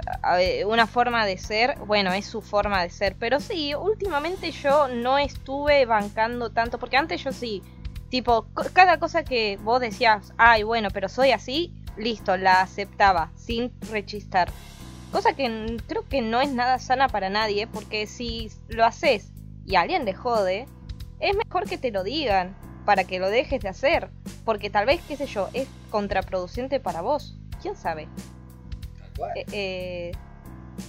una 0.67 0.85
forma 0.85 1.25
de 1.25 1.37
ser, 1.37 1.77
bueno, 1.87 2.13
es 2.13 2.27
su 2.27 2.41
forma 2.41 2.83
de 2.83 2.89
ser, 2.91 3.15
pero 3.17 3.39
sí, 3.39 3.73
últimamente 3.73 4.51
yo 4.51 4.87
no 4.87 5.17
estuve 5.17 5.85
bancando 5.85 6.51
tanto 6.51 6.77
porque 6.77 6.95
antes 6.95 7.23
yo 7.23 7.31
sí, 7.31 7.63
tipo, 8.09 8.47
cada 8.73 8.99
cosa 8.99 9.23
que 9.23 9.57
vos 9.63 9.81
decías, 9.81 10.31
"Ay, 10.37 10.61
bueno, 10.61 10.89
pero 10.93 11.09
soy 11.09 11.31
así", 11.31 11.73
listo, 11.97 12.37
la 12.37 12.61
aceptaba 12.61 13.31
sin 13.35 13.71
rechistar. 13.91 14.51
Cosa 15.11 15.33
que 15.33 15.77
creo 15.87 16.07
que 16.07 16.21
no 16.21 16.41
es 16.41 16.51
nada 16.51 16.79
sana 16.79 17.07
para 17.07 17.29
nadie, 17.29 17.67
porque 17.67 18.07
si 18.07 18.51
lo 18.67 18.85
haces 18.85 19.31
y 19.65 19.75
a 19.75 19.81
alguien 19.81 20.05
le 20.05 20.13
jode, 20.13 20.67
es 21.19 21.35
mejor 21.35 21.67
que 21.67 21.77
te 21.77 21.91
lo 21.91 22.03
digan 22.03 22.55
para 22.85 23.03
que 23.03 23.19
lo 23.19 23.29
dejes 23.29 23.61
de 23.61 23.69
hacer. 23.69 24.09
Porque 24.45 24.69
tal 24.69 24.85
vez, 24.85 25.01
qué 25.07 25.15
sé 25.15 25.25
yo, 25.25 25.49
es 25.53 25.67
contraproducente 25.89 26.79
para 26.79 27.01
vos. 27.01 27.37
¿Quién 27.61 27.75
sabe? 27.75 28.07
Eh, 29.35 29.45
eh, 29.51 30.11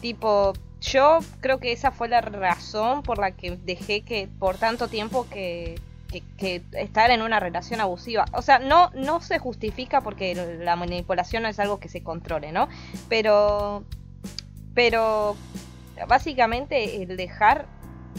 Tipo, 0.01 0.53
yo 0.81 1.19
creo 1.41 1.59
que 1.59 1.73
esa 1.73 1.91
fue 1.91 2.09
la 2.09 2.21
razón 2.21 3.03
por 3.03 3.19
la 3.19 3.33
que 3.33 3.57
dejé 3.57 4.03
que 4.03 4.29
por 4.39 4.57
tanto 4.59 4.89
tiempo 4.89 5.27
que, 5.29 5.81
que, 6.09 6.23
que 6.37 6.63
estar 6.73 7.11
en 7.11 7.23
una 7.23 7.41
relación 7.41 7.81
abusiva. 7.81 8.27
O 8.33 8.43
sea, 8.43 8.59
no, 8.59 8.91
no 8.95 9.21
se 9.21 9.39
justifica 9.39 10.01
porque 10.01 10.35
la 10.61 10.77
manipulación 10.77 11.43
no 11.43 11.49
es 11.49 11.59
algo 11.59 11.81
que 11.81 11.89
se 11.89 12.03
controle, 12.03 12.53
¿no? 12.53 12.69
Pero, 13.09 13.85
pero 14.79 15.37
básicamente 16.07 17.03
el 17.03 17.17
dejar 17.17 17.67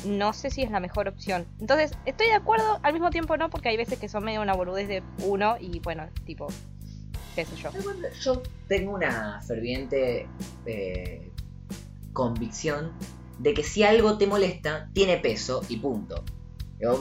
no 0.05 0.33
sé 0.33 0.49
si 0.49 0.61
es 0.61 0.69
la 0.69 0.81
mejor 0.81 1.07
opción. 1.07 1.47
Entonces, 1.61 1.93
estoy 2.05 2.27
de 2.27 2.33
acuerdo, 2.33 2.81
al 2.83 2.91
mismo 2.91 3.11
tiempo 3.11 3.37
no, 3.37 3.49
porque 3.49 3.69
hay 3.69 3.77
veces 3.77 3.97
que 3.97 4.09
son 4.09 4.25
medio 4.25 4.41
una 4.41 4.55
boludez 4.55 4.89
de 4.89 5.01
uno 5.23 5.55
y 5.57 5.79
bueno, 5.79 6.09
tipo, 6.25 6.47
qué 7.33 7.45
sé 7.45 7.55
yo. 7.55 7.69
Yo 8.19 8.43
tengo 8.67 8.93
una 8.93 9.41
ferviente 9.41 10.27
eh, 10.65 11.31
convicción 12.11 12.91
de 13.37 13.53
que 13.53 13.63
si 13.63 13.83
algo 13.83 14.17
te 14.17 14.27
molesta, 14.27 14.89
tiene 14.91 15.15
peso 15.15 15.61
y 15.69 15.77
punto. 15.77 16.25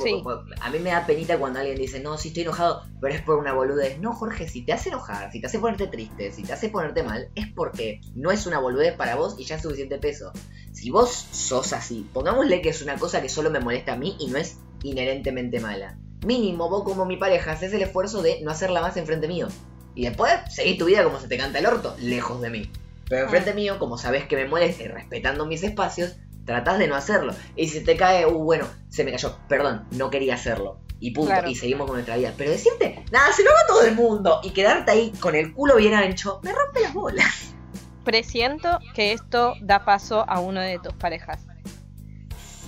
Sí. 0.03 0.23
A 0.61 0.71
mí 0.71 0.79
me 0.81 0.91
da 0.91 1.07
penita 1.07 1.39
cuando 1.39 1.61
alguien 1.61 1.79
dice, 1.79 2.01
no, 2.01 2.19
si 2.19 2.29
estoy 2.29 2.43
enojado, 2.43 2.83
pero 3.01 3.15
es 3.15 3.23
por 3.23 3.39
una 3.39 3.53
boludez. 3.53 4.01
No, 4.01 4.13
Jorge, 4.13 4.49
si 4.49 4.63
te 4.63 4.73
hace 4.73 4.89
enojar, 4.89 5.31
si 5.31 5.41
te 5.41 5.47
hace 5.47 5.61
ponerte 5.61 5.87
triste, 5.87 6.33
si 6.33 6.43
te 6.43 6.53
hace 6.53 6.69
ponerte 6.69 7.05
mal, 7.05 7.31
es 7.37 7.47
porque 7.55 8.01
no 8.15 8.33
es 8.33 8.47
una 8.47 8.59
boludez 8.59 8.97
para 8.97 9.15
vos 9.15 9.37
y 9.39 9.45
ya 9.45 9.57
es 9.57 9.63
suficiente 9.63 9.99
peso. 9.99 10.33
Si 10.73 10.91
vos 10.91 11.11
sos 11.31 11.73
así, 11.73 12.09
pongámosle 12.13 12.61
que 12.61 12.71
es 12.71 12.83
una 12.83 12.97
cosa 12.97 13.23
que 13.23 13.29
solo 13.29 13.51
me 13.51 13.61
molesta 13.61 13.93
a 13.93 13.97
mí 13.97 14.17
y 14.19 14.27
no 14.27 14.39
es 14.39 14.59
inherentemente 14.83 15.61
mala. 15.61 15.97
Mínimo, 16.27 16.69
vos 16.69 16.83
como 16.83 17.05
mi 17.05 17.17
pareja, 17.17 17.53
haces 17.53 17.73
el 17.73 17.83
esfuerzo 17.83 18.21
de 18.21 18.41
no 18.43 18.51
hacerla 18.51 18.81
más 18.81 18.97
enfrente 18.97 19.29
mío. 19.29 19.47
Y 19.95 20.07
después 20.07 20.33
seguís 20.51 20.79
tu 20.79 20.87
vida 20.87 21.05
como 21.05 21.21
se 21.21 21.29
te 21.29 21.37
canta 21.37 21.61
el 21.61 21.67
orto, 21.67 21.95
lejos 22.01 22.41
de 22.41 22.51
mí. 22.51 22.71
Pero 23.09 23.25
enfrente 23.25 23.55
mío, 23.55 23.79
como 23.79 23.97
sabes 23.97 24.27
que 24.27 24.37
me 24.37 24.47
molesta 24.47 24.83
y 24.83 24.89
respetando 24.89 25.47
mis 25.47 25.63
espacios, 25.63 26.17
tratás 26.49 26.79
de 26.79 26.89
no 26.89 26.97
hacerlo. 26.97 27.33
Y 27.55 27.69
si 27.69 27.85
te 27.85 27.97
cae, 27.97 28.27
uh, 28.27 28.31
bueno, 28.43 28.67
se 28.89 29.05
me 29.05 29.13
cayó, 29.13 29.37
perdón, 29.49 29.87
no 29.93 30.11
quería 30.11 30.35
hacerlo. 30.35 30.81
Y 30.99 31.13
punto, 31.13 31.31
Claro. 31.31 31.49
y 31.49 31.55
seguimos 31.55 31.87
con 31.87 31.95
nuestra 31.97 32.17
vida. 32.17 32.33
Pero 32.37 32.51
decirte, 32.51 33.05
nada, 33.13 33.31
se 33.33 33.45
lo 33.45 33.51
haga 33.51 33.61
todo 33.69 33.83
el 33.83 33.95
mundo. 33.95 34.41
Y 34.43 34.51
quedarte 34.51 34.91
ahí 34.91 35.13
con 35.21 35.35
el 35.37 35.53
culo 35.55 35.77
bien 35.77 35.95
ancho, 35.95 36.41
me 36.43 36.51
rompe 36.53 36.81
las 36.81 36.93
bolas. 36.95 37.55
Presiento 38.03 38.79
que 38.95 39.13
esto 39.13 39.55
da 39.61 39.85
paso 39.85 40.25
a 40.27 40.41
uno 40.41 40.61
de 40.61 40.79
tus 40.81 40.95
parejas. 40.95 41.41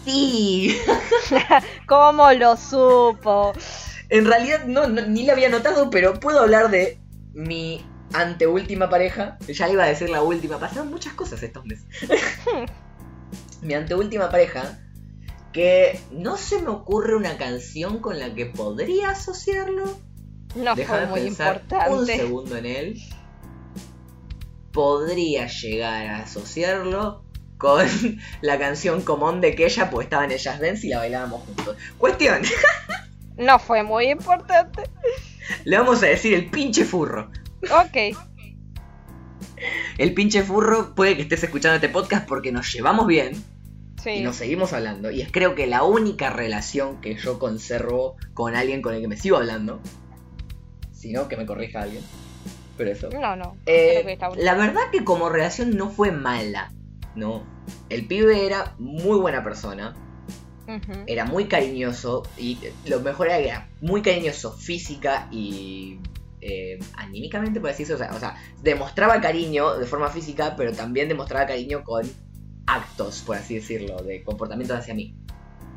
Sí. 0.04 0.78
¿Cómo 1.88 2.30
lo 2.32 2.56
supo? 2.56 3.52
En 4.10 4.26
realidad 4.26 4.64
no, 4.66 4.86
no- 4.88 5.06
ni 5.06 5.24
lo 5.26 5.32
había 5.32 5.48
notado, 5.48 5.90
pero 5.90 6.14
puedo 6.20 6.40
hablar 6.40 6.70
de 6.70 6.98
mi 7.32 7.84
anteúltima 8.12 8.88
pareja. 8.90 9.38
Ya 9.48 9.66
le 9.66 9.72
iba 9.74 9.84
a 9.84 9.88
decir 9.88 10.10
la 10.10 10.22
última, 10.22 10.58
pasaron 10.58 10.90
muchas 10.90 11.14
cosas 11.14 11.42
estos 11.42 11.64
meses. 11.64 11.86
mi 13.62 13.74
anteúltima 13.74 14.30
pareja, 14.30 14.78
que 15.52 16.00
no 16.12 16.36
se 16.36 16.62
me 16.62 16.68
ocurre 16.68 17.16
una 17.16 17.36
canción 17.36 17.98
con 18.00 18.18
la 18.18 18.34
que 18.34 18.46
podría 18.46 19.10
asociarlo. 19.10 19.98
No 20.54 20.74
Déjame 20.74 21.06
fue 21.06 21.06
muy 21.08 21.20
pensar 21.22 21.56
un 21.56 21.62
importante. 21.62 22.16
segundo 22.16 22.56
en 22.56 22.66
él. 22.66 23.02
Podría 24.72 25.46
llegar 25.48 26.06
a 26.06 26.18
asociarlo 26.20 27.24
con 27.58 27.86
la 28.40 28.58
canción 28.58 29.02
Común 29.02 29.40
de 29.40 29.54
Kella, 29.54 29.90
pues 29.90 30.06
estaba 30.06 30.24
en 30.24 30.30
el 30.32 30.38
Jazz 30.38 30.60
Dance 30.60 30.86
y 30.86 30.90
la 30.90 30.98
bailábamos 30.98 31.42
juntos. 31.44 31.76
Cuestión, 31.98 32.42
No 33.36 33.58
fue 33.58 33.82
muy 33.82 34.10
importante. 34.10 34.82
le 35.64 35.78
vamos 35.78 36.02
a 36.02 36.06
decir 36.06 36.34
el 36.34 36.50
pinche 36.50 36.84
furro. 36.84 37.30
Ok. 37.62 38.16
El 39.98 40.14
pinche 40.14 40.42
furro 40.42 40.94
puede 40.94 41.16
que 41.16 41.22
estés 41.22 41.42
escuchando 41.44 41.76
este 41.76 41.88
podcast 41.88 42.26
porque 42.28 42.52
nos 42.52 42.72
llevamos 42.72 43.06
bien 43.06 43.32
y 44.06 44.20
nos 44.20 44.36
seguimos 44.36 44.72
hablando. 44.72 45.10
Y 45.10 45.20
es 45.20 45.30
creo 45.30 45.54
que 45.54 45.66
la 45.66 45.82
única 45.82 46.30
relación 46.30 47.00
que 47.00 47.16
yo 47.16 47.38
conservo 47.38 48.16
con 48.34 48.54
alguien 48.56 48.82
con 48.82 48.94
el 48.94 49.00
que 49.00 49.08
me 49.08 49.16
sigo 49.16 49.36
hablando. 49.36 49.80
Si 50.92 51.12
no, 51.12 51.28
que 51.28 51.36
me 51.36 51.46
corrija 51.46 51.82
alguien. 51.82 52.02
Pero 52.76 52.90
eso. 52.90 53.08
No, 53.10 53.36
no. 53.36 53.56
Eh, 53.66 54.02
que 54.04 54.12
está 54.12 54.30
la 54.36 54.54
verdad 54.54 54.82
que 54.92 55.04
como 55.04 55.28
relación 55.28 55.76
no 55.76 55.90
fue 55.90 56.12
mala. 56.12 56.72
No. 57.14 57.42
El 57.88 58.06
pibe 58.06 58.46
era 58.46 58.74
muy 58.78 59.18
buena 59.18 59.42
persona. 59.42 59.94
Era 61.06 61.24
muy 61.24 61.46
cariñoso. 61.46 62.22
Y 62.38 62.58
lo 62.86 63.00
mejor 63.00 63.26
era 63.26 63.38
que 63.38 63.48
era 63.48 63.68
muy 63.80 64.02
cariñoso 64.02 64.52
física 64.52 65.26
y 65.32 65.98
eh, 66.40 66.78
anímicamente, 66.96 67.60
por 67.60 67.70
así 67.70 67.82
decirlo. 67.82 68.04
O 68.04 68.08
sea, 68.08 68.16
o 68.16 68.20
sea, 68.20 68.36
demostraba 68.62 69.20
cariño 69.20 69.78
de 69.78 69.86
forma 69.86 70.08
física, 70.08 70.54
pero 70.56 70.72
también 70.72 71.08
demostraba 71.08 71.46
cariño 71.46 71.82
con 71.82 72.08
actos, 72.74 73.22
por 73.22 73.36
así 73.36 73.54
decirlo, 73.56 74.02
de 74.02 74.22
comportamientos 74.22 74.78
hacia 74.78 74.94
mí. 74.94 75.14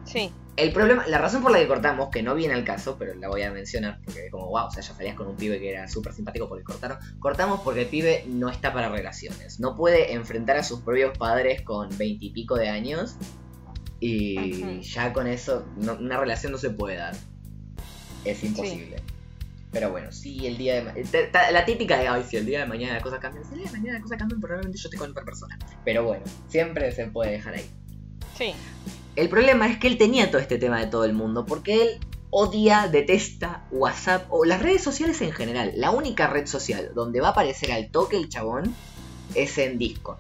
Sí. 0.06 0.32
El 0.56 0.72
problema, 0.72 1.08
la 1.08 1.18
razón 1.18 1.42
por 1.42 1.52
la 1.52 1.58
que 1.58 1.68
cortamos, 1.68 2.10
que 2.10 2.22
no 2.22 2.36
viene 2.36 2.54
al 2.54 2.64
caso, 2.64 2.96
pero 3.00 3.16
la 3.16 3.28
voy 3.28 3.42
a 3.42 3.52
mencionar, 3.52 4.00
porque 4.06 4.30
como 4.30 4.48
wow, 4.50 4.68
o 4.68 4.72
sea, 4.72 4.84
ya 4.84 4.94
salías 4.94 5.16
con 5.16 5.28
un 5.28 5.36
pibe 5.36 5.60
que 5.60 5.72
era 5.72 5.88
súper 5.88 6.14
simpático 6.14 6.48
porque 6.48 6.64
cortaron. 6.64 7.00
Cortamos 7.20 7.62
porque 7.62 7.82
el 7.82 7.88
pibe 7.88 8.24
no 8.28 8.50
está 8.50 8.72
para 8.72 8.90
relaciones. 8.90 9.60
No 9.60 9.76
puede 9.76 10.14
enfrentar 10.14 10.58
a 10.58 10.64
sus 10.64 10.82
propios 10.82 11.18
padres 11.18 11.64
con 11.64 11.90
veintipico 11.98 12.56
de 12.56 12.70
años. 12.70 13.16
Y 14.00 14.82
ya 14.82 15.14
con 15.14 15.28
eso, 15.28 15.66
no- 15.78 15.94
una 15.94 16.18
relación 16.20 16.52
no 16.52 16.58
se 16.58 16.70
puede 16.70 16.98
dar. 16.98 17.16
Es 18.26 18.44
imposible. 18.44 18.98
Pero 19.74 19.90
bueno, 19.92 20.12
sí, 20.12 20.46
el 20.48 20.58
día 20.58 20.76
de 20.76 20.82
ma- 20.84 20.94
ta- 21.12 21.32
ta- 21.32 21.52
La 21.52 21.66
típica 21.66 21.98
de, 21.98 22.08
ay, 22.08 22.24
si 22.30 22.38
el 22.38 22.46
día 22.46 22.60
de 22.62 22.66
mañana 22.68 22.94
las 22.94 23.04
cosas 23.04 23.20
cambian. 23.20 23.44
Si 23.44 23.54
el 23.54 23.60
día 23.62 23.68
de 23.72 23.78
mañana 23.78 23.94
las 23.94 24.04
cosas 24.04 24.18
cambian, 24.20 24.40
probablemente 24.40 24.78
yo 24.78 24.88
esté 24.88 24.98
con 24.98 25.10
otra 25.12 25.26
persona. 25.26 25.58
Pero 25.84 26.04
bueno, 26.06 26.24
siempre 26.48 26.92
se 26.92 27.08
puede 27.08 27.32
dejar 27.32 27.56
ahí. 27.56 27.66
Sí. 28.38 28.54
El 29.16 29.30
problema 29.30 29.68
es 29.68 29.78
que 29.80 29.88
él 29.88 29.98
tenía 29.98 30.30
todo 30.32 30.40
este 30.42 30.58
tema 30.58 30.80
de 30.80 30.88
todo 30.88 31.06
el 31.06 31.14
mundo, 31.14 31.46
porque 31.46 31.82
él 31.82 31.90
odia, 32.30 32.88
detesta 32.88 33.66
WhatsApp 33.72 34.26
o 34.30 34.44
las 34.46 34.62
redes 34.62 34.84
sociales 34.84 35.22
en 35.22 35.32
general. 35.34 35.74
La 35.76 35.92
única 35.92 36.28
red 36.28 36.46
social 36.48 36.92
donde 36.96 37.20
va 37.22 37.28
a 37.30 37.32
aparecer 37.32 37.72
al 37.72 37.90
toque 37.92 38.18
el 38.18 38.30
chabón 38.30 38.74
es 39.36 39.58
en 39.58 39.78
Discord. 39.78 40.18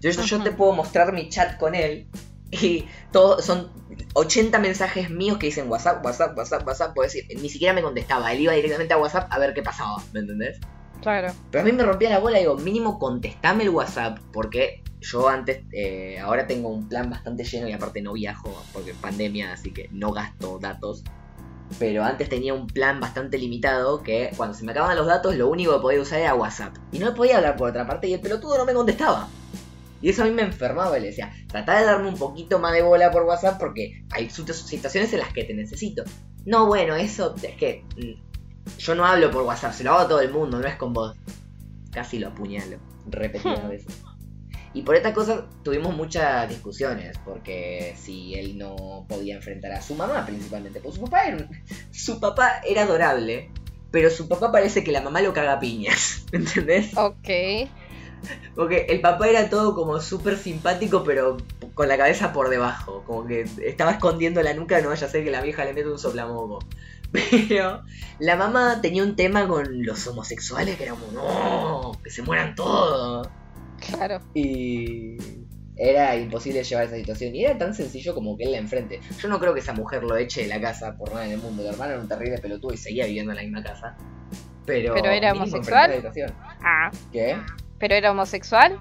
Yo, 0.00 0.10
yo- 0.10 0.42
te 0.42 0.52
puedo 0.52 0.72
mostrar 0.72 1.12
mi 1.12 1.28
chat 1.28 1.56
con 1.58 1.74
él 1.74 2.06
y 2.50 2.86
todo, 3.12 3.40
son 3.42 3.70
80 4.14 4.58
mensajes 4.58 5.10
míos 5.10 5.38
que 5.38 5.46
dicen 5.46 5.70
WhatsApp, 5.70 6.04
WhatsApp, 6.04 6.36
WhatsApp, 6.36 6.66
WhatsApp. 6.66 6.94
Puedo 6.94 7.06
decir, 7.06 7.24
ni 7.40 7.48
siquiera 7.48 7.74
me 7.74 7.82
contestaba, 7.82 8.32
él 8.32 8.40
iba 8.40 8.52
directamente 8.52 8.94
a 8.94 8.98
WhatsApp 8.98 9.28
a 9.30 9.38
ver 9.38 9.54
qué 9.54 9.62
pasaba, 9.62 9.96
¿me 10.12 10.20
entendés? 10.20 10.58
Claro. 11.02 11.32
Pero 11.50 11.62
a 11.62 11.64
mí 11.64 11.72
me 11.72 11.82
rompía 11.82 12.10
la 12.10 12.18
bola, 12.18 12.38
digo, 12.38 12.56
mínimo 12.56 12.98
contestame 12.98 13.64
el 13.64 13.70
WhatsApp, 13.70 14.18
porque 14.32 14.82
yo 15.00 15.28
antes, 15.28 15.62
eh, 15.72 16.18
ahora 16.18 16.46
tengo 16.46 16.68
un 16.68 16.88
plan 16.88 17.10
bastante 17.10 17.44
lleno 17.44 17.68
y 17.68 17.72
aparte 17.72 18.00
no 18.02 18.12
viajo, 18.14 18.52
porque 18.72 18.94
pandemia, 18.94 19.52
así 19.52 19.70
que 19.70 19.88
no 19.92 20.12
gasto 20.12 20.58
datos. 20.58 21.04
Pero 21.78 22.04
antes 22.04 22.28
tenía 22.28 22.54
un 22.54 22.68
plan 22.68 23.00
bastante 23.00 23.38
limitado 23.38 24.02
que 24.02 24.30
cuando 24.36 24.56
se 24.56 24.64
me 24.64 24.70
acababan 24.70 24.96
los 24.96 25.06
datos 25.06 25.34
lo 25.34 25.48
único 25.48 25.74
que 25.74 25.80
podía 25.80 26.00
usar 26.00 26.20
era 26.20 26.34
WhatsApp. 26.34 26.76
Y 26.92 26.98
no 27.00 27.12
podía 27.14 27.36
hablar 27.36 27.56
por 27.56 27.70
otra 27.70 27.86
parte 27.86 28.08
y 28.08 28.14
el 28.14 28.20
pelotudo 28.20 28.56
no 28.56 28.64
me 28.64 28.72
contestaba. 28.72 29.28
Y 30.02 30.10
eso 30.10 30.22
a 30.22 30.26
mí 30.26 30.32
me 30.32 30.42
enfermaba 30.42 30.98
y 30.98 31.00
le 31.00 31.06
decía, 31.08 31.32
tratá 31.48 31.78
de 31.78 31.86
darme 31.86 32.08
un 32.08 32.16
poquito 32.18 32.58
más 32.58 32.72
de 32.72 32.82
bola 32.82 33.10
por 33.10 33.22
WhatsApp 33.22 33.58
porque 33.58 34.02
hay 34.10 34.26
situ- 34.28 34.52
situaciones 34.52 35.12
en 35.12 35.20
las 35.20 35.32
que 35.32 35.44
te 35.44 35.54
necesito. 35.54 36.04
No, 36.44 36.66
bueno, 36.66 36.94
eso 36.96 37.34
es 37.42 37.56
que 37.56 37.84
mm, 37.96 38.76
yo 38.78 38.94
no 38.94 39.04
hablo 39.06 39.30
por 39.30 39.42
WhatsApp, 39.44 39.72
se 39.72 39.84
lo 39.84 39.92
hago 39.92 40.00
a 40.00 40.08
todo 40.08 40.20
el 40.20 40.30
mundo, 40.32 40.58
no 40.60 40.66
es 40.68 40.76
con 40.76 40.92
vos. 40.92 41.16
Casi 41.92 42.18
lo 42.18 42.28
apuñalo, 42.28 42.76
repetidas 43.08 43.64
Hmm. 43.64 43.68
veces. 43.70 43.96
Y 44.74 44.82
por 44.82 44.94
esta 44.94 45.14
cosa 45.14 45.46
tuvimos 45.62 45.96
muchas 45.96 46.46
discusiones, 46.50 47.16
porque 47.24 47.94
si 47.98 48.34
él 48.34 48.58
no 48.58 49.06
podía 49.08 49.36
enfrentar 49.36 49.72
a 49.72 49.80
su 49.80 49.94
mamá 49.94 50.26
principalmente, 50.26 50.80
pues 50.80 50.96
su 50.96 51.00
papá 51.00 51.22
era, 51.26 51.48
su 51.90 52.20
papá 52.20 52.60
era 52.68 52.82
adorable, 52.82 53.50
pero 53.90 54.10
su 54.10 54.28
papá 54.28 54.52
parece 54.52 54.84
que 54.84 54.92
la 54.92 55.00
mamá 55.00 55.22
lo 55.22 55.32
caga 55.32 55.54
a 55.54 55.58
piñas, 55.60 56.26
¿entendés? 56.32 56.94
Ok. 56.98 57.70
Porque 58.54 58.86
el 58.88 59.00
papá 59.00 59.28
era 59.28 59.50
todo 59.50 59.74
como 59.74 60.00
súper 60.00 60.36
simpático, 60.36 61.04
pero 61.04 61.36
con 61.74 61.88
la 61.88 61.96
cabeza 61.96 62.32
por 62.32 62.48
debajo. 62.48 63.02
Como 63.06 63.26
que 63.26 63.46
estaba 63.62 63.92
escondiendo 63.92 64.42
la 64.42 64.54
nuca, 64.54 64.80
no 64.80 64.88
vaya 64.88 65.06
a 65.06 65.10
ser 65.10 65.24
que 65.24 65.30
la 65.30 65.42
vieja 65.42 65.64
le 65.64 65.74
mete 65.74 65.88
un 65.88 65.98
soplamoco. 65.98 66.60
Pero 67.12 67.82
la 68.18 68.36
mamá 68.36 68.80
tenía 68.82 69.02
un 69.02 69.14
tema 69.14 69.46
con 69.46 69.84
los 69.84 70.06
homosexuales 70.06 70.76
que 70.76 70.84
era 70.84 70.94
como, 70.94 71.12
no, 71.12 71.92
que 72.02 72.10
se 72.10 72.22
mueran 72.22 72.54
todos. 72.54 73.28
Claro. 73.78 74.20
Y 74.34 75.16
era 75.76 76.16
imposible 76.16 76.64
llevar 76.64 76.86
esa 76.86 76.96
situación. 76.96 77.34
Y 77.34 77.44
era 77.44 77.56
tan 77.58 77.74
sencillo 77.74 78.14
como 78.14 78.36
que 78.36 78.44
él 78.44 78.52
la 78.52 78.58
enfrente. 78.58 79.00
Yo 79.20 79.28
no 79.28 79.38
creo 79.38 79.54
que 79.54 79.60
esa 79.60 79.72
mujer 79.72 80.02
lo 80.02 80.16
eche 80.16 80.42
de 80.42 80.48
la 80.48 80.60
casa 80.60 80.96
por 80.96 81.10
nada 81.12 81.26
en 81.26 81.32
el 81.32 81.38
mundo. 81.38 81.62
El 81.62 81.68
hermano 81.68 81.92
era 81.92 82.00
un 82.00 82.08
terrible 82.08 82.38
pelotudo 82.38 82.72
y 82.72 82.76
seguía 82.76 83.06
viviendo 83.06 83.32
en 83.32 83.36
la 83.36 83.42
misma 83.42 83.62
casa. 83.62 83.96
Pero, 84.64 84.94
¿Pero 84.94 85.10
era 85.10 85.32
homosexual? 85.32 86.02
la. 86.02 86.34
Ah. 86.60 86.90
¿Qué? 87.12 87.36
¿Pero 87.78 87.94
era 87.94 88.10
homosexual? 88.10 88.80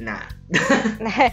Nada. 0.00 0.28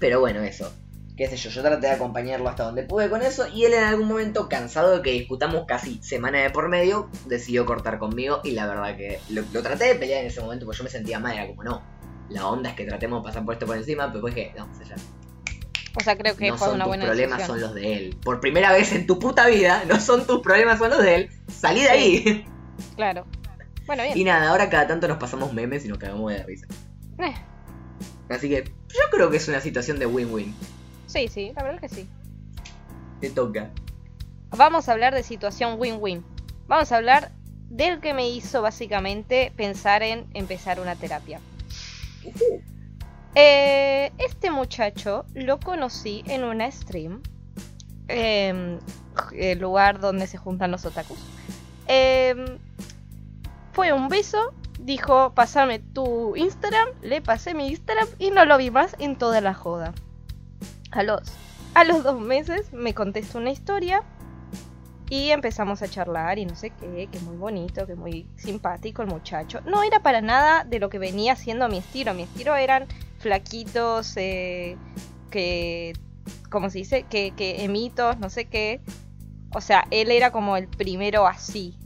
Pero 0.00 0.20
bueno, 0.20 0.42
eso. 0.42 0.72
Qué 1.16 1.28
sé 1.28 1.36
yo, 1.36 1.50
yo 1.50 1.62
traté 1.62 1.86
de 1.88 1.92
acompañarlo 1.92 2.48
hasta 2.48 2.64
donde 2.64 2.82
pude 2.84 3.10
con 3.10 3.22
eso 3.22 3.46
y 3.46 3.64
él 3.64 3.74
en 3.74 3.84
algún 3.84 4.08
momento, 4.08 4.48
cansado 4.48 4.96
de 4.96 5.02
que 5.02 5.10
discutamos 5.12 5.64
casi 5.66 6.02
semana 6.02 6.38
de 6.40 6.50
por 6.50 6.68
medio, 6.68 7.10
decidió 7.26 7.66
cortar 7.66 7.98
conmigo 7.98 8.40
y 8.44 8.52
la 8.52 8.66
verdad 8.66 8.96
que 8.96 9.20
lo, 9.28 9.42
lo 9.52 9.62
traté 9.62 9.84
de 9.84 9.94
pelear 9.96 10.22
en 10.22 10.28
ese 10.28 10.40
momento 10.40 10.64
porque 10.64 10.78
yo 10.78 10.84
me 10.84 10.90
sentía 10.90 11.18
mal, 11.18 11.34
era 11.34 11.46
como 11.46 11.62
no. 11.64 11.82
la 12.30 12.46
onda 12.46 12.70
es 12.70 12.76
que 12.76 12.84
tratemos 12.86 13.22
de 13.22 13.28
pasar 13.28 13.44
por 13.44 13.54
esto 13.54 13.66
por 13.66 13.76
encima, 13.76 14.06
pero 14.10 14.24
después 14.26 14.34
que, 14.34 14.54
no, 14.58 14.64
o 14.64 14.74
sea, 14.74 14.96
ya, 14.96 15.02
O 15.96 16.00
sea, 16.00 16.16
creo 16.16 16.34
que 16.34 16.48
no 16.48 16.56
fue 16.56 16.66
son 16.68 16.76
una 16.76 16.84
tus 16.84 16.88
buena 16.88 17.04
problemas, 17.04 17.38
decisión. 17.38 17.60
son 17.60 17.68
los 17.68 17.74
de 17.74 17.92
él. 17.94 18.16
Por 18.24 18.40
primera 18.40 18.72
vez 18.72 18.92
en 18.92 19.06
tu 19.06 19.18
puta 19.18 19.46
vida, 19.46 19.84
no 19.86 20.00
son 20.00 20.26
tus 20.26 20.40
problemas, 20.40 20.78
son 20.78 20.90
los 20.90 21.02
de 21.02 21.14
él. 21.14 21.30
Salí 21.48 21.82
de 21.82 21.90
ahí. 21.90 22.46
Claro. 22.96 23.26
Bueno, 23.86 24.02
bien. 24.04 24.16
Y 24.18 24.24
nada, 24.24 24.48
ahora 24.50 24.68
cada 24.70 24.86
tanto 24.86 25.08
nos 25.08 25.18
pasamos 25.18 25.52
memes 25.52 25.84
y 25.84 25.88
nos 25.88 25.98
cagamos 25.98 26.30
de 26.32 26.42
risa. 26.44 26.66
Eh, 27.18 27.34
Así 28.28 28.48
que 28.48 28.64
yo 28.64 29.00
creo 29.10 29.30
que 29.30 29.36
es 29.36 29.48
una 29.48 29.60
situación 29.60 29.98
de 29.98 30.06
win-win. 30.06 30.54
sí, 31.06 31.28
sí, 31.28 31.52
la 31.54 31.62
verdad 31.62 31.80
que 31.80 31.88
sí. 31.88 32.08
Te 33.20 33.30
toca. 33.30 33.70
Vamos 34.50 34.88
a 34.88 34.92
hablar 34.92 35.14
de 35.14 35.22
situación 35.22 35.76
win-win. 35.78 36.24
Vamos 36.66 36.92
a 36.92 36.96
hablar 36.96 37.32
del 37.68 38.00
que 38.00 38.14
me 38.14 38.28
hizo 38.28 38.62
básicamente 38.62 39.52
pensar 39.56 40.02
en 40.02 40.26
empezar 40.34 40.80
una 40.80 40.94
terapia. 40.96 41.40
Eh, 43.34 44.12
este 44.18 44.50
muchacho 44.50 45.24
lo 45.34 45.58
conocí 45.58 46.22
en 46.26 46.44
una 46.44 46.70
stream, 46.70 47.22
em, 48.08 48.78
el 49.34 49.58
lugar 49.58 50.00
donde 50.00 50.26
se 50.26 50.36
juntan 50.36 50.70
los 50.70 50.84
otakus. 50.84 51.18
Em, 51.86 52.58
fue 53.72 53.92
un 53.92 54.08
beso, 54.08 54.52
dijo, 54.80 55.32
pasame 55.34 55.78
tu 55.78 56.36
Instagram, 56.36 56.88
le 57.02 57.22
pasé 57.22 57.54
mi 57.54 57.68
Instagram 57.68 58.08
y 58.18 58.30
no 58.30 58.44
lo 58.44 58.58
vi 58.58 58.70
más 58.70 58.96
en 58.98 59.16
toda 59.16 59.40
la 59.40 59.54
joda. 59.54 59.92
A 60.90 61.02
los, 61.02 61.20
a 61.74 61.84
los 61.84 62.02
dos 62.02 62.20
meses 62.20 62.72
me 62.72 62.94
contestó 62.94 63.38
una 63.38 63.50
historia 63.50 64.02
y 65.08 65.30
empezamos 65.30 65.82
a 65.82 65.88
charlar 65.88 66.38
y 66.38 66.46
no 66.46 66.54
sé 66.54 66.70
qué, 66.70 67.08
que 67.10 67.18
muy 67.20 67.36
bonito, 67.36 67.86
que 67.86 67.94
muy 67.94 68.26
simpático 68.36 69.02
el 69.02 69.08
muchacho. 69.08 69.60
No 69.66 69.82
era 69.82 70.00
para 70.00 70.22
nada 70.22 70.64
de 70.64 70.78
lo 70.78 70.88
que 70.88 70.98
venía 70.98 71.36
siendo 71.36 71.68
mi 71.68 71.78
estilo. 71.78 72.14
Mi 72.14 72.22
estilo 72.22 72.56
eran 72.56 72.86
flaquitos, 73.18 74.16
eh, 74.16 74.78
que, 75.30 75.92
¿cómo 76.50 76.70
se 76.70 76.78
dice? 76.78 77.02
Que, 77.04 77.32
que 77.32 77.62
emitos, 77.64 78.18
no 78.20 78.30
sé 78.30 78.46
qué. 78.46 78.80
O 79.54 79.60
sea, 79.60 79.86
él 79.90 80.10
era 80.10 80.30
como 80.30 80.56
el 80.56 80.66
primero 80.66 81.26
así. 81.26 81.78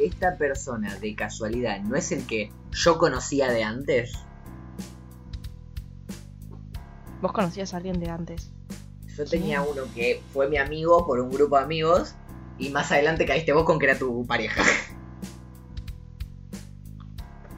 Esta 0.00 0.36
persona 0.36 0.96
de 0.96 1.14
casualidad 1.14 1.80
no 1.80 1.94
es 1.94 2.10
el 2.10 2.26
que 2.26 2.50
yo 2.72 2.96
conocía 2.96 3.50
de 3.50 3.62
antes. 3.62 4.12
Vos 7.20 7.32
conocías 7.32 7.74
a 7.74 7.76
alguien 7.76 8.00
de 8.00 8.08
antes. 8.08 8.50
Yo 9.16 9.26
tenía 9.26 9.60
uno 9.60 9.82
que 9.94 10.22
fue 10.32 10.48
mi 10.48 10.56
amigo 10.56 11.06
por 11.06 11.20
un 11.20 11.30
grupo 11.30 11.58
de 11.58 11.64
amigos 11.64 12.14
y 12.58 12.70
más 12.70 12.90
adelante 12.92 13.26
caíste 13.26 13.52
vos 13.52 13.64
con 13.64 13.78
que 13.78 13.86
era 13.86 13.98
tu 13.98 14.26
pareja. 14.26 14.62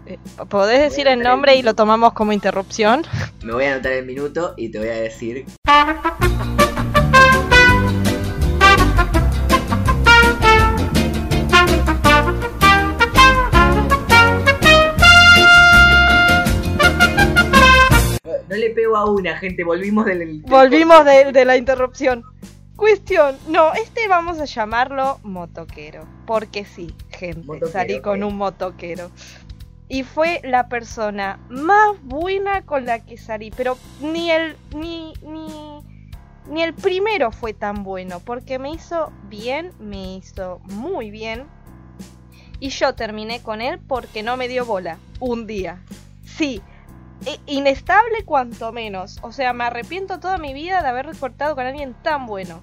Eh, 0.05 0.18
¿Podés 0.49 0.80
decir 0.80 1.07
el 1.07 1.20
nombre 1.20 1.55
y 1.55 1.62
lo 1.62 1.74
tomamos 1.74 2.12
como 2.12 2.32
interrupción? 2.32 3.05
Me 3.45 3.53
voy 3.53 3.66
a 3.66 3.74
anotar 3.74 3.93
el 3.93 4.05
minuto 4.05 4.55
y 4.57 4.68
te 4.68 4.80
voy 4.80 4.88
a 4.88 5.01
decir. 5.01 5.47
Pego 18.73 18.97
a 18.97 19.09
una, 19.11 19.37
gente. 19.39 19.64
Volvimos 19.64 20.05
del. 20.07 20.18
del- 20.18 20.43
Volvimos 20.43 21.05
de, 21.05 21.33
de 21.33 21.45
la 21.45 21.57
interrupción. 21.57 22.25
Cuestión, 22.77 23.37
no, 23.49 23.73
este 23.75 24.09
vamos 24.09 24.41
a 24.41 24.45
llamarlo 24.47 25.18
motoquero. 25.23 26.05
Porque 26.27 26.64
sí, 26.64 26.95
gente, 27.11 27.47
Motoquero, 27.47 27.70
salí 27.70 28.01
con 28.01 28.25
un 28.25 28.37
motoquero. 28.37 29.11
Y 29.89 30.05
fue 30.05 30.41
la 30.43 30.68
persona 30.68 31.39
más 31.51 31.97
buena 32.03 32.62
con 32.62 32.87
la 32.87 32.99
que 33.05 33.16
salí. 33.18 33.51
Pero 33.51 33.77
ni 34.01 34.31
el. 34.31 34.57
ni. 34.75 35.12
ni. 35.23 35.81
ni 36.49 36.62
el 36.62 36.73
primero 36.75 37.31
fue 37.31 37.53
tan 37.53 37.85
bueno. 37.85 38.20
Porque 38.20 38.59
me 38.59 38.70
hizo 38.73 39.12
bien, 39.29 39.70
me 39.79 40.16
hizo 40.16 40.61
muy 40.64 41.11
bien. 41.11 41.45
Y 42.59 42.70
yo 42.70 42.95
terminé 42.95 43.43
con 43.43 43.61
él 43.61 43.81
porque 43.87 44.23
no 44.23 44.37
me 44.37 44.49
dio 44.49 44.64
bola. 44.64 44.99
Un 45.20 45.47
día. 45.47 45.83
Sí, 46.25 46.62
inestable 47.47 48.25
cuanto 48.25 48.73
menos. 48.73 49.18
O 49.23 49.33
sea, 49.33 49.53
me 49.53 49.64
arrepiento 49.64 50.20
toda 50.20 50.39
mi 50.39 50.55
vida 50.55 50.83
de 50.83 50.89
haber 50.89 51.16
cortado 51.16 51.55
con 51.55 51.66
alguien 51.66 51.95
tan 52.03 52.27
bueno. 52.27 52.61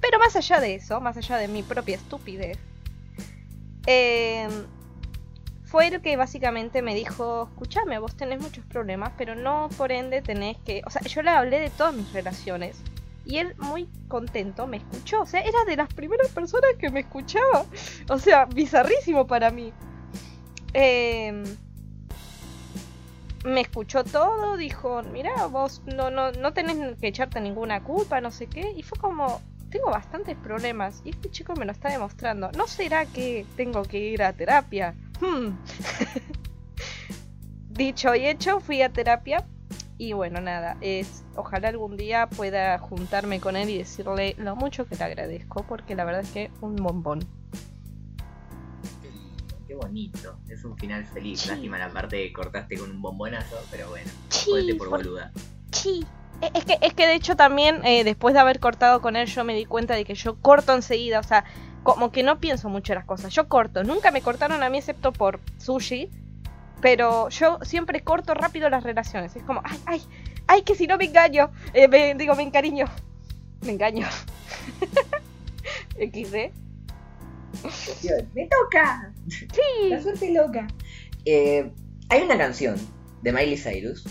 Pero 0.00 0.18
más 0.18 0.36
allá 0.36 0.60
de 0.60 0.74
eso, 0.74 1.00
más 1.00 1.16
allá 1.16 1.36
de 1.36 1.48
mi 1.48 1.62
propia 1.62 1.96
estupidez, 1.96 2.58
eh, 3.86 4.48
fue 5.64 5.88
el 5.88 6.00
que 6.00 6.16
básicamente 6.16 6.82
me 6.82 6.94
dijo, 6.94 7.48
escúchame, 7.50 7.98
vos 7.98 8.16
tenés 8.16 8.40
muchos 8.40 8.64
problemas, 8.66 9.12
pero 9.16 9.34
no 9.34 9.68
por 9.76 9.90
ende 9.90 10.22
tenés 10.22 10.56
que... 10.58 10.82
O 10.86 10.90
sea, 10.90 11.02
yo 11.02 11.22
le 11.22 11.30
hablé 11.30 11.60
de 11.60 11.70
todas 11.70 11.94
mis 11.94 12.12
relaciones. 12.12 12.76
Y 13.24 13.38
él 13.38 13.56
muy 13.58 13.88
contento 14.06 14.68
me 14.68 14.76
escuchó. 14.76 15.22
O 15.22 15.26
sea, 15.26 15.40
era 15.40 15.64
de 15.66 15.76
las 15.76 15.92
primeras 15.92 16.28
personas 16.28 16.70
que 16.78 16.90
me 16.90 17.00
escuchaba. 17.00 17.64
O 18.08 18.18
sea, 18.18 18.44
bizarrísimo 18.44 19.26
para 19.26 19.50
mí. 19.50 19.72
Eh, 20.72 21.42
me 23.46 23.60
escuchó 23.60 24.04
todo, 24.04 24.56
dijo, 24.56 25.02
mira, 25.12 25.46
vos 25.46 25.82
no, 25.86 26.10
no, 26.10 26.32
no 26.32 26.52
tenés 26.52 26.98
que 26.98 27.08
echarte 27.08 27.40
ninguna 27.40 27.82
culpa, 27.82 28.20
no 28.20 28.30
sé 28.30 28.46
qué. 28.46 28.72
Y 28.76 28.82
fue 28.82 28.98
como, 28.98 29.40
tengo 29.70 29.90
bastantes 29.90 30.36
problemas 30.36 31.00
y 31.04 31.10
este 31.10 31.30
chico 31.30 31.54
me 31.54 31.64
lo 31.64 31.72
está 31.72 31.88
demostrando. 31.88 32.50
¿No 32.52 32.66
será 32.66 33.06
que 33.06 33.46
tengo 33.56 33.82
que 33.82 33.98
ir 33.98 34.22
a 34.22 34.32
terapia? 34.32 34.94
Hmm. 35.20 35.56
Dicho 37.70 38.14
y 38.14 38.26
hecho, 38.26 38.60
fui 38.60 38.82
a 38.82 38.92
terapia. 38.92 39.46
Y 39.98 40.12
bueno, 40.12 40.40
nada, 40.40 40.76
es 40.82 41.24
ojalá 41.36 41.68
algún 41.68 41.96
día 41.96 42.28
pueda 42.28 42.78
juntarme 42.78 43.40
con 43.40 43.56
él 43.56 43.70
y 43.70 43.78
decirle 43.78 44.34
lo 44.38 44.54
mucho 44.54 44.86
que 44.86 44.96
le 44.96 45.04
agradezco, 45.04 45.64
porque 45.66 45.94
la 45.94 46.04
verdad 46.04 46.22
es 46.22 46.30
que 46.30 46.50
un 46.60 46.76
bombón. 46.76 47.20
Bonito. 49.76 50.38
Es 50.48 50.64
un 50.64 50.76
final 50.76 51.04
feliz. 51.06 51.40
Sí. 51.40 51.48
Lástima 51.48 51.78
la 51.78 51.90
parte 51.90 52.16
que 52.26 52.32
cortaste 52.32 52.78
con 52.78 52.90
un 52.90 53.00
bombonazo, 53.02 53.56
pero 53.70 53.88
bueno. 53.90 54.10
Sí, 54.30 54.50
por 54.78 54.88
boluda. 54.90 55.32
Sí. 55.72 56.04
E- 56.40 56.50
Es 56.54 56.64
que, 56.64 56.78
es 56.80 56.92
que 56.94 57.06
de 57.06 57.14
hecho 57.14 57.36
también, 57.36 57.84
eh, 57.84 58.04
después 58.04 58.34
de 58.34 58.40
haber 58.40 58.60
cortado 58.60 59.00
con 59.00 59.16
él, 59.16 59.26
yo 59.26 59.44
me 59.44 59.54
di 59.54 59.64
cuenta 59.64 59.94
de 59.94 60.04
que 60.04 60.14
yo 60.14 60.36
corto 60.40 60.74
enseguida, 60.74 61.20
o 61.20 61.22
sea, 61.22 61.44
como 61.82 62.10
que 62.12 62.22
no 62.22 62.40
pienso 62.40 62.68
mucho 62.68 62.94
las 62.94 63.04
cosas, 63.04 63.32
yo 63.32 63.48
corto, 63.48 63.84
nunca 63.84 64.10
me 64.10 64.20
cortaron 64.20 64.62
a 64.62 64.68
mí 64.68 64.78
excepto 64.78 65.12
por 65.12 65.40
sushi, 65.58 66.10
pero 66.82 67.28
yo 67.30 67.58
siempre 67.62 68.02
corto 68.02 68.34
rápido 68.34 68.68
las 68.68 68.82
relaciones, 68.84 69.34
es 69.36 69.42
como, 69.44 69.62
ay, 69.64 69.78
ay, 69.86 70.02
ay, 70.46 70.62
que 70.62 70.74
si 70.74 70.86
no 70.86 70.98
me 70.98 71.06
engaño, 71.06 71.50
Eh, 71.72 71.88
me- 71.88 72.14
digo, 72.16 72.34
me 72.34 72.42
encariño, 72.42 72.86
me 73.62 73.72
engaño. 73.72 74.06
XD. 75.98 76.52
¡Me 78.34 78.48
toca! 78.48 79.12
La 79.90 79.96
Sí. 79.98 80.02
suerte 80.02 80.32
loca. 80.32 80.66
Eh, 81.24 81.70
hay 82.08 82.22
una 82.22 82.38
canción 82.38 82.76
de 83.22 83.32
Miley 83.32 83.56
Cyrus 83.56 84.04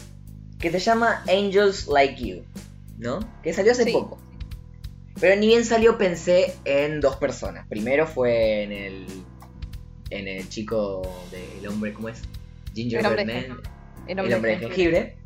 que 0.60 0.72
se 0.72 0.80
llama 0.80 1.24
Angels 1.28 1.88
Like 1.88 2.24
You, 2.24 2.44
¿no? 2.98 3.20
Que 3.44 3.54
salió 3.54 3.72
hace 3.72 3.84
Sí. 3.86 3.92
poco. 3.92 4.18
Pero 5.20 5.40
ni 5.40 5.48
bien 5.48 5.64
salió 5.64 5.98
pensé 5.98 6.56
en 6.66 7.00
dos 7.00 7.16
personas. 7.18 7.66
Primero 7.68 8.06
fue 8.08 8.64
en 8.64 8.72
el 8.72 9.06
en 10.12 10.28
el 10.28 10.48
chico 10.50 11.02
del 11.32 11.68
hombre, 11.68 11.94
¿cómo 11.94 12.10
es? 12.10 12.22
El 12.76 12.90
de 12.90 13.02
Man, 13.02 13.62
El 14.08 14.20
el 14.20 14.34
hombre 14.34 14.52
de 14.52 14.58
jengibre. 14.68 15.18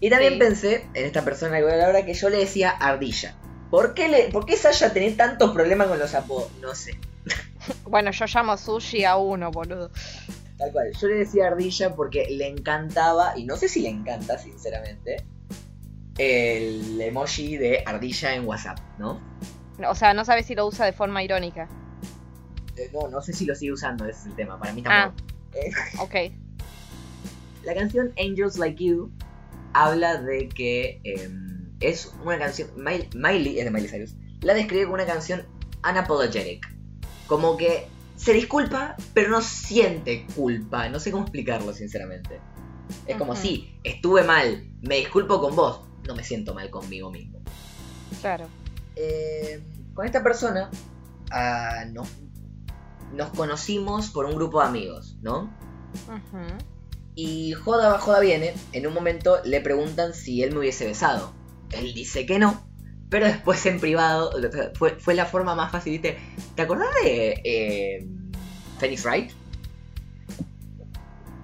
Y 0.00 0.10
también 0.10 0.34
Sí. 0.34 0.38
pensé 0.38 0.86
en 0.94 1.06
esta 1.06 1.24
persona 1.24 1.56
que 1.56 1.62
voy 1.62 1.70
a 1.72 1.74
hablar 1.74 1.86
ahora 1.88 2.04
que 2.06 2.14
yo 2.14 2.28
le 2.28 2.36
decía 2.38 2.70
ardilla. 2.70 3.34
¿Por 3.70 3.94
qué, 3.94 4.08
le, 4.08 4.28
¿Por 4.28 4.44
qué 4.46 4.56
Sasha 4.56 4.92
tenía 4.92 5.16
tantos 5.16 5.52
problemas 5.52 5.88
con 5.88 5.98
los 5.98 6.14
apodos? 6.14 6.50
No 6.60 6.74
sé. 6.74 6.98
Bueno, 7.84 8.10
yo 8.10 8.24
llamo 8.26 8.56
sushi 8.56 9.04
a 9.04 9.16
uno, 9.16 9.50
boludo. 9.50 9.90
Tal 10.58 10.72
cual. 10.72 10.92
Yo 11.00 11.08
le 11.08 11.14
decía 11.16 11.46
ardilla 11.48 11.94
porque 11.94 12.26
le 12.30 12.48
encantaba, 12.48 13.36
y 13.36 13.44
no 13.44 13.56
sé 13.56 13.68
si 13.68 13.80
le 13.82 13.88
encanta, 13.88 14.38
sinceramente, 14.38 15.24
el 16.18 17.00
emoji 17.00 17.56
de 17.56 17.82
ardilla 17.86 18.34
en 18.34 18.46
WhatsApp, 18.46 18.78
¿no? 18.98 19.20
O 19.88 19.94
sea, 19.94 20.12
no 20.12 20.24
sabes 20.24 20.46
si 20.46 20.54
lo 20.54 20.66
usa 20.66 20.84
de 20.86 20.92
forma 20.92 21.22
irónica. 21.22 21.68
Eh, 22.76 22.90
No, 22.92 23.08
no 23.08 23.22
sé 23.22 23.32
si 23.32 23.46
lo 23.46 23.54
sigue 23.54 23.72
usando, 23.72 24.04
ese 24.06 24.20
es 24.20 24.26
el 24.26 24.34
tema. 24.34 24.58
Para 24.58 24.72
mí 24.72 24.82
Ah. 24.86 25.12
tampoco. 25.14 25.24
Eh, 25.54 25.70
Ok. 26.00 26.32
la 27.64 27.74
canción 27.74 28.12
Angels 28.18 28.56
Like 28.58 28.82
You 28.84 29.10
habla 29.72 30.20
de 30.20 30.48
que 30.48 31.00
em, 31.04 31.70
es 31.80 32.12
una 32.24 32.38
canción. 32.38 32.68
Miley, 32.76 33.08
Miley, 33.14 33.58
es 33.58 33.64
de 33.64 33.70
Miley 33.70 33.88
Cyrus, 33.88 34.14
la 34.42 34.52
describe 34.54 34.84
como 34.84 34.94
una 34.94 35.06
canción 35.06 35.46
unapologetic. 35.88 36.66
Como 37.30 37.56
que 37.56 37.86
se 38.16 38.32
disculpa, 38.32 38.96
pero 39.14 39.30
no 39.30 39.40
siente 39.40 40.26
culpa. 40.34 40.88
No 40.88 40.98
sé 40.98 41.12
cómo 41.12 41.22
explicarlo, 41.22 41.72
sinceramente. 41.72 42.40
Es 43.06 43.16
como 43.16 43.34
Ujú. 43.34 43.40
si 43.40 43.78
estuve 43.84 44.24
mal, 44.24 44.68
me 44.82 44.96
disculpo 44.96 45.40
con 45.40 45.54
vos, 45.54 45.82
no 46.08 46.16
me 46.16 46.24
siento 46.24 46.54
mal 46.54 46.70
conmigo 46.70 47.08
mismo. 47.12 47.40
Claro. 48.20 48.48
Eh, 48.96 49.62
con 49.94 50.06
esta 50.06 50.24
persona 50.24 50.70
ah, 51.30 51.84
nos, 51.92 52.08
nos 53.14 53.28
conocimos 53.30 54.10
por 54.10 54.26
un 54.26 54.34
grupo 54.34 54.60
de 54.60 54.66
amigos, 54.66 55.16
¿no? 55.22 55.54
Y 57.14 57.52
joda 57.52 57.90
va, 57.90 57.98
joda 58.00 58.18
viene, 58.18 58.54
en 58.72 58.88
un 58.88 58.92
momento 58.92 59.38
le 59.44 59.60
preguntan 59.60 60.14
si 60.14 60.42
él 60.42 60.50
me 60.50 60.58
hubiese 60.58 60.84
besado. 60.84 61.32
Él 61.70 61.94
dice 61.94 62.26
que 62.26 62.40
no, 62.40 62.68
pero 63.10 63.26
después 63.26 63.64
en 63.66 63.78
privado, 63.80 64.30
fue, 64.74 64.92
fue 64.92 65.14
la 65.14 65.26
forma 65.26 65.54
más 65.54 65.70
fácil, 65.72 65.92
¿viste? 65.92 66.16
¿Te 66.54 66.62
acordás 66.62 66.88
de 67.04 67.40
eh, 67.44 68.06
Phoenix 68.78 69.04
Wright? 69.04 69.30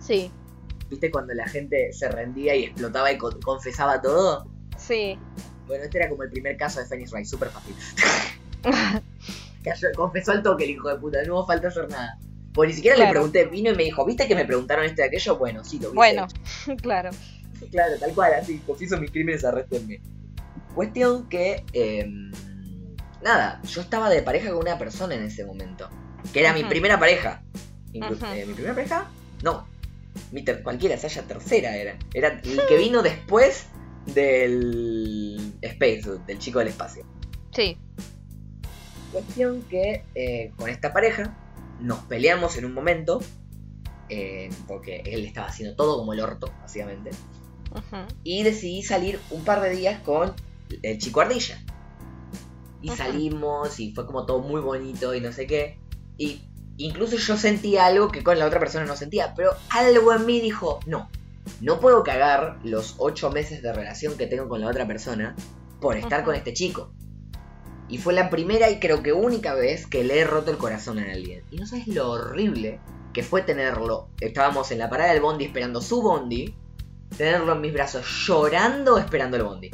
Sí, 0.00 0.30
¿Viste 0.88 1.10
cuando 1.10 1.34
la 1.34 1.48
gente 1.48 1.92
se 1.92 2.08
rendía 2.08 2.54
y 2.54 2.64
explotaba 2.64 3.10
y 3.10 3.18
con- 3.18 3.40
confesaba 3.40 4.00
todo? 4.00 4.46
sí. 4.78 5.18
Bueno, 5.66 5.82
este 5.82 5.98
era 5.98 6.08
como 6.08 6.22
el 6.22 6.30
primer 6.30 6.56
caso 6.56 6.78
de 6.78 6.86
Phoenix 6.86 7.10
Wright, 7.10 7.26
súper 7.26 7.48
fácil. 7.50 7.74
Cayó- 9.64 9.88
confesó 9.96 10.30
al 10.30 10.42
toque 10.44 10.62
el 10.62 10.70
hijo 10.70 10.88
de 10.88 10.94
puta, 10.96 11.18
no 11.24 11.44
falta 11.44 11.66
hacer 11.68 11.88
nada. 11.90 12.16
Pues 12.54 12.68
ni 12.68 12.74
siquiera 12.76 12.96
le 12.96 13.08
pregunté, 13.10 13.46
vino 13.46 13.70
y 13.72 13.74
me 13.74 13.82
dijo, 13.82 14.04
¿viste 14.06 14.28
que 14.28 14.36
me 14.36 14.44
preguntaron 14.44 14.84
esto 14.84 15.02
y 15.02 15.04
aquello? 15.06 15.36
Bueno, 15.36 15.64
sí, 15.64 15.80
lo 15.80 15.90
vi. 15.90 15.96
Bueno, 15.96 16.28
claro. 16.82 17.10
Claro, 17.72 17.96
tal 17.98 18.12
cual, 18.14 18.34
así, 18.34 18.58
confieso 18.60 18.96
mis 18.98 19.10
crímenes, 19.10 19.44
arréstenme. 19.44 20.00
Cuestión 20.76 21.28
que, 21.30 21.64
em, 21.72 22.30
nada, 23.22 23.60
yo 23.62 23.80
estaba 23.80 24.10
de 24.10 24.20
pareja 24.22 24.50
con 24.50 24.58
una 24.58 24.76
persona 24.78 25.14
en 25.14 25.24
ese 25.24 25.44
momento, 25.44 25.88
que 26.34 26.40
era 26.40 26.52
mi 26.52 26.64
primera 26.64 27.00
pareja. 27.00 27.42
Inclu- 27.94 28.16
Ujú. 28.16 28.26
eh, 28.26 28.44
¿Mi 28.46 28.52
primera 28.52 28.74
pareja? 28.74 29.10
No, 29.42 29.66
mi 30.32 30.44
cualquiera, 30.62 30.98
se 30.98 31.06
haya 31.06 31.22
tercera 31.22 31.74
era. 31.76 31.98
Era 32.12 32.40
el 32.44 32.60
que 32.68 32.76
vino 32.76 33.02
después 33.02 33.68
del 34.06 35.54
Space, 35.62 36.02
del 36.26 36.38
chico 36.38 36.58
del 36.58 36.68
espacio. 36.68 37.06
Sí. 37.54 37.78
Cuestión 39.12 39.62
que 39.62 40.04
eh, 40.14 40.52
con 40.58 40.68
esta 40.68 40.92
pareja 40.92 41.34
nos 41.80 42.00
peleamos 42.00 42.58
en 42.58 42.66
un 42.66 42.74
momento, 42.74 43.22
eh, 44.10 44.50
porque 44.68 45.02
él 45.06 45.24
estaba 45.24 45.46
haciendo 45.48 45.74
todo 45.74 45.96
como 45.96 46.12
el 46.12 46.20
orto, 46.20 46.52
básicamente. 46.60 47.10
Y 48.24 48.42
decidí 48.42 48.82
salir 48.82 49.18
un 49.30 49.42
par 49.44 49.60
de 49.62 49.70
días 49.70 50.00
con 50.00 50.34
el 50.82 50.98
chico 50.98 51.20
ardilla. 51.20 51.62
Y 52.82 52.90
Ajá. 52.90 53.06
salimos 53.06 53.80
y 53.80 53.92
fue 53.92 54.06
como 54.06 54.26
todo 54.26 54.40
muy 54.40 54.60
bonito 54.60 55.14
y 55.14 55.20
no 55.20 55.32
sé 55.32 55.46
qué. 55.46 55.78
Y 56.18 56.42
incluso 56.76 57.16
yo 57.16 57.36
sentía 57.36 57.86
algo 57.86 58.08
que 58.08 58.22
con 58.22 58.38
la 58.38 58.46
otra 58.46 58.60
persona 58.60 58.84
no 58.84 58.96
sentía. 58.96 59.34
Pero 59.34 59.52
algo 59.70 60.12
en 60.12 60.26
mí 60.26 60.40
dijo, 60.40 60.80
no, 60.86 61.08
no 61.60 61.80
puedo 61.80 62.02
cagar 62.02 62.58
los 62.64 62.94
ocho 62.98 63.30
meses 63.30 63.62
de 63.62 63.72
relación 63.72 64.16
que 64.16 64.26
tengo 64.26 64.48
con 64.48 64.60
la 64.60 64.68
otra 64.68 64.86
persona 64.86 65.34
por 65.80 65.96
estar 65.96 66.14
Ajá. 66.20 66.24
con 66.24 66.34
este 66.34 66.52
chico. 66.52 66.92
Y 67.88 67.98
fue 67.98 68.12
la 68.14 68.30
primera 68.30 68.68
y 68.70 68.80
creo 68.80 69.02
que 69.02 69.12
única 69.12 69.54
vez 69.54 69.86
que 69.86 70.02
le 70.02 70.18
he 70.18 70.24
roto 70.24 70.50
el 70.50 70.58
corazón 70.58 70.98
a 70.98 71.12
alguien. 71.12 71.44
Y 71.50 71.56
no 71.56 71.66
sabes 71.66 71.86
lo 71.86 72.10
horrible 72.10 72.80
que 73.12 73.22
fue 73.22 73.42
tenerlo. 73.42 74.08
Estábamos 74.20 74.70
en 74.72 74.78
la 74.78 74.90
parada 74.90 75.12
del 75.12 75.22
bondi 75.22 75.44
esperando 75.46 75.80
su 75.80 76.02
bondi. 76.02 76.54
Tenerlo 77.16 77.52
en 77.52 77.60
mis 77.60 77.72
brazos 77.72 78.04
llorando 78.26 78.98
esperando 78.98 79.36
el 79.36 79.44
bondi. 79.44 79.70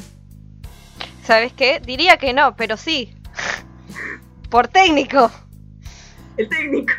¿Sabes 1.25 1.53
qué? 1.53 1.81
Diría 1.81 2.17
que 2.17 2.33
no, 2.33 2.57
pero 2.57 2.77
sí. 2.77 3.15
Por 4.51 4.69
técnico. 4.69 5.31
El 6.37 6.49
técnico. 6.49 6.93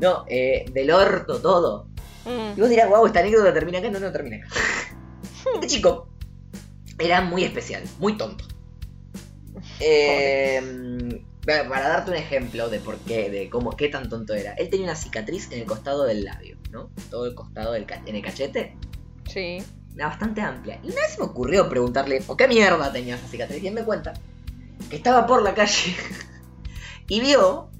no, 0.00 0.24
eh, 0.28 0.64
del 0.72 0.90
orto 0.90 1.40
todo. 1.40 1.88
Mm, 2.24 2.56
Y 2.56 2.60
vos 2.60 2.70
dirás, 2.70 2.88
wow, 2.88 3.06
esta 3.06 3.20
anécdota 3.20 3.52
termina 3.52 3.78
acá. 3.78 3.90
No, 3.90 3.98
no 4.00 4.12
termina 4.12 4.36
acá. 4.36 4.48
Este 5.54 5.66
chico 5.66 6.08
era 6.98 7.20
muy 7.20 7.42
especial, 7.44 7.82
muy 7.98 8.16
tonto. 8.16 8.44
Eh, 9.80 11.20
para 11.44 11.68
para 11.68 11.88
darte 11.88 12.10
un 12.12 12.16
ejemplo 12.16 12.68
de 12.68 12.78
por 12.78 12.96
qué, 12.98 13.28
de 13.28 13.50
cómo, 13.50 13.76
qué 13.76 13.88
tan 13.88 14.08
tonto 14.08 14.34
era. 14.34 14.52
Él 14.54 14.68
tenía 14.70 14.84
una 14.86 14.94
cicatriz 14.94 15.50
en 15.50 15.60
el 15.60 15.66
costado 15.66 16.04
del 16.04 16.24
labio, 16.24 16.56
¿no? 16.70 16.90
Todo 17.10 17.26
el 17.26 17.34
costado 17.34 17.72
del 17.72 17.86
en 18.06 18.14
el 18.14 18.22
cachete. 18.22 18.76
Sí. 19.26 19.58
Bastante 19.96 20.40
amplia. 20.40 20.80
Y 20.82 20.90
una 20.90 21.00
vez 21.02 21.12
se 21.12 21.18
me 21.18 21.26
ocurrió 21.26 21.68
preguntarle, 21.68 22.22
¿por 22.22 22.36
qué 22.36 22.48
mierda 22.48 22.92
tenía 22.92 23.16
esa 23.16 23.28
cicatriz? 23.28 23.62
Y 23.62 23.68
él 23.68 23.74
me 23.74 23.84
cuenta 23.84 24.14
que 24.88 24.96
estaba 24.96 25.26
por 25.26 25.42
la 25.42 25.54
calle 25.54 25.94
y 27.08 27.20
vio 27.20 27.70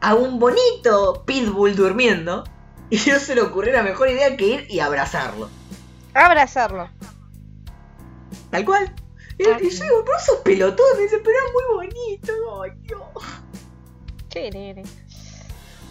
a 0.00 0.14
un 0.14 0.38
bonito 0.38 1.24
pitbull 1.24 1.76
durmiendo. 1.76 2.44
Y 2.90 2.96
no 3.08 3.20
se 3.20 3.36
le 3.36 3.42
ocurrió 3.42 3.72
la 3.72 3.84
mejor 3.84 4.08
idea 4.08 4.36
que 4.36 4.46
ir 4.46 4.66
y 4.68 4.80
abrazarlo. 4.80 5.48
Abrazarlo. 6.12 6.90
Tal 8.50 8.64
cual. 8.64 8.92
Y, 9.38 9.44
yo 9.44 9.56
digo, 9.56 10.04
pero 10.04 10.18
esos 10.18 10.36
pelotudos 10.40 10.96
me 10.96 11.02
dice, 11.04 11.18
pero 11.24 11.36
es 11.38 11.52
muy 11.52 11.88
bonito. 11.88 12.62
Ay, 12.62 12.70
Dios. 12.82 13.00
Qué. 14.28 14.82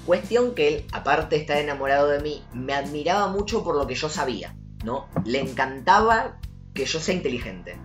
Cuestión 0.05 0.53
que 0.55 0.67
él, 0.67 0.85
aparte 0.91 1.35
de 1.35 1.41
estar 1.41 1.57
enamorado 1.57 2.07
de 2.09 2.19
mí, 2.19 2.43
me 2.53 2.73
admiraba 2.73 3.27
mucho 3.27 3.63
por 3.63 3.75
lo 3.75 3.87
que 3.87 3.95
yo 3.95 4.09
sabía, 4.09 4.55
¿no? 4.83 5.07
Le 5.25 5.39
encantaba 5.39 6.39
que 6.73 6.85
yo 6.85 6.99
sea 6.99 7.15
inteligente. 7.15 7.77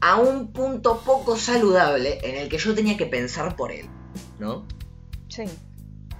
A 0.00 0.16
un 0.16 0.52
punto 0.52 1.00
poco 1.00 1.36
saludable 1.36 2.18
en 2.22 2.36
el 2.36 2.48
que 2.48 2.58
yo 2.58 2.74
tenía 2.74 2.96
que 2.96 3.06
pensar 3.06 3.56
por 3.56 3.72
él, 3.72 3.88
¿no? 4.38 4.66
Sí. 5.28 5.44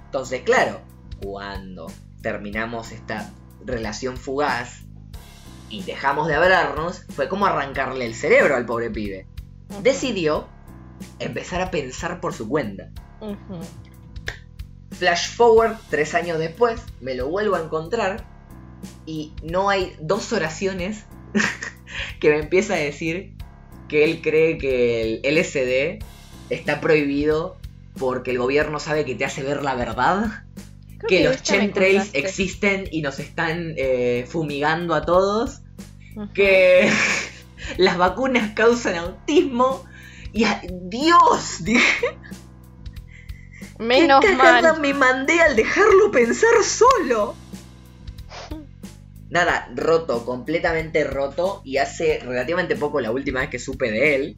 Entonces, 0.05 0.41
claro, 0.41 0.81
cuando 1.21 1.87
terminamos 2.21 2.91
esta 2.91 3.31
relación 3.65 4.17
fugaz 4.17 4.83
y 5.69 5.83
dejamos 5.83 6.27
de 6.27 6.35
hablarnos, 6.35 7.05
fue 7.09 7.27
como 7.29 7.45
arrancarle 7.45 8.05
el 8.05 8.15
cerebro 8.15 8.55
al 8.55 8.65
pobre 8.65 8.89
pibe. 8.89 9.27
Decidió 9.83 10.47
empezar 11.19 11.61
a 11.61 11.71
pensar 11.71 12.19
por 12.19 12.33
su 12.33 12.47
cuenta. 12.47 12.89
Flash 14.91 15.35
forward, 15.35 15.77
tres 15.89 16.15
años 16.15 16.39
después, 16.39 16.81
me 17.01 17.15
lo 17.15 17.27
vuelvo 17.27 17.55
a 17.55 17.61
encontrar 17.61 18.25
y 19.05 19.33
no 19.43 19.69
hay 19.69 19.95
dos 19.99 20.31
oraciones 20.33 21.03
que 22.19 22.29
me 22.29 22.39
empieza 22.39 22.73
a 22.73 22.77
decir 22.77 23.33
que 23.87 24.03
él 24.03 24.21
cree 24.21 24.57
que 24.57 25.01
el 25.23 25.35
LSD 25.37 26.03
está 26.49 26.79
prohibido 26.81 27.57
porque 27.97 28.31
el 28.31 28.37
gobierno 28.37 28.79
sabe 28.79 29.05
que 29.05 29.15
te 29.15 29.25
hace 29.25 29.43
ver 29.43 29.63
la 29.63 29.75
verdad, 29.75 30.43
Creo 30.99 31.07
que 31.09 31.23
los 31.23 31.43
chemtrails 31.43 32.09
existen 32.13 32.87
y 32.91 33.01
nos 33.01 33.19
están 33.19 33.73
eh, 33.77 34.25
fumigando 34.27 34.93
a 34.95 35.03
todos, 35.05 35.61
que 36.33 36.89
las 37.77 37.97
vacunas 37.97 38.53
causan 38.55 38.95
autismo 38.95 39.83
y 40.33 40.43
a- 40.43 40.61
Dios, 40.69 41.57
dije. 41.63 42.07
Menos 43.79 44.21
¿Qué 44.25 44.35
cagada 44.35 44.73
mal. 44.73 44.81
me 44.81 44.93
mandé 44.93 45.39
al 45.39 45.55
dejarlo 45.55 46.09
pensar 46.11 46.49
solo? 46.63 47.35
Nada, 49.29 49.69
roto, 49.75 50.25
completamente 50.25 51.03
roto. 51.03 51.61
Y 51.65 51.77
hace 51.77 52.19
relativamente 52.19 52.75
poco, 52.75 53.01
la 53.01 53.11
última 53.11 53.41
vez 53.41 53.49
que 53.49 53.59
supe 53.59 53.91
de 53.91 54.15
él, 54.15 54.37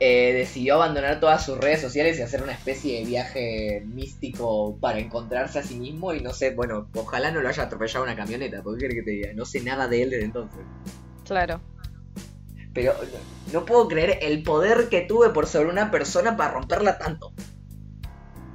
eh, 0.00 0.32
decidió 0.34 0.74
abandonar 0.74 1.20
todas 1.20 1.44
sus 1.44 1.56
redes 1.58 1.80
sociales 1.80 2.18
y 2.18 2.22
hacer 2.22 2.42
una 2.42 2.52
especie 2.52 2.98
de 2.98 3.06
viaje 3.06 3.82
místico 3.86 4.76
para 4.80 4.98
encontrarse 4.98 5.60
a 5.60 5.62
sí 5.62 5.76
mismo. 5.76 6.12
Y 6.12 6.20
no 6.20 6.32
sé, 6.32 6.50
bueno, 6.50 6.88
ojalá 6.94 7.30
no 7.30 7.40
lo 7.40 7.48
haya 7.48 7.64
atropellado 7.64 8.04
una 8.04 8.16
camioneta, 8.16 8.62
porque 8.62 8.88
que 8.88 9.02
te 9.02 9.10
diga, 9.10 9.32
no 9.34 9.44
sé 9.44 9.60
nada 9.62 9.86
de 9.86 10.02
él 10.02 10.10
desde 10.10 10.24
entonces. 10.24 10.60
Claro. 11.24 11.60
Pero 12.72 12.92
no 13.52 13.64
puedo 13.64 13.86
creer 13.86 14.18
el 14.20 14.42
poder 14.42 14.88
que 14.88 15.02
tuve 15.02 15.30
por 15.30 15.46
sobre 15.46 15.70
una 15.70 15.92
persona 15.92 16.36
para 16.36 16.54
romperla 16.54 16.98
tanto. 16.98 17.32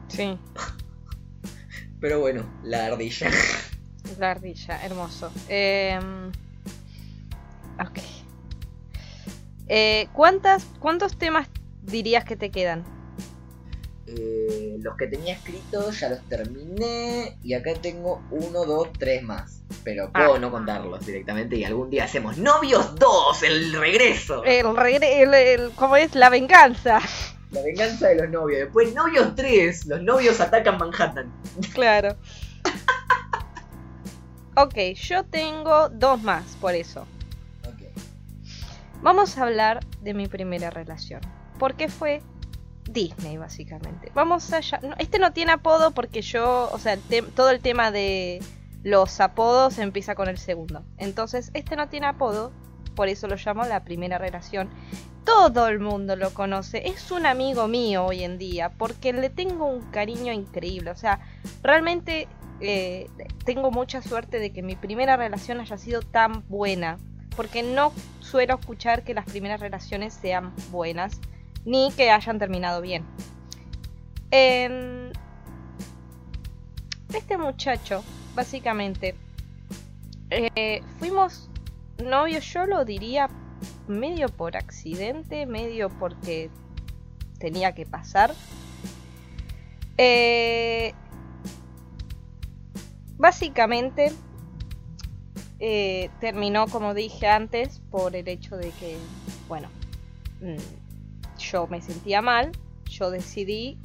Sí. 0.09 0.37
Pero 2.01 2.19
bueno, 2.19 2.45
la 2.63 2.85
ardilla. 2.87 3.29
La 4.19 4.31
ardilla, 4.31 4.83
hermoso. 4.85 5.31
Eh, 5.47 5.99
ok. 7.79 7.99
Eh, 9.67 10.07
¿cuántas, 10.13 10.65
¿Cuántos 10.79 11.17
temas 11.17 11.47
dirías 11.83 12.25
que 12.25 12.35
te 12.35 12.49
quedan? 12.49 12.83
Eh, 14.07 14.77
los 14.81 14.97
que 14.97 15.05
tenía 15.07 15.33
escritos 15.35 15.99
ya 15.99 16.09
los 16.09 16.21
terminé. 16.27 17.37
Y 17.43 17.53
acá 17.53 17.71
tengo 17.81 18.23
uno, 18.31 18.65
dos, 18.65 18.89
tres 18.97 19.21
más. 19.21 19.61
Pero 19.83 20.11
puedo 20.11 20.33
Ah. 20.35 20.39
no 20.39 20.49
contarlos 20.51 21.05
directamente. 21.05 21.55
Y 21.57 21.63
algún 21.63 21.89
día 21.91 22.05
hacemos 22.05 22.37
Novios 22.37 22.95
2, 22.95 23.43
el 23.43 23.73
regreso. 23.73 24.43
El, 24.43 24.65
regre- 24.67 25.21
el, 25.21 25.33
el- 25.33 25.71
¿Cómo 25.75 25.95
es? 25.95 26.15
La 26.15 26.29
venganza. 26.29 26.99
La 27.51 27.61
venganza 27.61 28.07
de 28.09 28.15
los 28.15 28.29
novios. 28.29 28.61
Después 28.61 28.93
Novios 28.95 29.35
3, 29.35 29.85
los 29.85 30.01
novios 30.01 30.39
atacan 30.41 30.77
Manhattan. 30.79 31.31
Claro. 31.73 32.15
Ok, 34.61 34.75
yo 34.95 35.23
tengo 35.23 35.87
dos 35.87 36.21
más, 36.21 36.57
por 36.57 36.75
eso. 36.75 37.07
Ok. 37.65 37.97
Vamos 39.01 39.37
a 39.37 39.43
hablar 39.43 39.79
de 40.01 40.13
mi 40.13 40.27
primera 40.27 40.69
relación. 40.69 41.21
Porque 41.57 41.87
fue 41.87 42.21
Disney, 42.83 43.37
básicamente. 43.37 44.11
Vamos 44.13 44.51
allá. 44.51 44.81
no, 44.83 44.95
este 44.97 45.17
no 45.17 45.31
tiene 45.31 45.53
apodo 45.53 45.91
porque 45.91 46.21
yo, 46.21 46.69
o 46.73 46.77
sea, 46.77 46.97
todo 47.37 47.51
el 47.51 47.61
tema 47.61 47.91
de 47.91 48.41
los 48.83 49.21
apodos 49.21 49.77
empieza 49.77 50.13
con 50.13 50.27
el 50.27 50.37
segundo. 50.37 50.83
Entonces, 50.97 51.51
este 51.53 51.77
no 51.77 51.87
tiene 51.87 52.07
apodo, 52.07 52.51
por 52.95 53.07
eso 53.07 53.27
lo 53.27 53.37
llamo 53.37 53.63
la 53.63 53.85
primera 53.85 54.17
relación. 54.17 54.69
Todo 55.23 55.69
el 55.69 55.79
mundo 55.79 56.17
lo 56.17 56.33
conoce, 56.33 56.85
es 56.85 57.11
un 57.11 57.25
amigo 57.25 57.69
mío 57.69 58.07
hoy 58.07 58.25
en 58.25 58.37
día, 58.37 58.71
porque 58.77 59.13
le 59.13 59.29
tengo 59.29 59.67
un 59.67 59.89
cariño 59.91 60.33
increíble. 60.33 60.91
O 60.91 60.97
sea, 60.97 61.21
realmente 61.63 62.27
eh, 62.61 63.09
tengo 63.45 63.71
mucha 63.71 64.01
suerte 64.01 64.39
de 64.39 64.51
que 64.51 64.61
mi 64.61 64.75
primera 64.75 65.17
relación 65.17 65.59
haya 65.59 65.77
sido 65.77 66.01
tan 66.01 66.47
buena. 66.47 66.97
Porque 67.35 67.63
no 67.63 67.93
suelo 68.19 68.59
escuchar 68.59 69.03
que 69.03 69.13
las 69.13 69.25
primeras 69.25 69.61
relaciones 69.61 70.13
sean 70.13 70.53
buenas, 70.71 71.21
ni 71.63 71.91
que 71.93 72.11
hayan 72.11 72.37
terminado 72.37 72.81
bien. 72.81 73.05
Em, 74.31 75.11
este 77.13 77.37
muchacho, 77.37 78.03
básicamente, 78.35 79.15
eh, 80.29 80.81
fuimos 80.99 81.49
novios, 82.03 82.45
yo 82.45 82.65
lo 82.65 82.85
diría 82.85 83.29
medio 83.87 84.29
por 84.29 84.55
accidente, 84.55 85.45
medio 85.45 85.89
porque 85.89 86.49
tenía 87.39 87.73
que 87.73 87.85
pasar. 87.85 88.33
Eh, 89.97 90.93
básicamente 93.19 94.11
eh, 95.59 96.09
terminó, 96.19 96.67
como 96.67 96.95
dije 96.95 97.27
antes, 97.27 97.81
por 97.91 98.15
el 98.15 98.27
hecho 98.27 98.55
de 98.57 98.71
que, 98.71 98.97
bueno, 99.47 99.67
mm, 100.41 101.37
yo 101.37 101.67
me 101.67 101.81
sentía 101.81 102.21
mal, 102.21 102.51
yo 102.85 103.11
decidí 103.11 103.77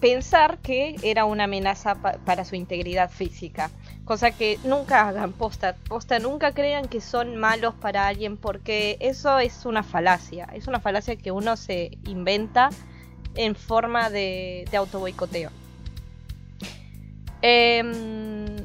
pensar 0.00 0.58
que 0.58 0.96
era 1.02 1.24
una 1.24 1.44
amenaza 1.44 1.94
para 1.94 2.44
su 2.44 2.54
integridad 2.54 3.10
física. 3.10 3.70
Cosa 4.04 4.30
que 4.30 4.58
nunca 4.62 5.08
hagan 5.08 5.32
posta, 5.32 5.74
posta, 5.88 6.18
nunca 6.18 6.52
crean 6.52 6.86
que 6.86 7.00
son 7.00 7.36
malos 7.36 7.74
para 7.74 8.06
alguien 8.06 8.36
porque 8.36 8.98
eso 9.00 9.38
es 9.38 9.64
una 9.64 9.82
falacia, 9.82 10.46
es 10.52 10.68
una 10.68 10.78
falacia 10.78 11.16
que 11.16 11.32
uno 11.32 11.56
se 11.56 11.98
inventa 12.04 12.68
en 13.34 13.56
forma 13.56 14.10
de, 14.10 14.66
de 14.70 14.76
auto 14.76 15.00
Em, 17.42 18.56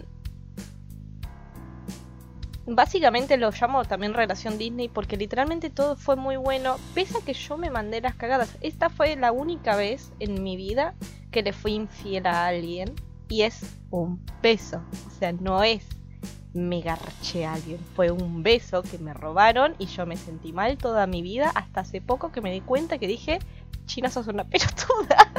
básicamente 2.65 3.37
lo 3.37 3.51
llamo 3.51 3.83
también 3.85 4.13
relación 4.13 4.57
Disney 4.57 4.87
porque 4.87 5.17
literalmente 5.17 5.69
todo 5.69 5.95
fue 5.95 6.15
muy 6.15 6.37
bueno, 6.37 6.77
pese 6.93 7.17
a 7.17 7.21
que 7.21 7.33
yo 7.33 7.57
me 7.57 7.69
mandé 7.69 8.01
las 8.01 8.15
cagadas. 8.15 8.57
Esta 8.61 8.89
fue 8.89 9.15
la 9.15 9.31
única 9.31 9.75
vez 9.75 10.11
en 10.19 10.43
mi 10.43 10.55
vida 10.55 10.95
que 11.31 11.43
le 11.43 11.53
fui 11.53 11.73
infiel 11.73 12.27
a 12.27 12.47
alguien 12.47 12.93
y 13.29 13.43
es 13.43 13.61
un 13.89 14.23
beso, 14.41 14.81
o 15.07 15.09
sea, 15.09 15.31
no 15.31 15.63
es 15.63 15.85
me 16.53 16.81
garché 16.81 17.45
a 17.45 17.53
alguien, 17.53 17.79
fue 17.95 18.11
un 18.11 18.43
beso 18.43 18.83
que 18.83 18.97
me 18.97 19.13
robaron 19.13 19.73
y 19.79 19.85
yo 19.85 20.05
me 20.05 20.17
sentí 20.17 20.51
mal 20.51 20.77
toda 20.77 21.07
mi 21.07 21.21
vida 21.21 21.49
hasta 21.55 21.81
hace 21.81 22.01
poco 22.01 22.31
que 22.31 22.41
me 22.41 22.51
di 22.51 22.59
cuenta 22.59 22.97
que 22.97 23.07
dije, 23.07 23.39
China 23.85 24.09
sos 24.09 24.27
una 24.27 24.43
pelotuda. 24.49 25.31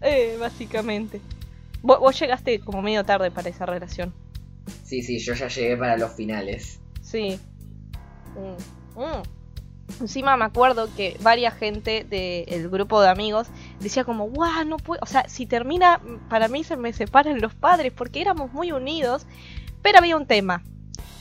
eh, 0.00 0.36
básicamente. 0.40 1.20
Vos, 1.82 2.18
llegaste 2.18 2.60
como 2.60 2.82
medio 2.82 3.04
tarde 3.04 3.30
para 3.30 3.48
esa 3.48 3.66
relación. 3.66 4.12
Sí, 4.84 5.02
sí, 5.02 5.18
yo 5.18 5.34
ya 5.34 5.48
llegué 5.48 5.76
para 5.76 5.96
los 5.96 6.12
finales. 6.12 6.80
Sí. 7.00 7.38
Mm, 8.36 9.00
mm. 9.00 9.22
Encima 10.00 10.36
me 10.36 10.44
acuerdo 10.44 10.88
que 10.94 11.16
varias 11.20 11.54
gente 11.54 12.04
del 12.04 12.68
grupo 12.70 13.00
de 13.00 13.08
amigos 13.08 13.48
decía 13.80 14.04
como, 14.04 14.28
guau, 14.28 14.64
no 14.64 14.76
puedo, 14.76 15.00
o 15.02 15.06
sea, 15.06 15.28
si 15.28 15.46
termina, 15.46 16.00
para 16.28 16.48
mí 16.48 16.62
se 16.62 16.76
me 16.76 16.92
separan 16.92 17.40
los 17.40 17.54
padres 17.54 17.92
porque 17.92 18.20
éramos 18.20 18.52
muy 18.52 18.72
unidos, 18.72 19.26
pero 19.82 19.98
había 19.98 20.16
un 20.16 20.26
tema. 20.26 20.62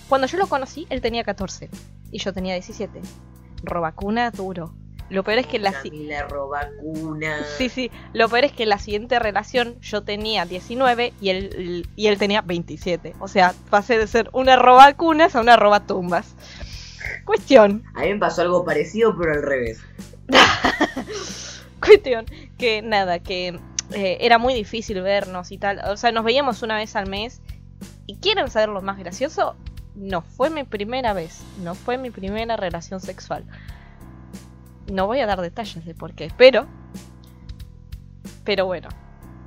Cuando 0.08 0.28
yo 0.28 0.38
lo 0.38 0.48
conocí, 0.48 0.86
él 0.90 1.02
tenía 1.02 1.24
14 1.24 1.70
y 2.12 2.20
yo 2.20 2.34
tenía 2.34 2.54
17. 2.54 3.02
Robacuna 3.64 4.32
duro. 4.32 4.74
Lo 5.10 5.24
peor 5.24 5.40
es 5.40 5.48
que 5.48 5.60
la. 5.60 5.74
Sí, 7.58 7.70
sí. 7.70 7.92
Lo 8.14 8.30
peor 8.30 8.46
es 8.46 8.52
que 8.52 8.66
la 8.66 8.78
siguiente 8.78 9.18
relación 9.18 9.80
yo 9.82 10.04
tenía 10.04 10.46
19 10.46 11.14
y 11.20 11.30
él, 11.30 11.88
y 11.96 12.08
él 12.08 12.18
tenía 12.18 12.42
27. 12.42 13.16
O 13.20 13.28
sea, 13.28 13.54
pasé 13.70 13.98
de 13.98 14.08
ser 14.08 14.30
una 14.34 14.56
robacunas 14.56 15.36
a 15.36 15.42
una 15.42 15.56
robatumbas. 15.56 16.36
Cuestión. 17.26 17.84
A 17.96 18.02
mí 18.02 18.14
me 18.14 18.20
pasó 18.20 18.42
algo 18.42 18.64
parecido, 18.64 19.16
pero 19.18 19.34
al 19.34 19.44
revés. 19.44 19.80
Cuestión. 21.80 22.26
Que 22.58 22.82
nada, 22.82 23.20
que 23.20 23.60
eh, 23.94 24.18
era 24.22 24.38
muy 24.38 24.54
difícil 24.54 25.02
vernos 25.02 25.52
y 25.52 25.58
tal. 25.58 25.80
O 25.90 25.98
sea, 25.98 26.12
nos 26.12 26.24
veíamos 26.24 26.62
una 26.62 26.76
vez 26.76 26.96
al 26.96 27.08
mes. 27.08 27.42
¿Y 28.06 28.18
quieren 28.18 28.50
saber 28.50 28.70
lo 28.70 28.82
más 28.82 28.98
gracioso? 28.98 29.56
No 29.96 30.22
fue 30.22 30.50
mi 30.50 30.64
primera 30.64 31.14
vez. 31.14 31.42
No 31.64 31.74
fue 31.74 31.98
mi 31.98 32.12
primera 32.12 32.58
relación 32.58 33.00
sexual. 33.00 33.46
No 34.92 35.08
voy 35.08 35.20
a 35.20 35.26
dar 35.26 35.42
detalles 35.42 35.86
de 35.86 35.94
por 35.94 36.14
qué, 36.14 36.32
pero. 36.38 36.68
Pero 38.44 38.66
bueno. 38.66 38.90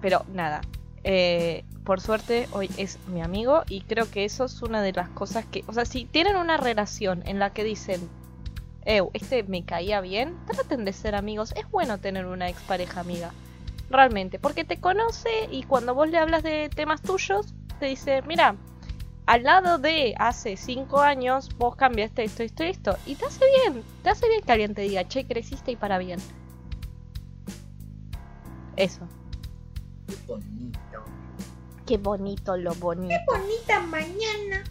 Pero 0.00 0.24
nada. 0.32 0.60
Eh, 1.04 1.64
por 1.84 2.00
suerte 2.00 2.48
hoy 2.52 2.70
es 2.76 2.98
mi 3.08 3.22
amigo 3.22 3.62
y 3.68 3.80
creo 3.80 4.08
que 4.08 4.24
eso 4.24 4.44
es 4.44 4.62
una 4.62 4.82
de 4.82 4.92
las 4.92 5.08
cosas 5.08 5.44
que, 5.44 5.64
o 5.66 5.72
sea, 5.72 5.84
si 5.84 6.04
tienen 6.04 6.36
una 6.36 6.56
relación 6.56 7.22
en 7.26 7.40
la 7.40 7.50
que 7.50 7.64
dicen, 7.64 8.08
eh, 8.84 9.02
este 9.12 9.42
me 9.42 9.64
caía 9.64 10.00
bien, 10.00 10.36
traten 10.46 10.84
de 10.84 10.92
ser 10.92 11.14
amigos. 11.14 11.52
Es 11.56 11.68
bueno 11.70 11.98
tener 11.98 12.26
una 12.26 12.48
expareja 12.48 13.00
amiga, 13.00 13.32
realmente, 13.90 14.38
porque 14.38 14.64
te 14.64 14.78
conoce 14.78 15.48
y 15.50 15.64
cuando 15.64 15.94
vos 15.94 16.08
le 16.08 16.18
hablas 16.18 16.42
de 16.42 16.70
temas 16.74 17.02
tuyos, 17.02 17.54
te 17.78 17.86
dice, 17.86 18.22
mira, 18.22 18.56
al 19.26 19.44
lado 19.44 19.78
de 19.78 20.14
hace 20.18 20.56
cinco 20.56 21.00
años 21.00 21.48
vos 21.56 21.76
cambiaste 21.76 22.24
esto, 22.24 22.42
esto, 22.42 22.64
esto, 22.64 22.98
y 23.06 23.14
te 23.14 23.26
hace 23.26 23.44
bien, 23.64 23.82
te 24.02 24.10
hace 24.10 24.28
bien 24.28 24.42
que 24.42 24.52
alguien 24.52 24.74
te 24.74 24.82
diga, 24.82 25.06
che, 25.06 25.26
creciste 25.26 25.70
y 25.70 25.76
para 25.76 25.98
bien. 25.98 26.18
Eso. 28.76 29.06
Qué 31.86 31.98
bonito 31.98 32.56
lo 32.56 32.74
bonito. 32.74 33.14
Qué 33.14 33.38
bonita 33.38 33.80
mañana. 33.80 34.64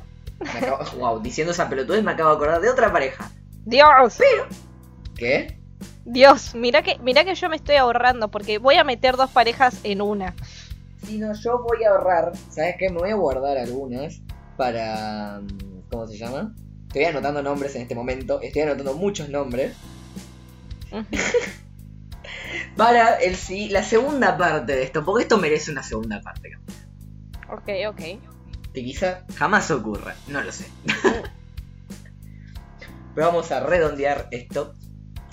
wow, 0.97 1.21
diciendo 1.21 1.53
esa 1.53 1.69
pelotudez 1.69 2.03
me 2.03 2.11
acabo 2.11 2.31
de 2.31 2.35
acordar 2.35 2.61
de 2.61 2.69
otra 2.69 2.91
pareja. 2.91 3.31
Dios. 3.65 4.17
Pero. 4.17 4.47
¿Qué? 5.15 5.57
Dios, 6.03 6.55
mira 6.55 6.81
que, 6.81 6.97
mira 6.99 7.23
que 7.23 7.35
yo 7.35 7.47
me 7.47 7.55
estoy 7.55 7.75
ahorrando 7.75 8.29
porque 8.31 8.57
voy 8.57 8.75
a 8.75 8.83
meter 8.83 9.17
dos 9.17 9.29
parejas 9.29 9.79
en 9.83 10.01
una. 10.01 10.33
Si 11.05 11.19
no, 11.19 11.33
yo 11.33 11.59
voy 11.59 11.83
a 11.83 11.91
ahorrar. 11.91 12.33
¿Sabes 12.49 12.75
qué? 12.79 12.89
Me 12.89 12.97
voy 12.97 13.11
a 13.11 13.15
guardar 13.15 13.57
algunas 13.57 14.21
para. 14.57 15.41
¿Cómo 15.89 16.07
se 16.07 16.17
llama? 16.17 16.55
Estoy 16.87 17.05
anotando 17.05 17.41
nombres 17.41 17.75
en 17.75 17.83
este 17.83 17.95
momento. 17.95 18.41
Estoy 18.41 18.63
anotando 18.63 18.93
muchos 18.95 19.29
nombres. 19.29 19.75
para 22.75 23.15
el 23.15 23.35
sí, 23.35 23.69
la 23.69 23.83
segunda 23.83 24.37
parte 24.37 24.73
de 24.73 24.83
esto. 24.83 25.05
Porque 25.05 25.23
esto 25.23 25.37
merece 25.37 25.71
una 25.71 25.83
segunda 25.83 26.21
parte. 26.21 26.51
Ok, 27.49 27.69
ok. 27.89 28.01
Que 28.73 28.83
quizá 28.83 29.25
jamás 29.35 29.71
ocurra, 29.71 30.15
no 30.27 30.41
lo 30.41 30.51
sé. 30.51 30.65
Pero 33.15 33.27
vamos 33.27 33.51
a 33.51 33.59
redondear 33.59 34.27
esto. 34.31 34.73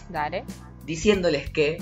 Dale. 0.09 0.45
Diciéndoles 0.85 1.51
que 1.51 1.79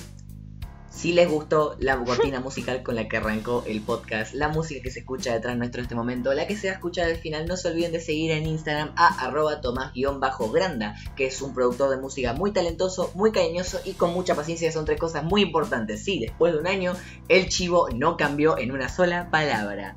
si 0.97 1.13
les 1.13 1.31
gustó 1.31 1.77
la 1.79 2.03
cortina 2.03 2.41
musical 2.41 2.83
con 2.83 2.95
la 2.95 3.07
que 3.07 3.19
arrancó 3.19 3.63
el 3.67 3.83
podcast, 3.83 4.33
la 4.33 4.49
música 4.49 4.83
que 4.83 4.91
se 4.91 5.01
escucha 5.01 5.35
detrás 5.35 5.55
nuestro 5.59 5.81
en 5.81 5.85
este 5.85 5.95
momento, 5.95 6.33
la 6.33 6.47
que 6.47 6.57
se 6.57 6.69
va 6.69 6.73
a 6.73 6.77
escuchar 6.77 7.05
al 7.05 7.17
final, 7.17 7.47
no 7.47 7.59
se 7.59 7.69
olviden 7.69 7.93
de 7.93 8.01
seguir 8.01 8.31
en 8.31 8.47
Instagram 8.47 8.93
a 8.97 9.27
arroba 9.27 9.61
tomás-granda, 9.61 10.95
que 11.15 11.27
es 11.27 11.43
un 11.43 11.53
productor 11.53 11.91
de 11.91 11.99
música 11.99 12.33
muy 12.33 12.51
talentoso, 12.51 13.11
muy 13.15 13.31
cariñoso 13.31 13.79
y 13.85 13.93
con 13.93 14.15
mucha 14.15 14.35
paciencia. 14.35 14.73
Son 14.73 14.87
tres 14.87 14.99
cosas 14.99 15.23
muy 15.23 15.43
importantes. 15.43 16.03
Sí, 16.03 16.19
después 16.19 16.55
de 16.55 16.61
un 16.61 16.67
año, 16.67 16.95
el 17.29 17.51
chivo 17.51 17.89
no 17.95 18.17
cambió 18.17 18.57
en 18.57 18.73
una 18.73 18.89
sola 18.89 19.29
palabra. 19.31 19.97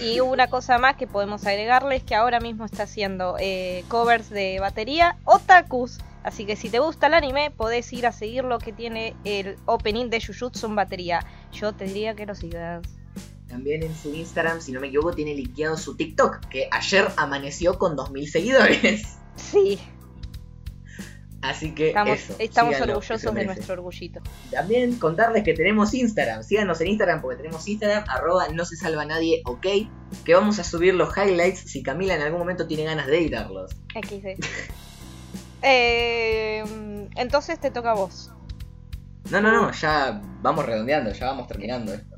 Y 0.00 0.20
una 0.20 0.48
cosa 0.48 0.78
más 0.78 0.96
que 0.96 1.06
podemos 1.06 1.46
agregarles 1.46 2.02
que 2.02 2.14
ahora 2.14 2.40
mismo 2.40 2.64
está 2.64 2.84
haciendo 2.84 3.36
eh, 3.38 3.84
covers 3.88 4.30
de 4.30 4.58
batería 4.58 5.16
otakus. 5.24 5.98
Así 6.24 6.46
que 6.46 6.56
si 6.56 6.70
te 6.70 6.78
gusta 6.78 7.06
el 7.08 7.14
anime, 7.14 7.50
podés 7.50 7.92
ir 7.92 8.06
a 8.06 8.12
seguir 8.12 8.44
lo 8.44 8.58
que 8.58 8.72
tiene 8.72 9.14
el 9.24 9.56
opening 9.66 10.08
de 10.08 10.24
Jujutsu 10.24 10.66
en 10.66 10.74
batería. 10.74 11.20
Yo 11.52 11.74
te 11.74 11.84
diría 11.84 12.14
que 12.14 12.24
lo 12.24 12.34
sigas. 12.34 12.82
También 13.46 13.82
en 13.82 13.94
su 13.94 14.12
Instagram, 14.12 14.62
si 14.62 14.72
no 14.72 14.80
me 14.80 14.88
equivoco, 14.88 15.12
tiene 15.12 15.34
linkeado 15.34 15.76
su 15.76 15.96
TikTok, 15.96 16.46
que 16.48 16.66
ayer 16.72 17.06
amaneció 17.18 17.78
con 17.78 17.94
2.000 17.94 18.26
seguidores. 18.26 19.18
Sí. 19.36 19.78
Así 21.42 21.74
que 21.74 21.88
estamos, 21.88 22.18
eso, 22.18 22.36
estamos 22.38 22.80
orgullosos 22.80 23.34
de 23.34 23.44
nuestro 23.44 23.74
orgullito. 23.74 24.20
También 24.50 24.96
contarles 24.98 25.44
que 25.44 25.52
tenemos 25.52 25.92
Instagram. 25.92 26.42
Síganos 26.42 26.80
en 26.80 26.86
Instagram 26.86 27.20
porque 27.20 27.36
tenemos 27.36 27.68
Instagram, 27.68 28.04
arroba 28.08 28.48
no 28.48 28.64
se 28.64 28.76
salva 28.76 29.04
nadie, 29.04 29.42
ok. 29.44 29.66
Que 30.24 30.34
vamos 30.34 30.58
a 30.58 30.64
subir 30.64 30.94
los 30.94 31.14
highlights 31.14 31.58
si 31.70 31.82
Camila 31.82 32.14
en 32.14 32.22
algún 32.22 32.38
momento 32.38 32.66
tiene 32.66 32.84
ganas 32.84 33.08
de 33.08 33.18
editarlos. 33.18 33.72
XD. 33.92 34.42
eh, 35.64 36.62
entonces 37.16 37.58
te 37.58 37.70
toca 37.70 37.90
a 37.90 37.94
vos. 37.94 38.30
No, 39.30 39.40
no, 39.40 39.50
no, 39.50 39.72
ya 39.72 40.20
vamos 40.42 40.66
redondeando, 40.66 41.10
ya 41.12 41.26
vamos 41.26 41.48
terminando 41.48 41.94
esto. 41.94 42.16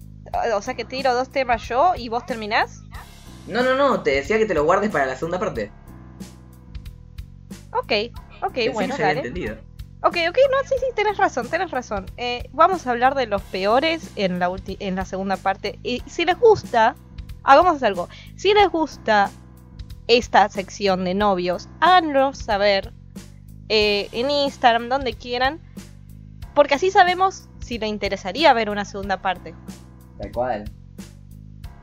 O 0.57 0.61
sea 0.61 0.75
que 0.75 0.85
tiro 0.85 1.15
dos 1.15 1.31
temas 1.31 1.63
yo 1.69 1.95
y 1.97 2.09
vos 2.09 2.27
terminás. 2.27 2.83
No, 3.47 3.63
no, 3.63 3.75
no, 3.77 4.03
te 4.03 4.11
decía 4.11 4.39
que 4.39 4.47
te 4.47 4.55
lo 4.55 4.65
guardes 4.65 4.91
para 4.91 5.07
la 5.07 5.17
segunda 5.17 5.39
parte. 5.39 5.71
Ok, 7.73 7.93
Ok, 8.43 8.59
bueno, 8.73 8.97
dale. 8.99 9.21
Entendido. 9.21 9.57
Ok, 10.03 10.17
ok, 10.29 10.37
no, 10.51 10.69
sí, 10.69 10.75
sí, 10.79 10.87
tenés 10.95 11.17
razón, 11.17 11.49
tenés 11.49 11.71
razón. 11.71 12.07
Eh, 12.17 12.49
vamos 12.53 12.87
a 12.87 12.91
hablar 12.91 13.15
de 13.15 13.27
los 13.27 13.41
peores 13.43 14.11
en 14.17 14.39
la, 14.39 14.51
ulti- 14.51 14.77
en 14.81 14.95
la 14.97 15.05
segunda 15.05 15.37
parte. 15.37 15.79
Y 15.83 16.03
si 16.07 16.25
les 16.25 16.39
gusta, 16.39 16.95
hagamos 17.45 17.83
algo. 17.83 18.09
Si 18.37 18.53
les 18.53 18.69
gusta 18.69 19.31
esta 20.07 20.49
sección 20.49 21.05
de 21.05 21.15
novios, 21.15 21.69
háganlo 21.81 22.35
saber 22.35 22.93
eh, 23.69 24.09
en 24.13 24.31
Instagram, 24.31 24.89
donde 24.89 25.15
quieran. 25.15 25.61
Porque 26.55 26.75
así 26.75 26.91
sabemos 26.91 27.49
si 27.61 27.79
le 27.79 27.87
interesaría 27.87 28.53
ver 28.53 28.71
una 28.71 28.85
segunda 28.85 29.21
parte. 29.21 29.55
Tal 30.19 30.33
cual. 30.33 30.73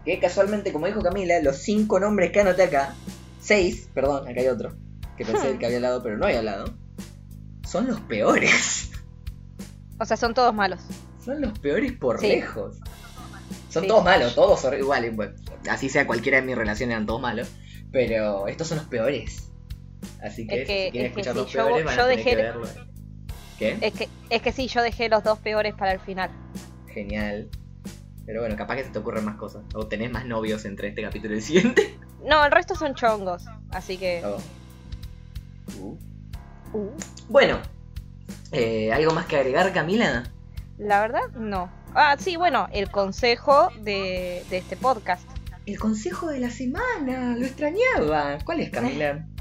Que 0.05 0.19
casualmente, 0.19 0.73
como 0.73 0.87
dijo 0.87 1.01
Camila, 1.01 1.39
los 1.41 1.57
cinco 1.57 1.99
nombres 1.99 2.31
que 2.31 2.41
anoté 2.41 2.63
acá, 2.63 2.93
seis, 3.39 3.87
perdón, 3.93 4.27
acá 4.27 4.41
hay 4.41 4.47
otro, 4.47 4.73
que 5.17 5.25
pensé 5.25 5.57
que 5.59 5.65
había 5.65 5.77
al 5.77 5.83
lado, 5.83 6.03
pero 6.03 6.17
no 6.17 6.25
hay 6.25 6.35
al 6.35 6.45
lado, 6.45 6.73
son 7.67 7.87
los 7.87 7.99
peores. 8.01 8.91
O 9.99 10.05
sea, 10.05 10.17
son 10.17 10.33
todos 10.33 10.53
malos. 10.53 10.81
Son 11.23 11.39
los 11.39 11.57
peores 11.59 11.93
por 11.93 12.19
Sí. 12.19 12.27
lejos. 12.27 12.77
Son 13.69 13.83
Sí. 13.83 13.87
todos 13.87 14.03
malos, 14.03 14.35
todos 14.35 14.65
horri- 14.65 14.79
igual, 14.79 15.09
bueno, 15.11 15.33
así 15.69 15.87
sea 15.87 16.05
cualquiera 16.05 16.41
de 16.41 16.47
mis 16.47 16.57
relaciones 16.57 16.93
eran 16.95 17.05
todos 17.05 17.21
malos, 17.21 17.47
pero 17.91 18.47
estos 18.47 18.67
son 18.67 18.79
los 18.79 18.87
peores. 18.87 19.51
Así 20.21 20.47
que, 20.47 20.61
Es 20.61 20.67
que- 20.67 20.85
si 20.85 20.91
quieren 20.91 21.11
es 21.11 21.15
que 21.15 21.21
escuchar 21.21 21.33
sí, 21.33 21.39
los 21.39 21.51
yo- 21.51 21.65
peores 21.65 21.85
van 21.85 21.95
yo 21.95 22.01
a 22.01 22.07
tener 22.07 22.17
dejé 22.17 22.29
que 22.29 22.35
de- 22.35 22.43
verlo. 22.43 22.67
¿Qué? 23.59 23.77
Es 23.81 23.93
que, 23.93 24.09
es 24.29 24.41
que 24.41 24.51
sí, 24.51 24.67
yo 24.67 24.81
dejé 24.81 25.09
los 25.09 25.23
dos 25.23 25.39
peores 25.39 25.73
para 25.75 25.91
el 25.93 25.99
final. 25.99 26.29
Genial. 26.87 27.49
Pero 28.25 28.39
bueno, 28.41 28.55
capaz 28.55 28.77
que 28.77 28.83
se 28.85 28.89
te 28.89 28.99
ocurren 28.99 29.25
más 29.25 29.35
cosas. 29.35 29.63
O 29.75 29.87
tenés 29.87 30.09
más 30.11 30.25
novios 30.25 30.65
entre 30.65 30.87
este 30.89 31.01
capítulo 31.01 31.33
y 31.33 31.37
el 31.37 31.43
siguiente. 31.43 31.97
No, 32.25 32.45
el 32.45 32.51
resto 32.53 32.73
son 32.73 32.95
chongos. 32.95 33.43
Así 33.71 33.97
que. 33.97 34.21
Oh. 34.25 34.37
Uh. 35.81 35.97
Uh, 36.71 36.89
Bueno, 37.27 37.59
eh, 38.53 38.93
¿algo 38.93 39.11
más 39.13 39.25
que 39.25 39.35
agregar, 39.35 39.73
Camila? 39.73 40.23
la 40.77 41.01
verdad, 41.01 41.29
no. 41.35 41.69
Ah, 41.93 42.15
sí, 42.17 42.35
bueno, 42.37 42.67
el 42.71 42.89
consejo 42.89 43.69
de, 43.81 44.43
de 44.49 44.57
este 44.57 44.77
podcast. 44.77 45.27
El 45.65 45.77
consejo 45.77 46.27
de 46.29 46.39
la 46.39 46.49
semana, 46.49 47.35
lo 47.37 47.45
extrañaba. 47.45 48.37
¿Cuál 48.45 48.61
es, 48.61 48.69
Camila? 48.71 49.27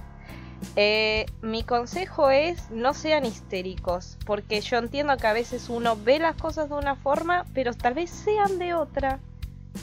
Eh, 0.77 1.27
mi 1.43 1.63
consejo 1.65 2.31
es 2.31 2.71
no 2.71 2.95
sean 2.95 3.27
histéricos, 3.27 4.17
porque 4.25 4.61
yo 4.61 4.79
entiendo 4.79 5.17
que 5.17 5.27
a 5.27 5.33
veces 5.33 5.69
uno 5.69 5.97
ve 5.97 6.19
las 6.19 6.37
cosas 6.37 6.69
de 6.69 6.77
una 6.77 6.97
forma, 6.97 7.45
pero 7.55 7.75
tal 7.75 7.95
vez 7.95 8.11
sean 8.11 8.59
de 8.59 8.75
otra. 8.75 9.21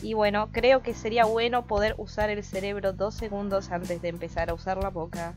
Y 0.02 0.14
bueno, 0.14 0.50
creo 0.52 0.82
que 0.82 0.94
sería 0.94 1.26
bueno 1.26 1.66
poder 1.66 1.96
usar 1.98 2.30
el 2.30 2.44
cerebro 2.44 2.94
dos 2.94 3.16
segundos 3.16 3.72
antes 3.72 4.02
de 4.02 4.10
empezar 4.10 4.50
a 4.50 4.54
usar 4.54 4.82
la 4.82 4.90
boca. 4.90 5.36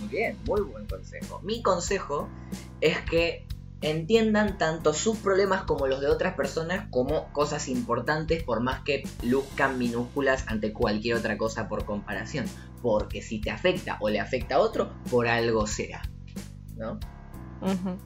Muy 0.00 0.08
bien, 0.08 0.36
muy 0.46 0.62
buen 0.62 0.86
consejo. 0.86 1.40
Mi 1.42 1.62
consejo 1.62 2.28
es 2.80 2.98
que 3.02 3.46
entiendan 3.90 4.58
tanto 4.58 4.92
sus 4.92 5.16
problemas 5.18 5.62
como 5.62 5.86
los 5.86 6.00
de 6.00 6.08
otras 6.08 6.34
personas 6.34 6.88
como 6.90 7.32
cosas 7.32 7.68
importantes 7.68 8.42
por 8.42 8.60
más 8.60 8.82
que 8.82 9.04
luzcan 9.22 9.78
minúsculas 9.78 10.44
ante 10.48 10.72
cualquier 10.72 11.16
otra 11.16 11.38
cosa 11.38 11.68
por 11.68 11.84
comparación. 11.84 12.46
Porque 12.82 13.22
si 13.22 13.40
te 13.40 13.50
afecta 13.50 13.96
o 14.00 14.10
le 14.10 14.20
afecta 14.20 14.56
a 14.56 14.58
otro, 14.58 14.92
por 15.10 15.28
algo 15.28 15.66
será. 15.66 16.02
¿No? 16.76 16.98
Ujú. 17.62 17.96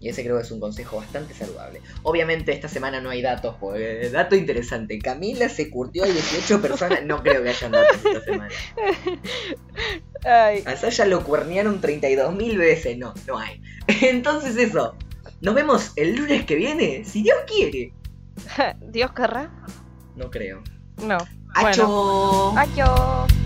Y 0.00 0.08
ese 0.08 0.24
creo 0.24 0.36
que 0.36 0.42
es 0.42 0.50
un 0.50 0.60
consejo 0.60 0.96
bastante 0.96 1.34
saludable. 1.34 1.82
Obviamente 2.02 2.52
esta 2.52 2.68
semana 2.68 3.02
no 3.02 3.10
hay 3.10 3.20
datos, 3.20 3.56
porque 3.60 4.08
dato 4.10 4.34
interesante. 4.34 4.98
Camila 4.98 5.48
se 5.50 5.70
curtió 5.70 6.04
a 6.04 6.06
18 6.06 6.62
personas. 6.62 7.04
No 7.04 7.22
creo 7.22 7.42
que 7.42 7.50
hayan 7.50 7.72
datos 7.72 7.96
esta 8.02 8.20
semana. 8.22 8.48
Ay, 10.24 10.62
A 10.66 10.76
Sasha 10.76 11.04
lo 11.04 11.22
cuernearon 11.22 11.82
32.000 11.82 12.58
veces. 12.58 12.98
No, 12.98 13.12
no 13.26 13.38
hay. 13.38 13.60
Entonces 14.02 14.56
eso. 14.56 14.96
Nos 15.42 15.54
vemos 15.54 15.92
el 15.96 16.16
lunes 16.16 16.44
que 16.44 16.54
viene, 16.54 17.04
si 17.04 17.22
Dios 17.22 17.38
quiere. 17.46 17.92
Dios 18.90 19.12
querrá. 19.12 19.50
No 20.16 20.30
creo. 20.30 20.62
No. 21.02 21.18
¡Acho! 21.54 22.52
Adiós. 22.56 23.39